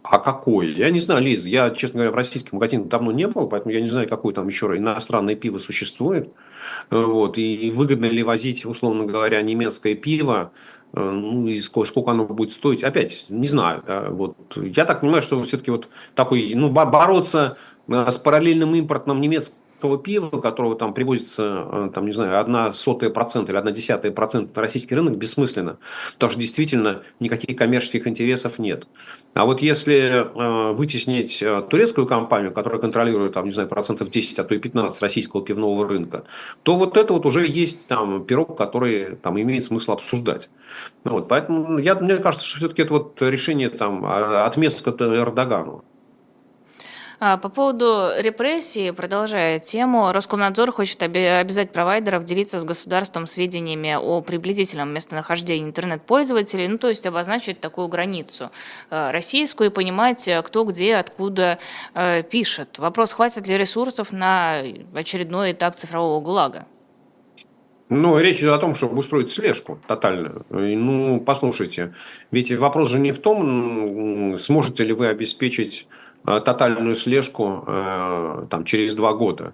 А 0.03 0.19
какое? 0.19 0.67
Я 0.67 0.89
не 0.89 0.99
знаю, 0.99 1.23
Лиз. 1.23 1.45
Я, 1.45 1.69
честно 1.71 1.99
говоря, 1.99 2.11
в 2.11 2.15
российских 2.15 2.51
магазинах 2.51 2.87
давно 2.87 3.11
не 3.11 3.27
был, 3.27 3.47
поэтому 3.47 3.73
я 3.73 3.81
не 3.81 3.89
знаю, 3.89 4.07
какое 4.09 4.33
там 4.33 4.47
еще 4.47 4.65
иностранное 4.75 5.35
пиво 5.35 5.59
существует. 5.59 6.29
Вот. 6.89 7.37
И 7.37 7.71
выгодно 7.71 8.05
ли 8.05 8.23
возить, 8.23 8.65
условно 8.65 9.05
говоря, 9.05 9.41
немецкое 9.41 9.95
пиво 9.95 10.51
Э, 10.93 11.09
ну, 11.09 11.47
и 11.47 11.59
сколько, 11.59 12.11
оно 12.11 12.25
будет 12.25 12.53
стоить, 12.53 12.83
опять, 12.83 13.25
не 13.29 13.47
знаю. 13.47 13.83
Вот. 14.11 14.35
Я 14.55 14.85
так 14.85 15.01
понимаю, 15.01 15.23
что 15.23 15.41
все-таки 15.43 15.71
вот 15.71 15.87
такой, 16.15 16.53
ну, 16.55 16.69
бороться 16.69 17.57
э, 17.87 18.11
с 18.11 18.17
параллельным 18.17 18.75
импортом 18.75 19.19
немецкого 19.19 19.57
пива, 19.97 20.29
которого 20.39 20.75
там 20.75 20.93
привозится, 20.93 21.67
э, 21.71 21.89
там, 21.93 22.05
не 22.05 22.13
знаю, 22.13 22.39
одна 22.39 22.73
сотая 22.73 23.09
процента 23.09 23.51
или 23.51 23.57
одна 23.57 23.71
десятая 23.71 24.11
процента 24.11 24.55
на 24.55 24.61
российский 24.61 24.95
рынок, 24.95 25.17
бессмысленно. 25.17 25.77
Потому 26.13 26.31
что 26.31 26.39
действительно 26.39 27.03
никаких 27.19 27.57
коммерческих 27.57 28.07
интересов 28.07 28.59
нет. 28.59 28.87
А 29.33 29.45
вот 29.45 29.61
если 29.61 30.25
э, 30.25 30.73
вытеснить 30.73 31.41
э, 31.41 31.63
турецкую 31.69 32.07
компанию, 32.07 32.51
которая 32.51 32.79
контролирует, 32.79 33.33
там, 33.33 33.45
не 33.45 33.51
знаю, 33.51 33.67
процентов 33.67 34.09
10, 34.09 34.39
а 34.39 34.43
то 34.43 34.55
и 34.55 34.59
15 34.59 35.01
российского 35.01 35.43
пивного 35.43 35.87
рынка, 35.87 36.25
то 36.63 36.75
вот 36.75 36.97
это 36.97 37.13
вот 37.13 37.25
уже 37.25 37.47
есть 37.47 37.87
там 37.87 38.25
пирог, 38.25 38.57
который 38.57 39.15
там 39.15 39.39
имеет 39.39 39.65
смысл 39.65 39.93
обсуждать. 39.93 40.49
Вот, 41.03 41.27
поэтому 41.27 41.77
я, 41.79 41.95
мне 41.95 42.17
кажется, 42.17 42.47
что 42.47 42.57
все-таки 42.57 42.83
это 42.83 42.93
вот 42.93 43.21
решение 43.21 43.69
там 43.69 44.05
отместка 44.05 44.91
Эрдогану. 44.91 45.83
А, 47.25 47.37
по 47.37 47.47
поводу 47.47 48.09
репрессий, 48.19 48.91
продолжая 48.91 49.57
тему, 49.57 50.11
Роскомнадзор 50.11 50.73
хочет 50.73 51.01
обязать 51.03 51.71
провайдеров 51.71 52.25
делиться 52.25 52.59
с 52.59 52.65
государством 52.65 53.27
сведениями 53.27 53.95
о 53.95 54.19
приблизительном 54.19 54.93
местонахождении 54.93 55.65
интернет-пользователей, 55.65 56.67
ну 56.67 56.77
то 56.77 56.89
есть 56.89 57.05
обозначить 57.05 57.61
такую 57.61 57.87
границу 57.87 58.51
э, 58.89 59.11
российскую 59.11 59.69
и 59.69 59.73
понимать, 59.73 60.27
э, 60.27 60.41
кто 60.41 60.65
где, 60.65 60.97
откуда 60.97 61.59
э, 61.93 62.23
пишет. 62.23 62.77
Вопрос, 62.77 63.13
хватит 63.13 63.47
ли 63.47 63.57
ресурсов 63.57 64.11
на 64.11 64.61
очередной 64.93 65.53
этап 65.53 65.77
цифрового 65.77 66.19
ГУЛАГа? 66.19 66.65
Ну, 67.87 68.19
речь 68.19 68.39
идет 68.39 68.51
о 68.51 68.57
том, 68.57 68.75
чтобы 68.75 68.97
устроить 68.97 69.31
слежку 69.31 69.79
тотальную. 69.87 70.45
Ну, 70.49 71.21
послушайте, 71.21 71.93
ведь 72.31 72.51
вопрос 72.51 72.89
же 72.89 72.99
не 72.99 73.13
в 73.13 73.19
том, 73.19 74.37
сможете 74.39 74.83
ли 74.83 74.91
вы 74.91 75.07
обеспечить 75.07 75.87
тотальную 76.25 76.95
слежку 76.95 77.63
э, 77.67 78.45
там, 78.49 78.63
через 78.63 78.95
два 78.95 79.13
года. 79.13 79.53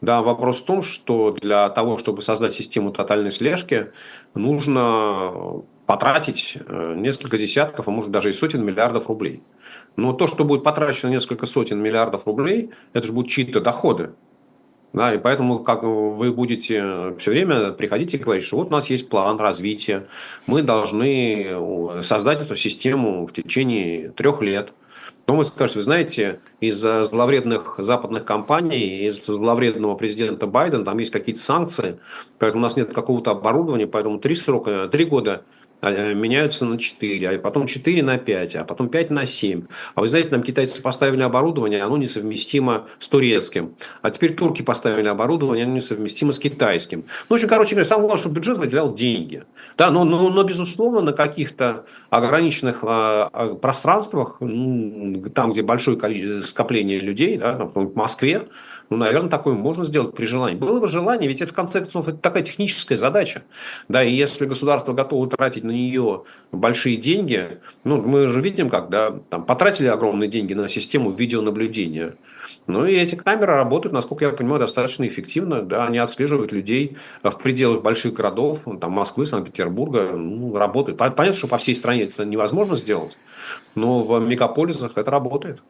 Да, 0.00 0.22
вопрос 0.22 0.60
в 0.60 0.64
том, 0.64 0.82
что 0.82 1.32
для 1.32 1.68
того, 1.70 1.98
чтобы 1.98 2.22
создать 2.22 2.52
систему 2.52 2.92
тотальной 2.92 3.32
слежки, 3.32 3.90
нужно 4.34 5.62
потратить 5.86 6.58
э, 6.58 6.94
несколько 6.96 7.38
десятков, 7.38 7.88
а 7.88 7.90
может 7.90 8.10
даже 8.10 8.30
и 8.30 8.32
сотен 8.32 8.64
миллиардов 8.64 9.08
рублей. 9.08 9.42
Но 9.96 10.12
то, 10.12 10.28
что 10.28 10.44
будет 10.44 10.62
потрачено 10.62 11.10
несколько 11.10 11.46
сотен 11.46 11.80
миллиардов 11.80 12.26
рублей, 12.26 12.70
это 12.92 13.06
же 13.06 13.12
будут 13.12 13.30
чьи-то 13.30 13.60
доходы. 13.60 14.12
Да, 14.92 15.12
и 15.12 15.18
поэтому 15.18 15.58
как 15.58 15.82
вы 15.82 16.32
будете 16.32 17.14
все 17.18 17.30
время 17.30 17.72
приходить 17.72 18.14
и 18.14 18.18
говорить, 18.18 18.44
что 18.44 18.56
вот 18.56 18.68
у 18.68 18.72
нас 18.72 18.88
есть 18.88 19.08
план 19.10 19.38
развития, 19.38 20.06
мы 20.46 20.62
должны 20.62 22.02
создать 22.02 22.40
эту 22.40 22.54
систему 22.54 23.26
в 23.26 23.32
течение 23.32 24.10
трех 24.10 24.42
лет– 24.42 24.72
но 25.28 25.36
вы 25.36 25.44
скажете, 25.44 25.78
вы 25.78 25.82
знаете, 25.82 26.40
из-за 26.58 27.04
зловредных 27.04 27.74
западных 27.76 28.24
компаний, 28.24 29.06
из 29.06 29.26
зловредного 29.26 29.94
президента 29.94 30.46
Байдена, 30.46 30.86
там 30.86 30.96
есть 30.98 31.10
какие-то 31.10 31.40
санкции, 31.42 32.00
поэтому 32.38 32.62
у 32.62 32.64
нас 32.64 32.76
нет 32.76 32.94
какого-то 32.94 33.32
оборудования, 33.32 33.86
поэтому 33.86 34.18
три 34.18 34.34
срока, 34.34 34.88
три 34.88 35.04
года 35.04 35.42
меняются 35.82 36.64
на 36.64 36.78
4, 36.78 37.28
а 37.30 37.38
потом 37.38 37.66
4 37.66 38.02
на 38.02 38.18
5, 38.18 38.56
а 38.56 38.64
потом 38.64 38.88
5 38.88 39.10
на 39.10 39.26
7. 39.26 39.62
А 39.94 40.00
вы 40.00 40.08
знаете, 40.08 40.30
нам 40.30 40.42
китайцы 40.42 40.82
поставили 40.82 41.22
оборудование, 41.22 41.82
оно 41.82 41.96
несовместимо 41.96 42.86
с 42.98 43.08
турецким. 43.08 43.74
А 44.02 44.10
теперь 44.10 44.34
турки 44.34 44.62
поставили 44.62 45.08
оборудование, 45.08 45.64
оно 45.64 45.74
несовместимо 45.74 46.32
с 46.32 46.38
китайским. 46.38 47.04
Ну, 47.28 47.36
общем, 47.36 47.48
короче 47.48 47.74
говоря, 47.74 47.84
самое 47.84 48.08
главное, 48.08 48.20
чтобы 48.20 48.36
бюджет 48.36 48.58
выделял 48.58 48.92
деньги. 48.92 49.44
Да, 49.76 49.90
но, 49.90 50.04
но, 50.04 50.30
но 50.30 50.42
безусловно, 50.42 51.00
на 51.00 51.12
каких-то 51.12 51.84
ограниченных 52.10 52.80
а, 52.82 53.28
а, 53.32 53.54
пространствах, 53.54 54.38
там, 54.38 55.52
где 55.52 55.62
большое 55.62 56.42
скопление 56.42 56.98
людей, 56.98 57.36
да, 57.36 57.70
в 57.74 57.94
Москве, 57.94 58.48
ну, 58.90 58.96
наверное, 58.96 59.28
такое 59.28 59.54
можно 59.54 59.84
сделать 59.84 60.14
при 60.14 60.24
желании. 60.24 60.56
Было 60.56 60.80
бы 60.80 60.88
желание, 60.88 61.28
ведь 61.28 61.42
это 61.42 61.52
в 61.52 61.54
конце 61.54 61.80
концов 61.80 62.08
это 62.08 62.16
такая 62.18 62.42
техническая 62.42 62.96
задача. 62.96 63.42
Да, 63.88 64.02
и 64.02 64.14
если 64.14 64.46
государство 64.46 64.94
готово 64.94 65.28
тратить 65.28 65.64
на 65.64 65.70
нее 65.70 66.22
большие 66.52 66.96
деньги, 66.96 67.58
ну, 67.84 68.00
мы 68.00 68.28
же 68.28 68.40
видим, 68.40 68.70
как, 68.70 68.88
да, 68.88 69.14
там 69.28 69.44
потратили 69.44 69.88
огромные 69.88 70.28
деньги 70.28 70.54
на 70.54 70.68
систему 70.68 71.10
видеонаблюдения. 71.10 72.14
Ну 72.66 72.86
и 72.86 72.94
эти 72.94 73.14
камеры 73.14 73.52
работают, 73.52 73.92
насколько 73.92 74.24
я 74.24 74.30
понимаю, 74.30 74.60
достаточно 74.60 75.06
эффективно. 75.06 75.62
Да, 75.62 75.86
они 75.86 75.98
отслеживают 75.98 76.52
людей 76.52 76.96
в 77.22 77.38
пределах 77.38 77.82
больших 77.82 78.14
городов, 78.14 78.60
там, 78.80 78.92
Москвы, 78.92 79.26
Санкт-Петербурга, 79.26 80.12
ну, 80.12 80.56
работают. 80.56 80.98
Понятно, 80.98 81.32
что 81.34 81.46
по 81.46 81.58
всей 81.58 81.74
стране 81.74 82.04
это 82.04 82.24
невозможно 82.24 82.74
сделать, 82.74 83.18
но 83.74 84.02
в 84.02 84.18
мегаполисах 84.20 84.92
это 84.96 85.10
работает. 85.10 85.62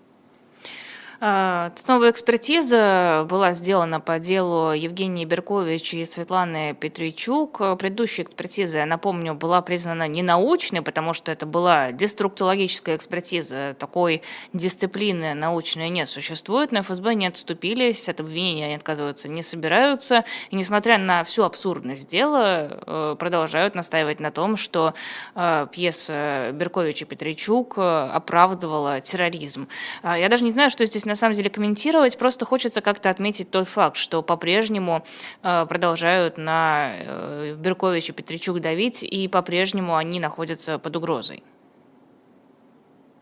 А, 1.21 1.73
новая 1.89 2.13
экспертиза 2.13 3.27
была 3.29 3.53
сделана 3.53 3.99
по 3.99 4.21
делу 4.21 4.73
Евгении 4.73 5.25
Беркович 5.25 5.95
и 5.95 6.05
Светланы 6.05 6.77
Петричук. 6.79 7.59
Предыдущая 7.77 8.25
экспертиза, 8.25 8.79
я 8.79 8.87
напомню, 8.87 9.35
была 9.35 9.61
признана 9.61 10.07
ненаучной, 10.07 10.83
потому 10.83 11.15
что 11.15 11.33
это 11.33 11.45
была 11.45 11.91
деструктологическая 11.91 12.95
экспертиза. 12.95 13.75
Такой 13.81 14.23
дисциплины 14.53 15.35
научной 15.35 15.89
не 15.89 16.07
существует. 16.07 16.71
Но 16.71 16.83
ФСБ 16.83 17.15
не 17.15 17.27
отступились, 17.27 18.09
от 18.09 18.21
обвинения 18.21 18.67
они 18.67 18.75
отказываться 18.77 19.29
не 19.29 19.43
собираются. 19.43 20.25
И 20.51 20.57
несмотря 20.57 20.99
на 20.99 21.25
всю 21.25 21.43
абсурдность 21.43 22.09
дела, 22.09 22.69
э, 22.87 23.17
продолжают 23.19 23.75
настаивать 23.75 24.21
на 24.21 24.31
том, 24.31 24.57
что 24.57 24.95
э, 25.35 25.67
пьеса 25.73 26.51
Беркович 26.53 27.03
и 27.03 27.05
Петричук 27.07 27.75
э, 27.77 28.11
оправдывала 28.13 29.01
терроризм. 29.01 29.67
А 30.03 30.17
я 30.17 30.29
даже 30.29 30.45
не 30.45 30.53
знаю, 30.53 30.71
что 30.71 30.87
здесь 30.87 31.08
на 31.09 31.17
самом 31.17 31.35
деле 31.35 31.51
комментировать, 31.51 32.17
просто 32.17 32.45
хочется 32.45 32.81
как-то 32.81 33.11
отметить 33.11 33.51
тот 33.51 33.69
факт, 33.69 33.97
что 33.97 34.23
по-прежнему 34.23 35.05
э, 35.43 35.67
продолжают 35.69 36.39
на 36.39 36.93
э, 36.95 37.57
Беркович 37.59 38.11
и 38.11 38.13
Петричук 38.13 38.61
давить, 38.61 39.03
и 39.03 39.27
по-прежнему 39.27 39.97
они 39.97 40.21
находятся 40.21 40.79
под 40.79 40.95
угрозой. 40.97 41.43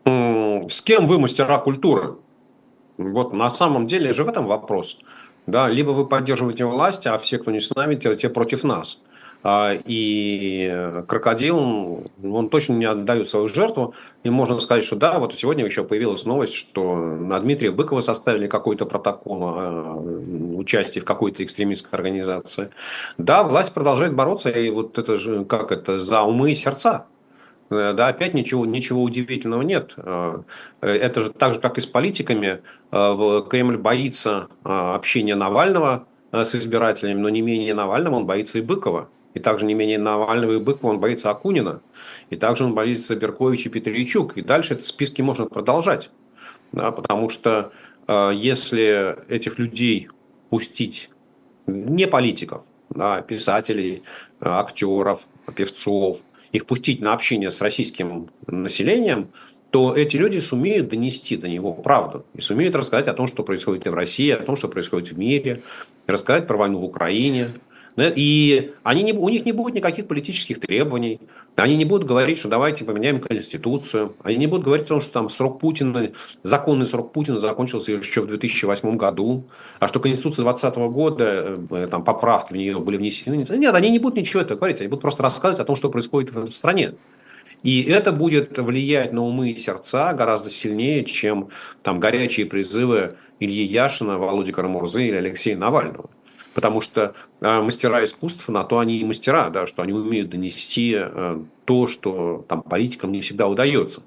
С 0.04 0.82
кем 0.82 1.06
вы 1.06 1.18
мастера 1.18 1.58
культуры? 1.58 2.16
Вот 2.98 3.32
на 3.32 3.50
самом 3.50 3.86
деле 3.86 4.12
же 4.12 4.24
в 4.24 4.28
этом 4.28 4.46
вопрос. 4.46 4.98
Да, 5.46 5.68
либо 5.68 5.90
вы 5.90 6.06
поддерживаете 6.06 6.64
власть, 6.64 7.06
а 7.06 7.18
все, 7.18 7.38
кто 7.38 7.50
не 7.50 7.60
с 7.60 7.74
нами, 7.74 7.94
те, 7.94 8.16
те 8.16 8.28
против 8.28 8.64
нас. 8.64 9.00
А, 9.42 9.78
и 9.84 11.02
крокодил, 11.06 12.04
он 12.22 12.48
точно 12.48 12.74
не 12.74 12.84
отдает 12.84 13.28
свою 13.28 13.48
жертву. 13.48 13.94
И 14.24 14.30
можно 14.30 14.58
сказать, 14.58 14.84
что 14.84 14.96
да, 14.96 15.18
вот 15.18 15.34
сегодня 15.34 15.64
еще 15.64 15.84
появилась 15.84 16.24
новость, 16.24 16.54
что 16.54 16.96
на 16.96 17.38
Дмитрия 17.38 17.70
Быкова 17.70 18.00
составили 18.00 18.48
какой-то 18.48 18.86
протокол 18.86 19.44
о 19.44 20.02
участии 20.56 21.00
в 21.00 21.04
какой-то 21.04 21.44
экстремистской 21.44 21.96
организации. 21.96 22.70
Да, 23.18 23.44
власть 23.44 23.72
продолжает 23.72 24.14
бороться, 24.14 24.50
и 24.50 24.68
вот 24.70 24.98
это 24.98 25.16
же, 25.16 25.44
как 25.44 25.70
это, 25.70 25.98
за 25.98 26.22
умы 26.22 26.50
и 26.50 26.54
сердца. 26.54 27.06
Да, 27.70 28.08
опять 28.08 28.34
ничего, 28.34 28.64
ничего 28.64 29.02
удивительного 29.02 29.62
нет. 29.62 29.94
Э, 29.96 30.42
это 30.80 31.20
же 31.22 31.32
так 31.32 31.54
же, 31.54 31.60
как 31.60 31.78
и 31.78 31.80
с 31.80 31.86
политиками. 31.86 32.62
Кремль 32.90 33.76
боится 33.76 34.48
общения 34.62 35.34
Навального 35.34 36.06
с 36.32 36.54
избирателями, 36.54 37.20
но 37.20 37.28
не 37.28 37.42
менее 37.42 37.74
Навального 37.74 38.16
он 38.16 38.26
боится 38.26 38.58
и 38.58 38.62
Быкова. 38.62 39.08
И 39.36 39.38
также 39.38 39.66
не 39.66 39.74
менее 39.74 39.98
Навального 39.98 40.52
и 40.52 40.58
Быкова 40.58 40.92
он 40.92 40.98
боится 40.98 41.30
Акунина. 41.30 41.82
И 42.30 42.36
также 42.36 42.64
он 42.64 42.72
боится 42.72 43.14
Беркович 43.14 43.66
и 43.66 43.68
Петричук. 43.68 44.38
И 44.38 44.40
дальше 44.40 44.72
этот 44.72 44.86
списки 44.86 45.20
можно 45.20 45.44
продолжать. 45.44 46.10
Да, 46.72 46.90
потому 46.90 47.28
что 47.28 47.70
э, 48.08 48.30
если 48.34 49.14
этих 49.28 49.58
людей 49.58 50.08
пустить, 50.48 51.10
не 51.66 52.06
политиков, 52.06 52.64
да, 52.88 53.20
писателей, 53.20 54.04
актеров, 54.40 55.26
певцов, 55.54 56.22
их 56.52 56.64
пустить 56.64 57.02
на 57.02 57.12
общение 57.12 57.50
с 57.50 57.60
российским 57.60 58.30
населением, 58.46 59.28
то 59.70 59.94
эти 59.94 60.16
люди 60.16 60.38
сумеют 60.38 60.88
донести 60.88 61.36
до 61.36 61.46
него 61.46 61.74
правду 61.74 62.24
и 62.32 62.40
сумеют 62.40 62.74
рассказать 62.74 63.06
о 63.06 63.12
том, 63.12 63.28
что 63.28 63.42
происходит 63.42 63.86
в 63.86 63.92
России, 63.92 64.30
о 64.30 64.42
том, 64.42 64.56
что 64.56 64.68
происходит 64.68 65.10
в 65.10 65.18
мире, 65.18 65.60
рассказать 66.06 66.46
про 66.46 66.56
войну 66.56 66.78
в 66.78 66.84
Украине, 66.86 67.50
И 67.96 68.72
они 68.82 69.02
не, 69.02 69.12
у 69.14 69.28
них 69.28 69.46
не 69.46 69.52
будет 69.52 69.74
никаких 69.74 70.06
политических 70.06 70.60
требований. 70.60 71.20
Они 71.56 71.76
не 71.76 71.86
будут 71.86 72.06
говорить, 72.06 72.38
что 72.38 72.48
давайте 72.48 72.84
поменяем 72.84 73.20
Конституцию. 73.20 74.14
Они 74.22 74.36
не 74.36 74.46
будут 74.46 74.66
говорить 74.66 74.84
о 74.86 74.88
том, 74.88 75.00
что 75.00 75.12
там 75.12 75.30
срок 75.30 75.58
Путина, 75.60 76.12
законный 76.42 76.86
срок 76.86 77.12
Путина 77.12 77.38
закончился 77.38 77.92
еще 77.92 78.20
в 78.20 78.26
2008 78.26 78.96
году, 78.96 79.48
а 79.78 79.88
что 79.88 80.00
Конституция 80.00 80.42
2020 80.44 80.76
года, 80.92 81.56
э, 81.70 81.88
там 81.90 82.04
поправки 82.04 82.52
в 82.52 82.56
нее 82.56 82.78
были 82.78 82.98
внесены. 82.98 83.44
Нет, 83.56 83.74
они 83.74 83.90
не 83.90 83.98
будут 83.98 84.18
ничего 84.18 84.42
этого 84.42 84.58
говорить. 84.58 84.80
Они 84.80 84.88
будут 84.88 85.02
просто 85.02 85.22
рассказывать 85.22 85.60
о 85.60 85.64
том, 85.64 85.76
что 85.76 85.88
происходит 85.88 86.32
в 86.32 86.50
стране. 86.50 86.94
И 87.62 87.82
это 87.82 88.12
будет 88.12 88.58
влиять 88.58 89.12
на 89.12 89.22
умы 89.22 89.50
и 89.50 89.56
сердца 89.56 90.12
гораздо 90.12 90.50
сильнее, 90.50 91.04
чем 91.04 91.48
там 91.82 91.98
горячие 91.98 92.44
призывы 92.44 93.14
Ильи 93.40 93.64
Яшина, 93.64 94.18
Володи 94.18 94.52
Карамурзы 94.52 95.06
или 95.06 95.16
Алексея 95.16 95.56
Навального. 95.56 96.10
Потому 96.56 96.80
что 96.80 97.14
э, 97.42 97.60
мастера 97.60 98.02
искусств, 98.02 98.48
на 98.48 98.64
то 98.64 98.78
они 98.78 98.96
и 98.96 99.04
мастера, 99.04 99.50
да, 99.50 99.66
что 99.66 99.82
они 99.82 99.92
умеют 99.92 100.30
донести 100.30 100.96
э, 100.96 101.38
то, 101.66 101.86
что 101.86 102.46
там, 102.48 102.62
политикам 102.62 103.12
не 103.12 103.20
всегда 103.20 103.46
удается. 103.46 104.02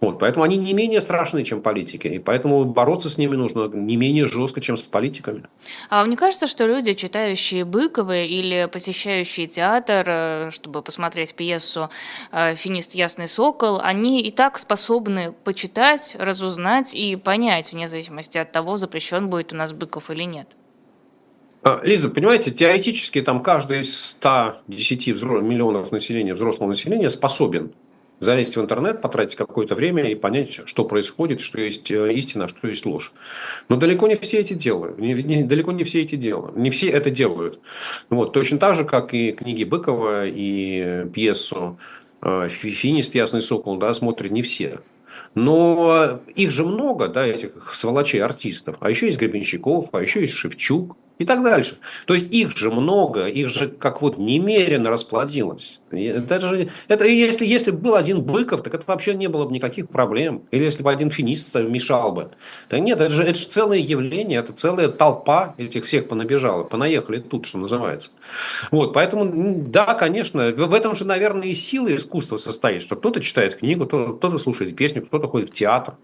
Вот, 0.00 0.18
поэтому 0.18 0.44
они 0.44 0.56
не 0.56 0.72
менее 0.72 1.00
страшны, 1.00 1.44
чем 1.44 1.62
политики. 1.62 2.08
И 2.08 2.18
поэтому 2.18 2.64
бороться 2.64 3.08
с 3.08 3.16
ними 3.16 3.36
нужно 3.36 3.68
не 3.68 3.96
менее 3.96 4.26
жестко, 4.26 4.60
чем 4.60 4.76
с 4.76 4.82
политиками. 4.82 5.44
А 5.88 6.00
вам 6.00 6.10
не 6.10 6.16
кажется, 6.16 6.48
что 6.48 6.66
люди, 6.66 6.94
читающие 6.94 7.64
Быкова 7.64 8.24
или 8.24 8.68
посещающие 8.72 9.46
театр, 9.46 10.04
э, 10.08 10.50
чтобы 10.50 10.82
посмотреть 10.82 11.34
пьесу 11.34 11.90
э, 12.32 12.56
«Финист 12.56 12.96
Ясный 12.96 13.28
Сокол», 13.28 13.80
они 13.80 14.20
и 14.20 14.32
так 14.32 14.58
способны 14.58 15.32
почитать, 15.44 16.16
разузнать 16.18 16.92
и 16.92 17.14
понять, 17.14 17.72
вне 17.72 17.86
зависимости 17.86 18.36
от 18.36 18.50
того, 18.50 18.78
запрещен 18.78 19.30
будет 19.30 19.52
у 19.52 19.56
нас 19.56 19.72
Быков 19.72 20.10
или 20.10 20.24
нет? 20.24 20.48
А, 21.66 21.80
Лиза, 21.82 22.10
понимаете, 22.10 22.50
теоретически 22.50 23.22
там 23.22 23.42
каждый 23.42 23.80
из 23.80 23.98
110 23.98 25.08
взро... 25.08 25.40
миллионов 25.40 25.92
населения, 25.92 26.34
взрослого 26.34 26.68
населения 26.68 27.08
способен 27.08 27.72
залезть 28.20 28.56
в 28.56 28.60
интернет, 28.60 29.00
потратить 29.00 29.36
какое-то 29.36 29.74
время 29.74 30.04
и 30.10 30.14
понять, 30.14 30.60
что 30.66 30.84
происходит, 30.84 31.40
что 31.40 31.60
есть 31.60 31.90
э, 31.90 32.12
истина, 32.12 32.48
что 32.48 32.68
есть 32.68 32.84
ложь. 32.84 33.12
Но 33.70 33.76
далеко 33.76 34.06
не 34.06 34.14
все 34.16 34.40
эти 34.40 34.52
делают. 34.52 34.98
Не, 34.98 35.14
не, 35.14 35.42
далеко 35.42 35.72
не 35.72 35.84
все 35.84 36.02
эти 36.02 36.16
делают. 36.16 36.54
Не 36.54 36.70
все 36.70 36.90
это 36.90 37.08
делают. 37.08 37.58
Вот. 38.10 38.34
Точно 38.34 38.58
так 38.58 38.74
же, 38.74 38.84
как 38.84 39.14
и 39.14 39.32
книги 39.32 39.64
Быкова 39.64 40.26
и 40.26 41.06
пьесу 41.14 41.78
э, 42.20 42.48
«Финист. 42.50 43.14
Ясный 43.14 43.42
сокол» 43.42 43.78
да, 43.78 43.94
смотрят 43.94 44.30
не 44.30 44.42
все. 44.42 44.80
Но 45.34 46.20
их 46.36 46.50
же 46.50 46.64
много, 46.64 47.08
да, 47.08 47.26
этих 47.26 47.74
сволочей 47.74 48.20
артистов. 48.20 48.76
А 48.80 48.90
еще 48.90 49.06
есть 49.06 49.18
Гребенщиков, 49.18 49.88
а 49.92 50.02
еще 50.02 50.20
есть 50.20 50.34
Шевчук 50.34 50.96
и 51.18 51.24
так 51.24 51.44
дальше. 51.44 51.78
То 52.06 52.14
есть 52.14 52.32
их 52.34 52.56
же 52.56 52.70
много, 52.70 53.26
их 53.26 53.48
же 53.48 53.68
как 53.68 54.02
вот 54.02 54.18
немерено 54.18 54.90
расплодилось. 54.90 55.80
Это 55.90 56.40
же, 56.40 56.70
это 56.88 57.06
если, 57.06 57.46
если 57.46 57.70
был 57.70 57.94
один 57.94 58.22
Быков, 58.22 58.62
так 58.62 58.74
это 58.74 58.84
вообще 58.86 59.14
не 59.14 59.28
было 59.28 59.44
бы 59.44 59.52
никаких 59.52 59.88
проблем. 59.88 60.42
Или 60.50 60.64
если 60.64 60.82
бы 60.82 60.90
один 60.90 61.10
финист 61.10 61.54
мешал 61.54 62.12
бы. 62.12 62.30
Да 62.68 62.80
нет, 62.80 63.00
это 63.00 63.10
же, 63.10 63.22
это 63.22 63.38
же 63.38 63.46
целое 63.46 63.78
явление, 63.78 64.40
это 64.40 64.52
целая 64.52 64.88
толпа 64.88 65.54
этих 65.56 65.84
всех 65.84 66.08
понабежала, 66.08 66.64
понаехали 66.64 67.20
тут, 67.20 67.46
что 67.46 67.58
называется. 67.58 68.10
Вот, 68.72 68.92
поэтому, 68.92 69.62
да, 69.68 69.94
конечно, 69.94 70.50
в 70.50 70.74
этом 70.74 70.96
же, 70.96 71.04
наверное, 71.04 71.48
и 71.48 71.54
сила 71.54 71.94
искусства 71.94 72.38
состоит, 72.38 72.82
что 72.82 72.96
кто-то 72.96 73.20
читает 73.20 73.56
книгу, 73.56 73.86
кто-то 73.86 74.38
слушает 74.38 74.74
песню, 74.74 75.06
кто-то 75.06 75.28
ходит 75.28 75.50
в 75.50 75.54
театр. 75.54 75.94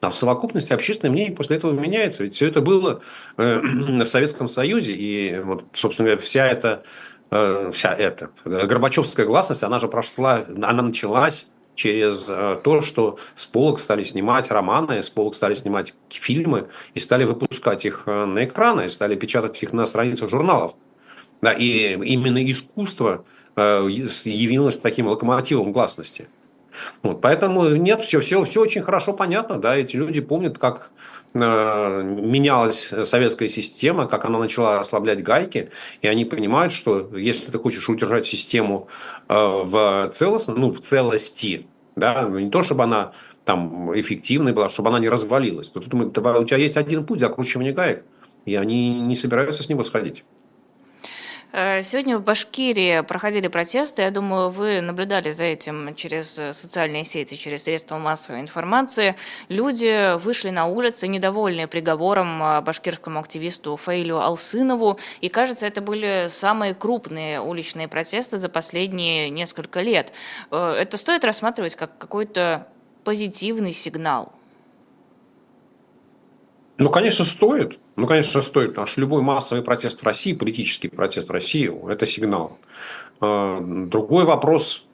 А 0.00 0.10
в 0.10 0.14
совокупности 0.14 0.72
общественное 0.72 1.12
мнение 1.12 1.34
после 1.34 1.56
этого 1.56 1.72
меняется. 1.72 2.22
Ведь 2.22 2.36
все 2.36 2.46
это 2.46 2.60
было 2.60 3.00
э, 3.36 3.60
в 4.04 4.06
Советском 4.06 4.48
Союзе. 4.48 4.92
И, 4.92 5.38
вот, 5.40 5.64
собственно 5.72 6.08
говоря, 6.08 6.22
вся 6.22 6.46
эта, 6.46 6.82
э, 7.30 7.70
вся 7.72 7.94
эта 7.94 8.30
Горбачевская 8.44 9.26
гласность, 9.26 9.62
она 9.62 9.78
же 9.80 9.88
прошла, 9.88 10.44
она 10.48 10.82
началась 10.82 11.46
через 11.74 12.26
э, 12.28 12.60
то, 12.62 12.82
что 12.82 13.18
с 13.34 13.46
полок 13.46 13.80
стали 13.80 14.02
снимать 14.02 14.50
романы, 14.50 15.02
с 15.02 15.10
полок 15.10 15.34
стали 15.34 15.54
снимать 15.54 15.94
фильмы 16.10 16.68
и 16.94 17.00
стали 17.00 17.24
выпускать 17.24 17.84
их 17.84 18.06
на 18.06 18.44
экраны, 18.44 18.86
и 18.86 18.88
стали 18.88 19.14
печатать 19.16 19.62
их 19.62 19.72
на 19.72 19.86
страницах 19.86 20.30
журналов. 20.30 20.74
Да, 21.42 21.52
и 21.52 21.92
именно 21.92 22.42
искусство 22.50 23.26
явилось 23.56 24.78
таким 24.78 25.06
локомотивом 25.06 25.72
гласности. 25.72 26.28
Вот, 27.02 27.20
поэтому 27.20 27.68
нет, 27.76 28.02
все, 28.02 28.20
все, 28.20 28.44
все 28.44 28.60
очень 28.60 28.82
хорошо 28.82 29.12
понятно, 29.12 29.58
да, 29.58 29.76
эти 29.76 29.96
люди 29.96 30.20
помнят, 30.20 30.58
как 30.58 30.90
э, 31.34 31.38
менялась 31.38 32.92
советская 33.04 33.48
система, 33.48 34.06
как 34.06 34.24
она 34.24 34.38
начала 34.38 34.80
ослаблять 34.80 35.22
гайки, 35.22 35.70
и 36.02 36.08
они 36.08 36.24
понимают, 36.24 36.72
что 36.72 37.10
если 37.16 37.50
ты 37.50 37.58
хочешь 37.58 37.88
удержать 37.88 38.26
систему 38.26 38.88
э, 39.28 39.34
в 39.34 40.10
целостности, 40.12 40.60
ну, 40.60 40.72
в 40.72 40.80
целости, 40.80 41.66
да, 41.96 42.24
не 42.24 42.50
то, 42.50 42.62
чтобы 42.62 42.84
она 42.84 43.12
там 43.44 43.98
эффективной 43.98 44.52
была, 44.52 44.68
чтобы 44.68 44.88
она 44.88 44.98
не 44.98 45.08
развалилась, 45.08 45.68
то 45.68 45.80
тут 45.80 45.94
у 45.94 46.44
тебя 46.44 46.56
есть 46.56 46.76
один 46.76 47.06
путь 47.06 47.20
закручивания 47.20 47.72
гаек, 47.72 48.04
и 48.44 48.56
они 48.56 49.00
не 49.00 49.14
собираются 49.14 49.62
с 49.62 49.68
него 49.68 49.84
сходить. 49.84 50.24
Э, 51.58 51.82
сегодня 51.82 52.18
в 52.18 52.22
Башкирии 52.22 53.00
проходили 53.00 53.48
протесты. 53.48 54.02
Я 54.02 54.10
думаю, 54.10 54.50
вы 54.50 54.82
наблюдали 54.82 55.30
за 55.30 55.44
этим 55.44 55.94
через 55.94 56.38
э, 56.38 56.52
социальные 56.52 57.06
сети, 57.06 57.34
через 57.34 57.62
средства 57.62 57.96
массовой 57.96 58.42
информации. 58.42 59.16
Люди 59.48 60.18
вышли 60.18 60.50
на 60.50 60.66
улицы, 60.66 61.08
недовольные 61.08 61.66
приговором 61.66 62.42
э, 62.42 62.60
башкирскому 62.60 63.20
активисту 63.20 63.76
Фаилю 63.76 64.18
Алсынову. 64.18 64.98
И, 65.22 65.30
кажется, 65.30 65.66
это 65.66 65.80
были 65.80 66.26
самые 66.28 66.74
крупные 66.74 67.40
уличные 67.40 67.88
протесты 67.88 68.36
за 68.36 68.50
последние 68.50 69.30
несколько 69.30 69.80
лет. 69.80 70.12
Это 70.50 70.98
стоит 70.98 71.24
рассматривать 71.24 71.74
как 71.74 71.96
какой-то 71.96 72.68
позитивный 73.02 73.72
сигнал? 73.72 74.34
Ну, 76.78 76.90
конечно, 76.90 77.24
стоит. 77.24 77.78
Ну, 77.96 78.06
конечно, 78.06 78.42
стоит, 78.42 78.70
потому 78.70 78.86
что 78.86 79.00
любой 79.00 79.22
массовый 79.22 79.64
протест 79.64 80.00
в 80.00 80.04
России, 80.04 80.34
политический 80.34 80.88
протест 80.88 81.28
в 81.28 81.32
России– 81.32 81.70
это 81.90 82.04
сигнал. 82.04 82.58
А, 83.20 83.60
другой 83.60 84.24
вопрос, 84.24 84.86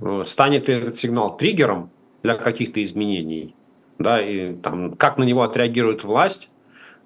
э, 0.00 0.22
станет 0.24 0.68
ли 0.68 0.74
этот 0.74 0.98
сигнал 0.98 1.36
триггером 1.36 1.90
для 2.24 2.34
каких-то 2.34 2.82
изменений, 2.82 3.54
да, 3.98 4.20
и 4.20 4.54
там, 4.54 4.96
как 4.96 5.16
на 5.16 5.24
него 5.24 5.42
отреагирует 5.42 6.02
власть, 6.02 6.50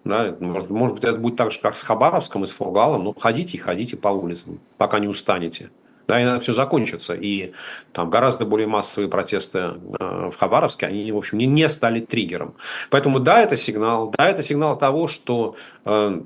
да, 0.05 0.35
может, 0.41 0.71
может 0.71 0.95
быть, 0.97 1.05
это 1.05 1.17
будет 1.17 1.37
так 1.37 1.51
же, 1.51 1.61
как 1.61 1.77
с 1.77 1.83
Хабаровском 1.83 2.45
и 2.45 2.47
с 2.47 2.53
Фургалом. 2.53 3.05
Ну, 3.05 3.15
ходите, 3.17 3.59
ходите 3.59 3.97
по 3.97 4.09
улицам, 4.09 4.61
пока 4.77 4.99
не 4.99 5.07
устанете. 5.07 5.71
Да, 6.13 6.21
и 6.21 6.25
это 6.25 6.41
все 6.41 6.53
закончится. 6.53 7.15
И 7.15 7.53
там 7.95 8.11
гораздо 8.11 8.45
более 8.45 8.67
массовые 8.67 9.09
протесты 9.09 9.59
э, 9.59 10.31
в 10.31 10.37
Хабаровске, 10.39 10.85
они, 10.85 11.11
в 11.11 11.17
общем, 11.17 11.39
не, 11.39 11.69
стали 11.71 12.01
триггером. 12.01 12.55
Поэтому 12.91 13.19
да, 13.19 13.41
это 13.41 13.57
сигнал, 13.57 14.13
да, 14.19 14.29
это 14.29 14.43
сигнал 14.43 14.79
того, 14.79 15.09
что 15.09 15.57
э, 15.87 16.21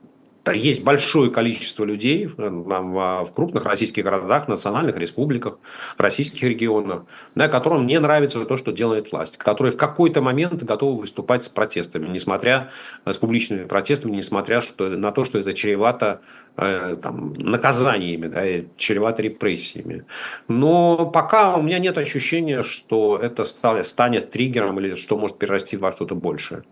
есть 0.52 0.84
большое 0.84 1.30
количество 1.30 1.84
людей 1.84 2.26
в 2.36 3.30
крупных 3.34 3.64
российских 3.64 4.04
городах, 4.04 4.48
национальных 4.48 4.96
республиках, 4.96 5.58
российских 5.98 6.42
регионах, 6.42 7.04
да, 7.34 7.48
которым 7.48 7.86
не 7.86 7.98
нравится 7.98 8.44
то, 8.44 8.56
что 8.56 8.72
делает 8.72 9.12
власть, 9.12 9.38
которые 9.38 9.72
в 9.72 9.76
какой-то 9.76 10.22
момент 10.22 10.62
готовы 10.62 11.00
выступать 11.00 11.44
с 11.44 11.48
протестами, 11.48 12.08
несмотря 12.08 12.70
с 13.04 13.18
публичными 13.18 13.64
протестами, 13.64 14.16
несмотря 14.16 14.60
что, 14.60 14.88
на 14.88 15.12
то, 15.12 15.24
что 15.24 15.38
это 15.38 15.54
чревато 15.54 16.20
э, 16.56 16.96
там, 17.02 17.34
наказаниями, 17.34 18.26
да, 18.28 18.68
чревато 18.76 19.22
репрессиями. 19.22 20.04
Но 20.48 21.06
пока 21.06 21.56
у 21.56 21.62
меня 21.62 21.78
нет 21.78 21.98
ощущения, 21.98 22.62
что 22.62 23.18
это 23.20 23.44
станет 23.84 24.30
триггером 24.30 24.78
или 24.80 24.94
что 24.94 25.18
может 25.18 25.38
перерасти 25.38 25.76
во 25.76 25.92
что-то 25.92 26.14
большее. 26.14 26.64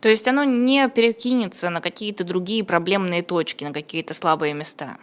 То 0.00 0.08
есть 0.08 0.28
оно 0.28 0.44
не 0.44 0.88
перекинется 0.88 1.70
на 1.70 1.80
какие-то 1.80 2.24
другие 2.24 2.64
проблемные 2.64 3.22
точки, 3.22 3.64
на 3.64 3.72
какие-то 3.72 4.14
слабые 4.14 4.54
места? 4.54 4.96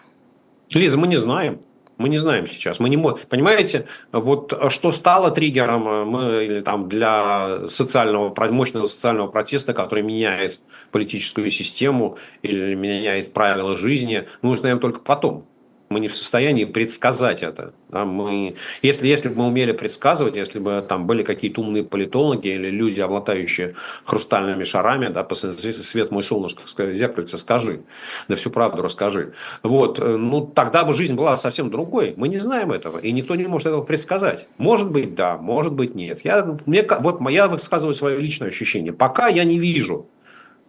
Лиза, 0.72 0.98
мы 0.98 1.08
не 1.08 1.18
знаем. 1.18 1.60
Мы 1.98 2.10
не 2.10 2.18
знаем 2.18 2.48
сейчас. 2.48 2.80
Мы 2.80 2.90
не 2.90 2.98
можем. 2.98 3.20
Понимаете, 3.30 3.86
вот 4.12 4.52
что 4.70 4.92
стало 4.92 5.30
триггером 5.30 5.88
э, 5.88 6.04
мы, 6.06 6.44
или, 6.44 6.62
там, 6.62 6.90
для 6.90 7.68
социального, 7.70 8.34
мощного 8.52 8.88
социального 8.88 9.28
протеста, 9.28 9.74
который 9.74 10.04
меняет 10.04 10.60
политическую 10.92 11.52
систему 11.52 12.18
или 12.42 12.74
меняет 12.74 13.32
правила 13.34 13.78
жизни, 13.78 14.28
мы 14.42 14.52
узнаем 14.52 14.80
только 14.80 15.00
потом 15.02 15.46
мы 15.94 16.00
не 16.00 16.08
в 16.08 16.16
состоянии 16.16 16.66
предсказать 16.66 17.44
это. 17.44 17.74
Да, 17.90 18.06
мы, 18.06 18.56
если, 18.82 19.08
если 19.08 19.30
бы 19.30 19.36
мы 19.36 19.48
умели 19.48 19.72
предсказывать, 19.72 20.36
если 20.36 20.60
бы 20.60 20.84
там 20.88 21.06
были 21.06 21.24
какие-то 21.24 21.62
умные 21.62 21.84
политологи 21.84 22.48
или 22.48 22.70
люди, 22.70 23.00
обладающие 23.00 23.76
хрустальными 24.04 24.64
шарами, 24.64 25.08
да, 25.08 25.28
свет 25.34 26.12
мой 26.12 26.24
солнышко, 26.24 26.64
зеркальце, 26.94 27.38
скажи, 27.38 27.82
да 28.28 28.36
всю 28.36 28.50
правду 28.50 28.82
расскажи. 28.82 29.34
Вот, 29.62 30.00
э, 30.00 30.18
ну, 30.18 30.46
тогда 30.46 30.84
бы 30.84 30.94
жизнь 30.94 31.14
была 31.14 31.38
совсем 31.38 31.70
другой. 31.70 32.14
Мы 32.18 32.28
не 32.28 32.40
знаем 32.40 32.72
этого, 32.72 32.98
и 32.98 33.12
никто 33.12 33.36
не 33.36 33.46
может 33.46 33.68
этого 33.68 33.84
предсказать. 33.84 34.48
Может 34.58 34.90
быть, 34.90 35.16
да, 35.16 35.38
может 35.38 35.74
быть, 35.74 35.96
нет. 35.96 36.22
Я, 36.24 36.58
мне, 36.66 36.86
вот 37.00 37.22
я 37.30 37.48
высказываю 37.48 37.94
свое 37.94 38.20
личное 38.20 38.50
ощущение. 38.50 38.92
Пока 38.92 39.28
я 39.28 39.44
не 39.44 39.60
вижу 39.60 40.08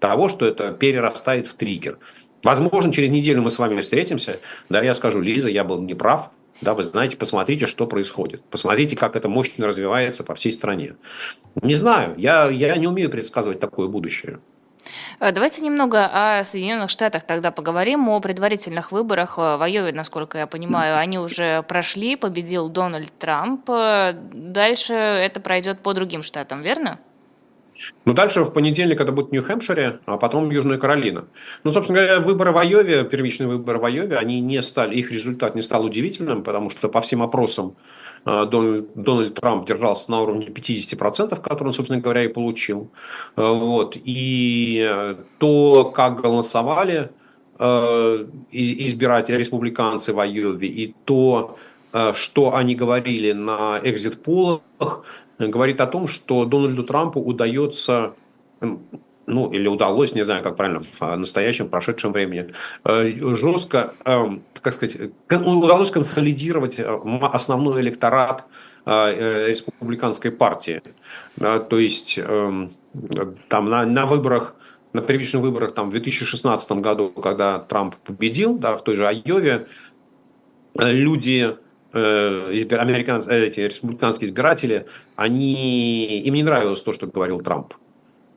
того, 0.04 0.28
что 0.28 0.46
это 0.46 0.72
перерастает 0.72 1.46
в 1.46 1.54
триггер. 1.54 1.98
Возможно, 2.44 2.92
через 2.92 3.10
неделю 3.10 3.42
мы 3.42 3.50
с 3.50 3.58
вами 3.58 3.80
встретимся, 3.80 4.38
да, 4.68 4.82
я 4.82 4.94
скажу, 4.94 5.20
Лиза, 5.20 5.48
я 5.48 5.64
был 5.64 5.80
неправ, 5.80 6.30
да, 6.60 6.74
вы 6.74 6.82
знаете, 6.82 7.16
посмотрите, 7.16 7.66
что 7.66 7.86
происходит. 7.86 8.44
Посмотрите, 8.44 8.96
как 8.96 9.16
это 9.16 9.28
мощно 9.28 9.66
развивается 9.66 10.22
по 10.22 10.34
всей 10.34 10.52
стране. 10.52 10.94
Не 11.62 11.74
знаю, 11.74 12.14
я, 12.16 12.48
я 12.48 12.76
не 12.76 12.86
умею 12.86 13.10
предсказывать 13.10 13.60
такое 13.60 13.88
будущее. 13.88 14.38
Э, 15.20 15.32
давайте 15.32 15.62
немного 15.62 16.08
о 16.12 16.44
Соединенных 16.44 16.90
Штатах 16.90 17.24
тогда 17.24 17.50
поговорим, 17.50 18.08
о 18.08 18.20
предварительных 18.20 18.92
выборах 18.92 19.36
в 19.36 19.62
Айове, 19.62 19.92
насколько 19.92 20.38
я 20.38 20.46
понимаю. 20.46 20.96
Они 20.98 21.18
уже 21.18 21.62
прошли, 21.62 22.16
победил 22.16 22.68
Дональд 22.68 23.12
Трамп. 23.18 23.68
Э, 23.68 24.12
дальше 24.12 24.92
это 24.94 25.40
пройдет 25.40 25.80
по 25.80 25.92
другим 25.92 26.22
штатам, 26.22 26.62
верно? 26.62 27.00
Ну, 28.04 28.12
дальше 28.12 28.44
в 28.44 28.52
понедельник 28.52 29.00
это 29.00 29.12
будет 29.12 29.32
Нью-Хэмпшире, 29.32 30.00
а 30.06 30.16
потом 30.16 30.50
Южная 30.50 30.78
Каролина. 30.78 31.26
Ну, 31.64 31.72
собственно 31.72 32.00
говоря, 32.00 32.20
выборы 32.20 32.52
в 32.52 32.58
Айове, 32.58 33.04
первичные 33.04 33.48
выборы 33.48 33.78
в 33.78 33.84
Айове, 33.84 34.16
они 34.16 34.40
не 34.40 34.62
стали, 34.62 34.94
их 34.94 35.10
результат 35.10 35.54
не 35.54 35.62
стал 35.62 35.84
удивительным, 35.84 36.42
потому 36.42 36.70
что 36.70 36.88
по 36.88 37.00
всем 37.00 37.22
опросам 37.22 37.76
э, 38.26 38.46
Дональд, 38.50 38.94
Дональд 38.94 39.34
Трамп 39.34 39.66
держался 39.66 40.10
на 40.10 40.20
уровне 40.22 40.46
50%, 40.46 41.40
который 41.40 41.68
он, 41.68 41.72
собственно 41.72 42.00
говоря, 42.00 42.24
и 42.24 42.28
получил. 42.28 42.90
Э, 43.36 43.42
вот. 43.42 43.96
И 43.96 44.86
э, 44.86 45.16
то, 45.38 45.92
как 45.94 46.20
голосовали 46.20 47.10
избиратели, 48.50 49.36
республиканцы 49.36 50.12
в 50.12 50.18
Айове, 50.18 50.66
и 50.66 50.92
то, 51.04 51.56
что 52.14 52.56
они 52.56 52.74
говорили 52.74 53.30
на 53.30 53.80
экзит-полах, 53.80 55.04
говорит 55.38 55.80
о 55.80 55.86
том, 55.86 56.08
что 56.08 56.44
Дональду 56.44 56.84
Трампу 56.84 57.20
удается 57.20 58.14
ну, 59.26 59.50
или 59.52 59.68
удалось, 59.68 60.14
не 60.14 60.24
знаю, 60.24 60.42
как 60.42 60.56
правильно, 60.56 60.80
в 60.80 61.16
настоящем, 61.16 61.68
прошедшем 61.68 62.12
времени, 62.12 62.52
э, 62.84 63.36
жестко, 63.36 63.94
эм, 64.04 64.42
как 64.60 64.74
сказать, 64.74 64.96
удалось 65.30 65.90
консолидировать 65.90 66.78
э, 66.78 67.00
основной 67.32 67.80
электорат 67.82 68.44
э, 68.86 69.48
республиканской 69.48 70.30
партии. 70.30 70.82
То 71.38 71.78
есть 71.78 72.18
эм, 72.18 72.74
там 73.48 73.66
на, 73.66 73.86
на 73.86 74.06
выборах, 74.06 74.54
на 74.92 75.00
первичных 75.00 75.42
выборах 75.42 75.74
там, 75.74 75.88
в 75.88 75.92
2016 75.92 76.72
году, 76.72 77.10
когда 77.10 77.58
Трамп 77.58 77.96
победил, 77.96 78.58
да, 78.58 78.76
в 78.76 78.84
той 78.84 78.96
же 78.96 79.06
Айове, 79.06 79.66
люди 80.76 81.56
Э, 81.94 82.50
американские, 82.72 83.46
эти 83.46 83.60
республиканские 83.60 84.26
избиратели, 84.26 84.86
они, 85.14 86.18
им 86.22 86.34
не 86.34 86.42
нравилось 86.42 86.82
то, 86.82 86.92
что 86.92 87.06
говорил 87.06 87.40
Трамп. 87.40 87.74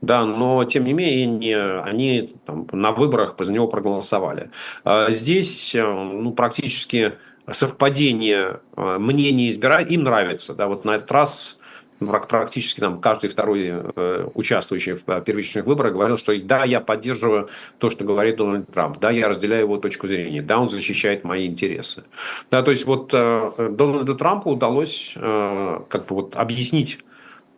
Да, 0.01 0.25
но 0.25 0.63
тем 0.65 0.83
не 0.83 0.93
менее 0.93 1.81
они 1.81 2.35
там, 2.45 2.67
на 2.71 2.91
выборах 2.91 3.35
за 3.39 3.51
него 3.51 3.67
проголосовали. 3.67 4.51
А 4.83 5.11
здесь 5.11 5.73
э, 5.73 5.83
ну, 5.83 6.33
практически 6.33 7.13
совпадение 7.49 8.59
э, 8.75 8.97
мнений 8.99 9.49
избирателей 9.49 9.95
им 9.95 10.03
нравится. 10.03 10.53
Да, 10.53 10.67
вот 10.67 10.85
на 10.85 10.97
этот 10.97 11.11
раз 11.11 11.56
практически 11.99 12.79
там 12.79 12.99
каждый 12.99 13.29
второй 13.29 13.67
э, 13.69 14.27
участвующий 14.33 14.93
в 14.93 15.03
э, 15.07 15.21
первичных 15.21 15.65
выборах 15.65 15.93
говорил, 15.93 16.17
что 16.17 16.37
да, 16.41 16.63
я 16.63 16.79
поддерживаю 16.79 17.49
то, 17.79 17.89
что 17.89 18.03
говорит 18.03 18.37
Дональд 18.37 18.71
Трамп, 18.71 18.99
да, 18.99 19.11
я 19.11 19.29
разделяю 19.29 19.63
его 19.63 19.77
точку 19.77 20.07
зрения, 20.07 20.41
да, 20.41 20.59
он 20.59 20.69
защищает 20.69 21.23
мои 21.23 21.47
интересы. 21.47 22.03
Да, 22.51 22.61
то 22.61 22.71
есть 22.71 22.85
вот 22.85 23.13
э, 23.13 23.71
Дональду 23.71 24.15
Трампу 24.15 24.51
удалось 24.51 25.15
как 25.15 26.05
бы 26.07 26.15
вот 26.15 26.35
объяснить 26.35 26.99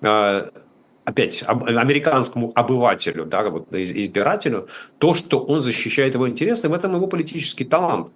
опять 0.01 1.43
американскому 1.47 2.51
обывателю, 2.55 3.25
да, 3.25 3.49
вот 3.49 3.73
избирателю, 3.73 4.67
то, 4.97 5.13
что 5.13 5.39
он 5.39 5.61
защищает 5.61 6.13
его 6.13 6.29
интересы, 6.29 6.69
в 6.69 6.73
этом 6.73 6.95
его 6.95 7.07
политический 7.07 7.65
талант 7.65 8.09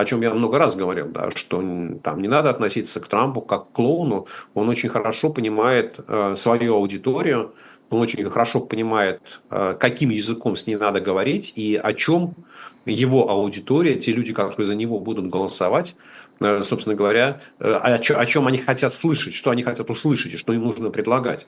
о 0.00 0.04
чем 0.04 0.22
я 0.22 0.32
много 0.32 0.58
раз 0.58 0.76
говорил, 0.76 1.08
да, 1.08 1.30
что 1.34 1.62
там 2.02 2.22
не 2.22 2.28
надо 2.28 2.50
относиться 2.50 3.00
к 3.00 3.08
Трампу 3.08 3.40
как 3.40 3.68
к 3.68 3.72
клоуну, 3.72 4.26
он 4.54 4.68
очень 4.68 4.88
хорошо 4.88 5.30
понимает 5.30 5.98
э, 6.06 6.34
свою 6.36 6.76
аудиторию, 6.76 7.54
он 7.90 8.00
очень 8.00 8.28
хорошо 8.30 8.60
понимает, 8.60 9.40
э, 9.50 9.76
каким 9.78 10.10
языком 10.10 10.56
с 10.56 10.66
ней 10.66 10.76
надо 10.76 11.00
говорить 11.00 11.52
и 11.56 11.74
о 11.76 11.92
чем 11.94 12.34
его 12.84 13.28
аудитория, 13.30 13.96
те 13.96 14.12
люди, 14.12 14.32
которые 14.32 14.66
за 14.66 14.74
него 14.74 15.00
будут 15.00 15.26
голосовать, 15.26 15.96
э, 16.40 16.62
собственно 16.62 16.94
говоря, 16.94 17.40
э, 17.58 17.72
о, 17.72 18.26
чем, 18.26 18.46
они 18.46 18.58
хотят 18.58 18.94
слышать, 18.94 19.34
что 19.34 19.50
они 19.50 19.62
хотят 19.62 19.90
услышать 19.90 20.34
и 20.34 20.36
что 20.36 20.52
им 20.52 20.64
нужно 20.64 20.90
предлагать. 20.90 21.46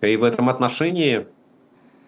И 0.00 0.16
в 0.16 0.24
этом 0.24 0.48
отношении 0.48 1.26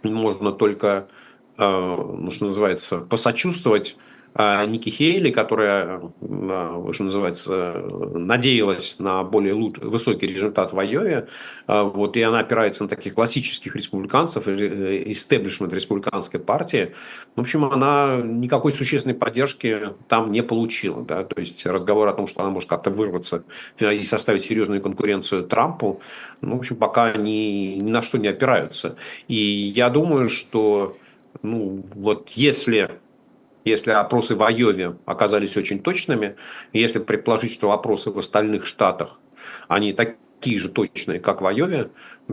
можно 0.03 0.53
только, 0.53 1.09
э, 1.57 1.62
ну, 1.62 2.30
что 2.32 2.47
называется, 2.47 2.99
посочувствовать 2.99 3.97
Ники 4.37 4.91
Хейли, 4.91 5.30
которая, 5.30 6.01
а, 6.20 6.89
что 6.93 7.05
называется, 7.05 7.85
надеялась 8.14 8.99
на 8.99 9.22
более 9.22 9.55
высокий 9.55 10.26
результат 10.26 10.72
в 10.72 10.78
Айове, 10.78 11.28
а, 11.68 11.85
вот, 11.85 12.16
и 12.16 12.22
она 12.22 12.41
опирается 12.41 12.82
на 12.82 12.89
таких 12.89 13.14
классических 13.14 13.76
республиканцев, 13.76 14.49
э, 14.49 15.03
истеблишмент 15.12 15.72
республиканской 15.72 16.41
партии. 16.41 16.95
В 17.37 17.41
общем, 17.41 17.64
она 17.64 18.20
никакой 18.24 18.72
существенной 18.72 19.14
поддержки 19.14 19.91
там 20.09 20.32
не 20.32 20.43
получила. 20.43 21.05
Да? 21.05 21.22
То 21.22 21.41
есть 21.41 21.64
разговор 21.64 22.09
о 22.09 22.12
том, 22.12 22.26
что 22.26 22.43
она 22.43 22.51
может 22.51 22.68
как-то 22.68 22.91
вырваться 22.91 23.45
и 23.78 24.05
составить 24.05 24.43
серьезную 24.43 24.82
конкуренцию 24.82 25.45
Трампу, 25.45 26.01
ну, 26.41 26.57
в 26.57 26.59
общем, 26.59 26.76
пока 26.76 27.05
они 27.05 27.76
ни 27.76 27.91
на 27.91 28.03
что 28.03 28.18
не 28.18 28.28
опираются. 28.28 28.97
И 29.28 29.37
я 29.37 29.91
думаю, 29.91 30.28
что 30.28 30.97
ну, 31.43 31.85
вот 31.95 32.30
если 32.30 33.01
если 33.65 33.91
опросы 33.91 34.37
в 34.37 34.43
Айове 34.43 34.97
оказались 35.07 35.57
очень 35.57 35.81
точными, 35.81 36.37
если 36.73 36.99
предположить, 36.99 37.53
что 37.53 37.73
опросы 37.73 38.11
в 38.11 38.19
остальных 38.19 38.67
штатах, 38.67 39.19
они 39.69 39.93
такие 39.93 40.59
же 40.59 40.69
точные, 40.69 41.21
как 41.21 41.41
в 41.41 41.47
Айове, 41.47 41.91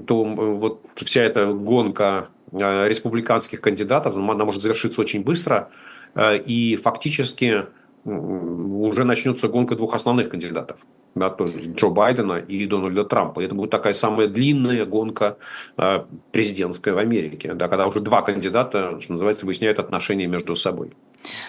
то 0.08 0.24
вот 0.24 0.86
вся 0.96 1.24
эта 1.24 1.54
гонка 1.54 2.30
э, 2.52 2.88
республиканских 2.90 3.62
кандидатов, 3.62 4.16
она 4.16 4.46
может 4.46 4.62
завершиться 4.62 5.02
очень 5.02 5.24
быстро, 5.24 5.70
э, 6.16 6.38
и 6.38 6.76
фактически 6.76 7.66
уже 8.04 9.04
начнется 9.04 9.48
гонка 9.48 9.76
двух 9.76 9.94
основных 9.94 10.30
кандидатов. 10.30 10.80
Да, 11.14 11.30
то 11.30 11.44
есть 11.44 11.76
Джо 11.76 11.90
Байдена 11.90 12.40
и 12.40 12.66
Дональда 12.66 13.04
Трампа. 13.04 13.42
Это 13.42 13.54
будет 13.54 13.70
такая 13.70 13.92
самая 13.92 14.28
длинная 14.28 14.86
гонка 14.86 15.38
э, 15.78 16.06
президентская 16.32 16.94
в 16.94 16.98
Америке, 16.98 17.54
да, 17.54 17.68
когда 17.68 17.86
уже 17.86 18.00
два 18.00 18.22
кандидата, 18.22 19.00
что 19.02 19.12
называется, 19.12 19.46
выясняют 19.46 19.80
отношения 19.80 20.28
между 20.28 20.56
собой. 20.56 20.94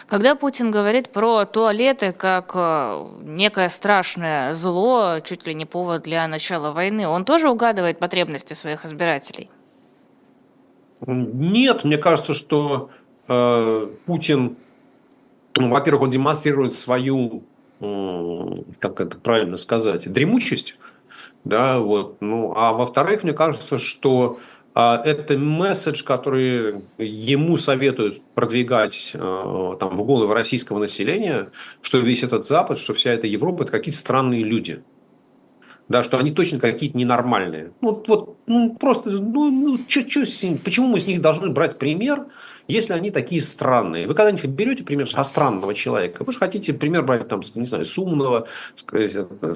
Когда 0.07 0.35
Путин 0.35 0.71
говорит 0.71 1.11
про 1.11 1.45
туалеты 1.45 2.13
как 2.13 2.53
э, 2.55 3.07
некое 3.23 3.69
страшное 3.69 4.55
зло, 4.55 5.21
чуть 5.25 5.47
ли 5.47 5.55
не 5.55 5.65
повод 5.65 6.03
для 6.03 6.27
начала 6.29 6.73
войны, 6.73 7.07
он 7.07 7.25
тоже 7.25 7.49
угадывает 7.49 7.99
потребности 7.99 8.55
своих 8.55 8.85
избирателей? 8.85 9.49
Нет, 11.07 11.85
мне 11.85 11.99
кажется, 11.99 12.35
что 12.35 12.91
э, 13.29 13.89
Путин, 14.07 14.57
ну, 15.57 15.71
во-первых, 15.71 16.03
он 16.03 16.11
демонстрирует 16.11 16.75
свою, 16.75 17.43
э, 17.81 18.63
как 18.79 19.01
это 19.01 19.19
правильно 19.19 19.57
сказать, 19.57 20.11
дремучесть, 20.13 20.77
да, 21.45 21.81
вот, 21.81 22.19
ну, 22.21 22.53
а 22.57 22.73
во-вторых, 22.73 23.25
мне 23.25 23.33
кажется, 23.33 23.79
что 23.79 24.39
это 24.75 25.37
месседж, 25.37 26.03
который 26.03 26.83
ему 26.97 27.57
советуют 27.59 28.23
продвигать 28.35 29.11
э, 29.15 29.77
там, 29.79 29.97
в 29.97 30.05
голову 30.05 30.33
российского 30.33 30.79
населения, 30.79 31.51
что 31.83 31.99
весь 31.99 32.23
этот 32.23 32.47
Запад, 32.47 32.79
что 32.79 32.95
вся 32.95 33.13
эта 33.13 33.27
Европа– 33.27 33.63
это 33.65 33.73
какие-то 33.73 33.99
странные 33.99 34.43
люди. 34.43 34.83
Да, 35.89 36.03
что 36.03 36.17
они 36.17 36.31
точно 36.31 36.59
какие-то 36.59 36.97
ненормальные. 36.97 37.73
Ну, 37.83 38.03
вот, 38.07 38.39
ну, 38.47 38.75
просто, 38.77 39.11
ну, 39.11 39.51
ну 39.51 39.79
чё, 39.87 40.03
чё 40.03 40.23
почему 40.65 40.87
мы 40.87 41.01
с 41.01 41.07
них 41.07 41.21
должны 41.21 41.51
брать 41.51 41.79
пример, 41.79 42.29
если 42.73 42.95
они 42.95 43.11
такие 43.11 43.43
странные. 43.43 44.07
Вы 44.07 44.15
когда-нибудь 44.15 44.45
берете 44.47 44.85
пример 44.85 45.11
со 45.11 45.23
странного 45.23 45.75
человека, 45.75 46.25
вы 46.25 46.33
же 46.33 46.39
хотите 46.39 46.73
пример 46.73 47.03
брать 47.03 47.29
там, 47.29 47.43
не 47.55 47.67
знаю, 47.67 47.85
с 47.85 47.99
умного, 47.99 48.49
с, 48.75 48.85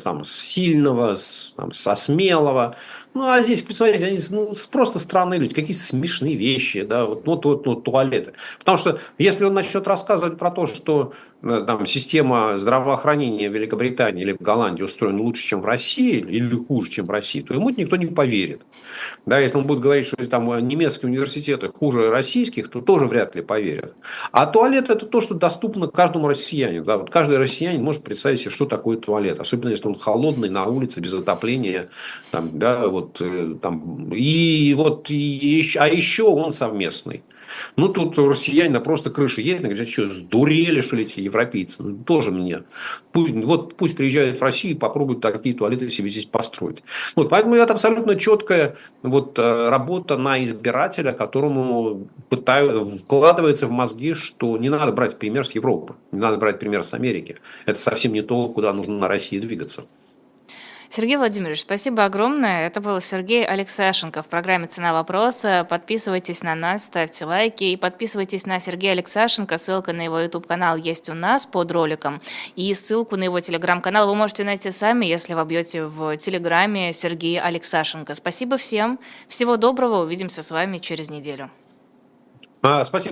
там, 0.02 0.24
с 0.24 0.32
сильного, 0.32 1.14
с, 1.14 1.54
там, 1.56 1.72
со 1.72 1.94
смелого. 1.94 2.76
Ну, 3.14 3.26
а 3.26 3.42
здесь, 3.42 3.62
посмотрите, 3.62 4.04
они 4.04 4.20
ну, 4.30 4.52
просто 4.70 4.98
странные 4.98 5.40
люди, 5.40 5.54
какие-то 5.54 5.82
смешные 5.82 6.36
вещи, 6.36 6.82
да, 6.82 7.06
вот, 7.06 7.26
вот, 7.26 7.44
вот, 7.46 7.66
вот 7.66 7.84
туалеты. 7.84 8.34
Потому 8.58 8.76
что 8.76 9.00
если 9.18 9.44
он 9.44 9.54
начнет 9.54 9.86
рассказывать 9.88 10.38
про 10.38 10.50
то, 10.50 10.66
что 10.66 11.14
там, 11.66 11.86
система 11.86 12.56
здравоохранения 12.56 13.48
в 13.48 13.54
Великобритании 13.54 14.22
или 14.22 14.32
в 14.32 14.40
Голландии 14.40 14.82
устроена 14.82 15.22
лучше, 15.22 15.42
чем 15.42 15.60
в 15.60 15.64
России, 15.64 16.18
или 16.18 16.56
хуже, 16.56 16.90
чем 16.90 17.06
в 17.06 17.10
России, 17.10 17.42
то 17.42 17.54
ему 17.54 17.70
никто 17.70 17.96
не 17.96 18.06
поверит. 18.06 18.62
Да, 19.26 19.38
если 19.38 19.56
он 19.56 19.66
будет 19.66 19.80
говорить, 19.80 20.06
что 20.06 20.16
там 20.26 20.46
немецкие 20.66 21.10
университеты 21.10 21.68
хуже 21.68 22.10
российских, 22.10 22.68
то 22.68 22.80
тоже 22.80 23.06
вряд 23.06 23.34
ли 23.34 23.42
поверят. 23.42 23.94
А 24.32 24.46
туалет– 24.46 24.90
это 24.90 25.06
то, 25.06 25.20
что 25.20 25.34
доступно 25.34 25.88
каждому 25.88 26.28
россиянину. 26.28 26.84
Да, 26.84 26.98
вот 26.98 27.10
каждый 27.10 27.38
россиянин 27.38 27.82
может 27.82 28.02
представить 28.02 28.40
себе, 28.40 28.50
что 28.50 28.66
такое 28.66 28.96
туалет. 28.96 29.40
Особенно, 29.40 29.70
если 29.70 29.88
он 29.88 29.98
холодный, 29.98 30.48
на 30.48 30.64
улице, 30.64 31.00
без 31.00 31.12
отопления. 31.14 31.88
Там, 32.30 32.58
да, 32.58 32.88
вот, 32.88 33.20
э, 33.20 33.56
там, 33.60 34.12
и 34.12 34.74
вот, 34.74 35.10
и, 35.10 35.68
а 35.76 35.88
еще 35.88 36.24
он 36.24 36.52
совместный. 36.52 37.22
Ну, 37.76 37.88
тут 37.88 38.18
россияне 38.18 38.80
просто 38.80 39.10
крыша 39.10 39.40
едет, 39.40 39.62
говорят, 39.62 39.88
что, 39.88 40.10
сдурели, 40.10 40.80
что 40.80 40.96
ли, 40.96 41.04
эти 41.04 41.20
европейцы? 41.20 41.82
Ну, 41.82 41.96
тоже 42.04 42.30
мне. 42.30 42.62
Пусть, 43.12 43.34
вот 43.34 43.76
пусть 43.76 43.96
приезжают 43.96 44.38
в 44.38 44.42
Россию 44.42 44.74
и 44.74 44.78
попробуют 44.78 45.20
такие 45.20 45.54
туалеты 45.54 45.88
себе 45.88 46.08
здесь 46.08 46.26
построить. 46.26 46.82
Вот, 47.14 47.28
поэтому 47.28 47.54
это 47.54 47.72
абсолютно 47.72 48.16
четкая 48.16 48.76
вот, 49.02 49.38
э, 49.38 49.68
работа 49.68 50.16
на 50.16 50.42
избирателя, 50.42 51.12
которому 51.12 52.08
пытаю, 52.28 52.84
вкладывается 52.84 53.66
в 53.66 53.70
мозги, 53.70 54.14
что 54.14 54.58
не 54.58 54.68
надо 54.68 54.92
брать 54.92 55.18
пример 55.18 55.46
с 55.46 55.52
Европы, 55.52 55.94
не 56.12 56.20
надо 56.20 56.36
брать 56.36 56.58
пример 56.58 56.82
с 56.82 56.94
Америки. 56.94 57.36
Это 57.64 57.78
совсем 57.78 58.12
не 58.12 58.22
то, 58.22 58.48
куда 58.48 58.72
нужно 58.72 58.98
на 58.98 59.08
России 59.08 59.38
двигаться. 59.38 59.86
Сергей 60.88 61.16
Владимирович, 61.16 61.62
спасибо 61.62 62.04
огромное. 62.04 62.66
Это 62.66 62.80
был 62.80 63.00
Сергей 63.00 63.44
Алексашенко 63.44 64.22
в 64.22 64.28
программе 64.28 64.66
«Цена 64.66 64.92
вопроса». 64.92 65.66
Подписывайтесь 65.68 66.42
на 66.42 66.54
нас, 66.54 66.84
ставьте 66.84 67.24
лайки 67.24 67.64
и 67.64 67.76
подписывайтесь 67.76 68.46
на 68.46 68.60
Сергея 68.60 68.92
Алексашенко. 68.92 69.58
Ссылка 69.58 69.92
на 69.92 70.02
его 70.02 70.18
YouTube-канал 70.20 70.76
есть 70.76 71.08
у 71.08 71.14
нас 71.14 71.44
под 71.44 71.72
роликом. 71.72 72.20
И 72.54 72.72
ссылку 72.72 73.16
на 73.16 73.24
его 73.24 73.40
телеграм-канал 73.40 74.06
вы 74.06 74.14
можете 74.14 74.44
найти 74.44 74.70
сами, 74.70 75.06
если 75.06 75.34
вобьете 75.34 75.84
в 75.84 76.16
телеграме 76.16 76.92
Сергей 76.92 77.40
Алексашенко. 77.40 78.14
Спасибо 78.14 78.56
всем. 78.56 78.98
Всего 79.28 79.56
доброго. 79.56 80.04
Увидимся 80.04 80.42
с 80.42 80.50
вами 80.50 80.78
через 80.78 81.10
неделю. 81.10 81.50
А, 82.62 82.84
спасибо. 82.84 83.04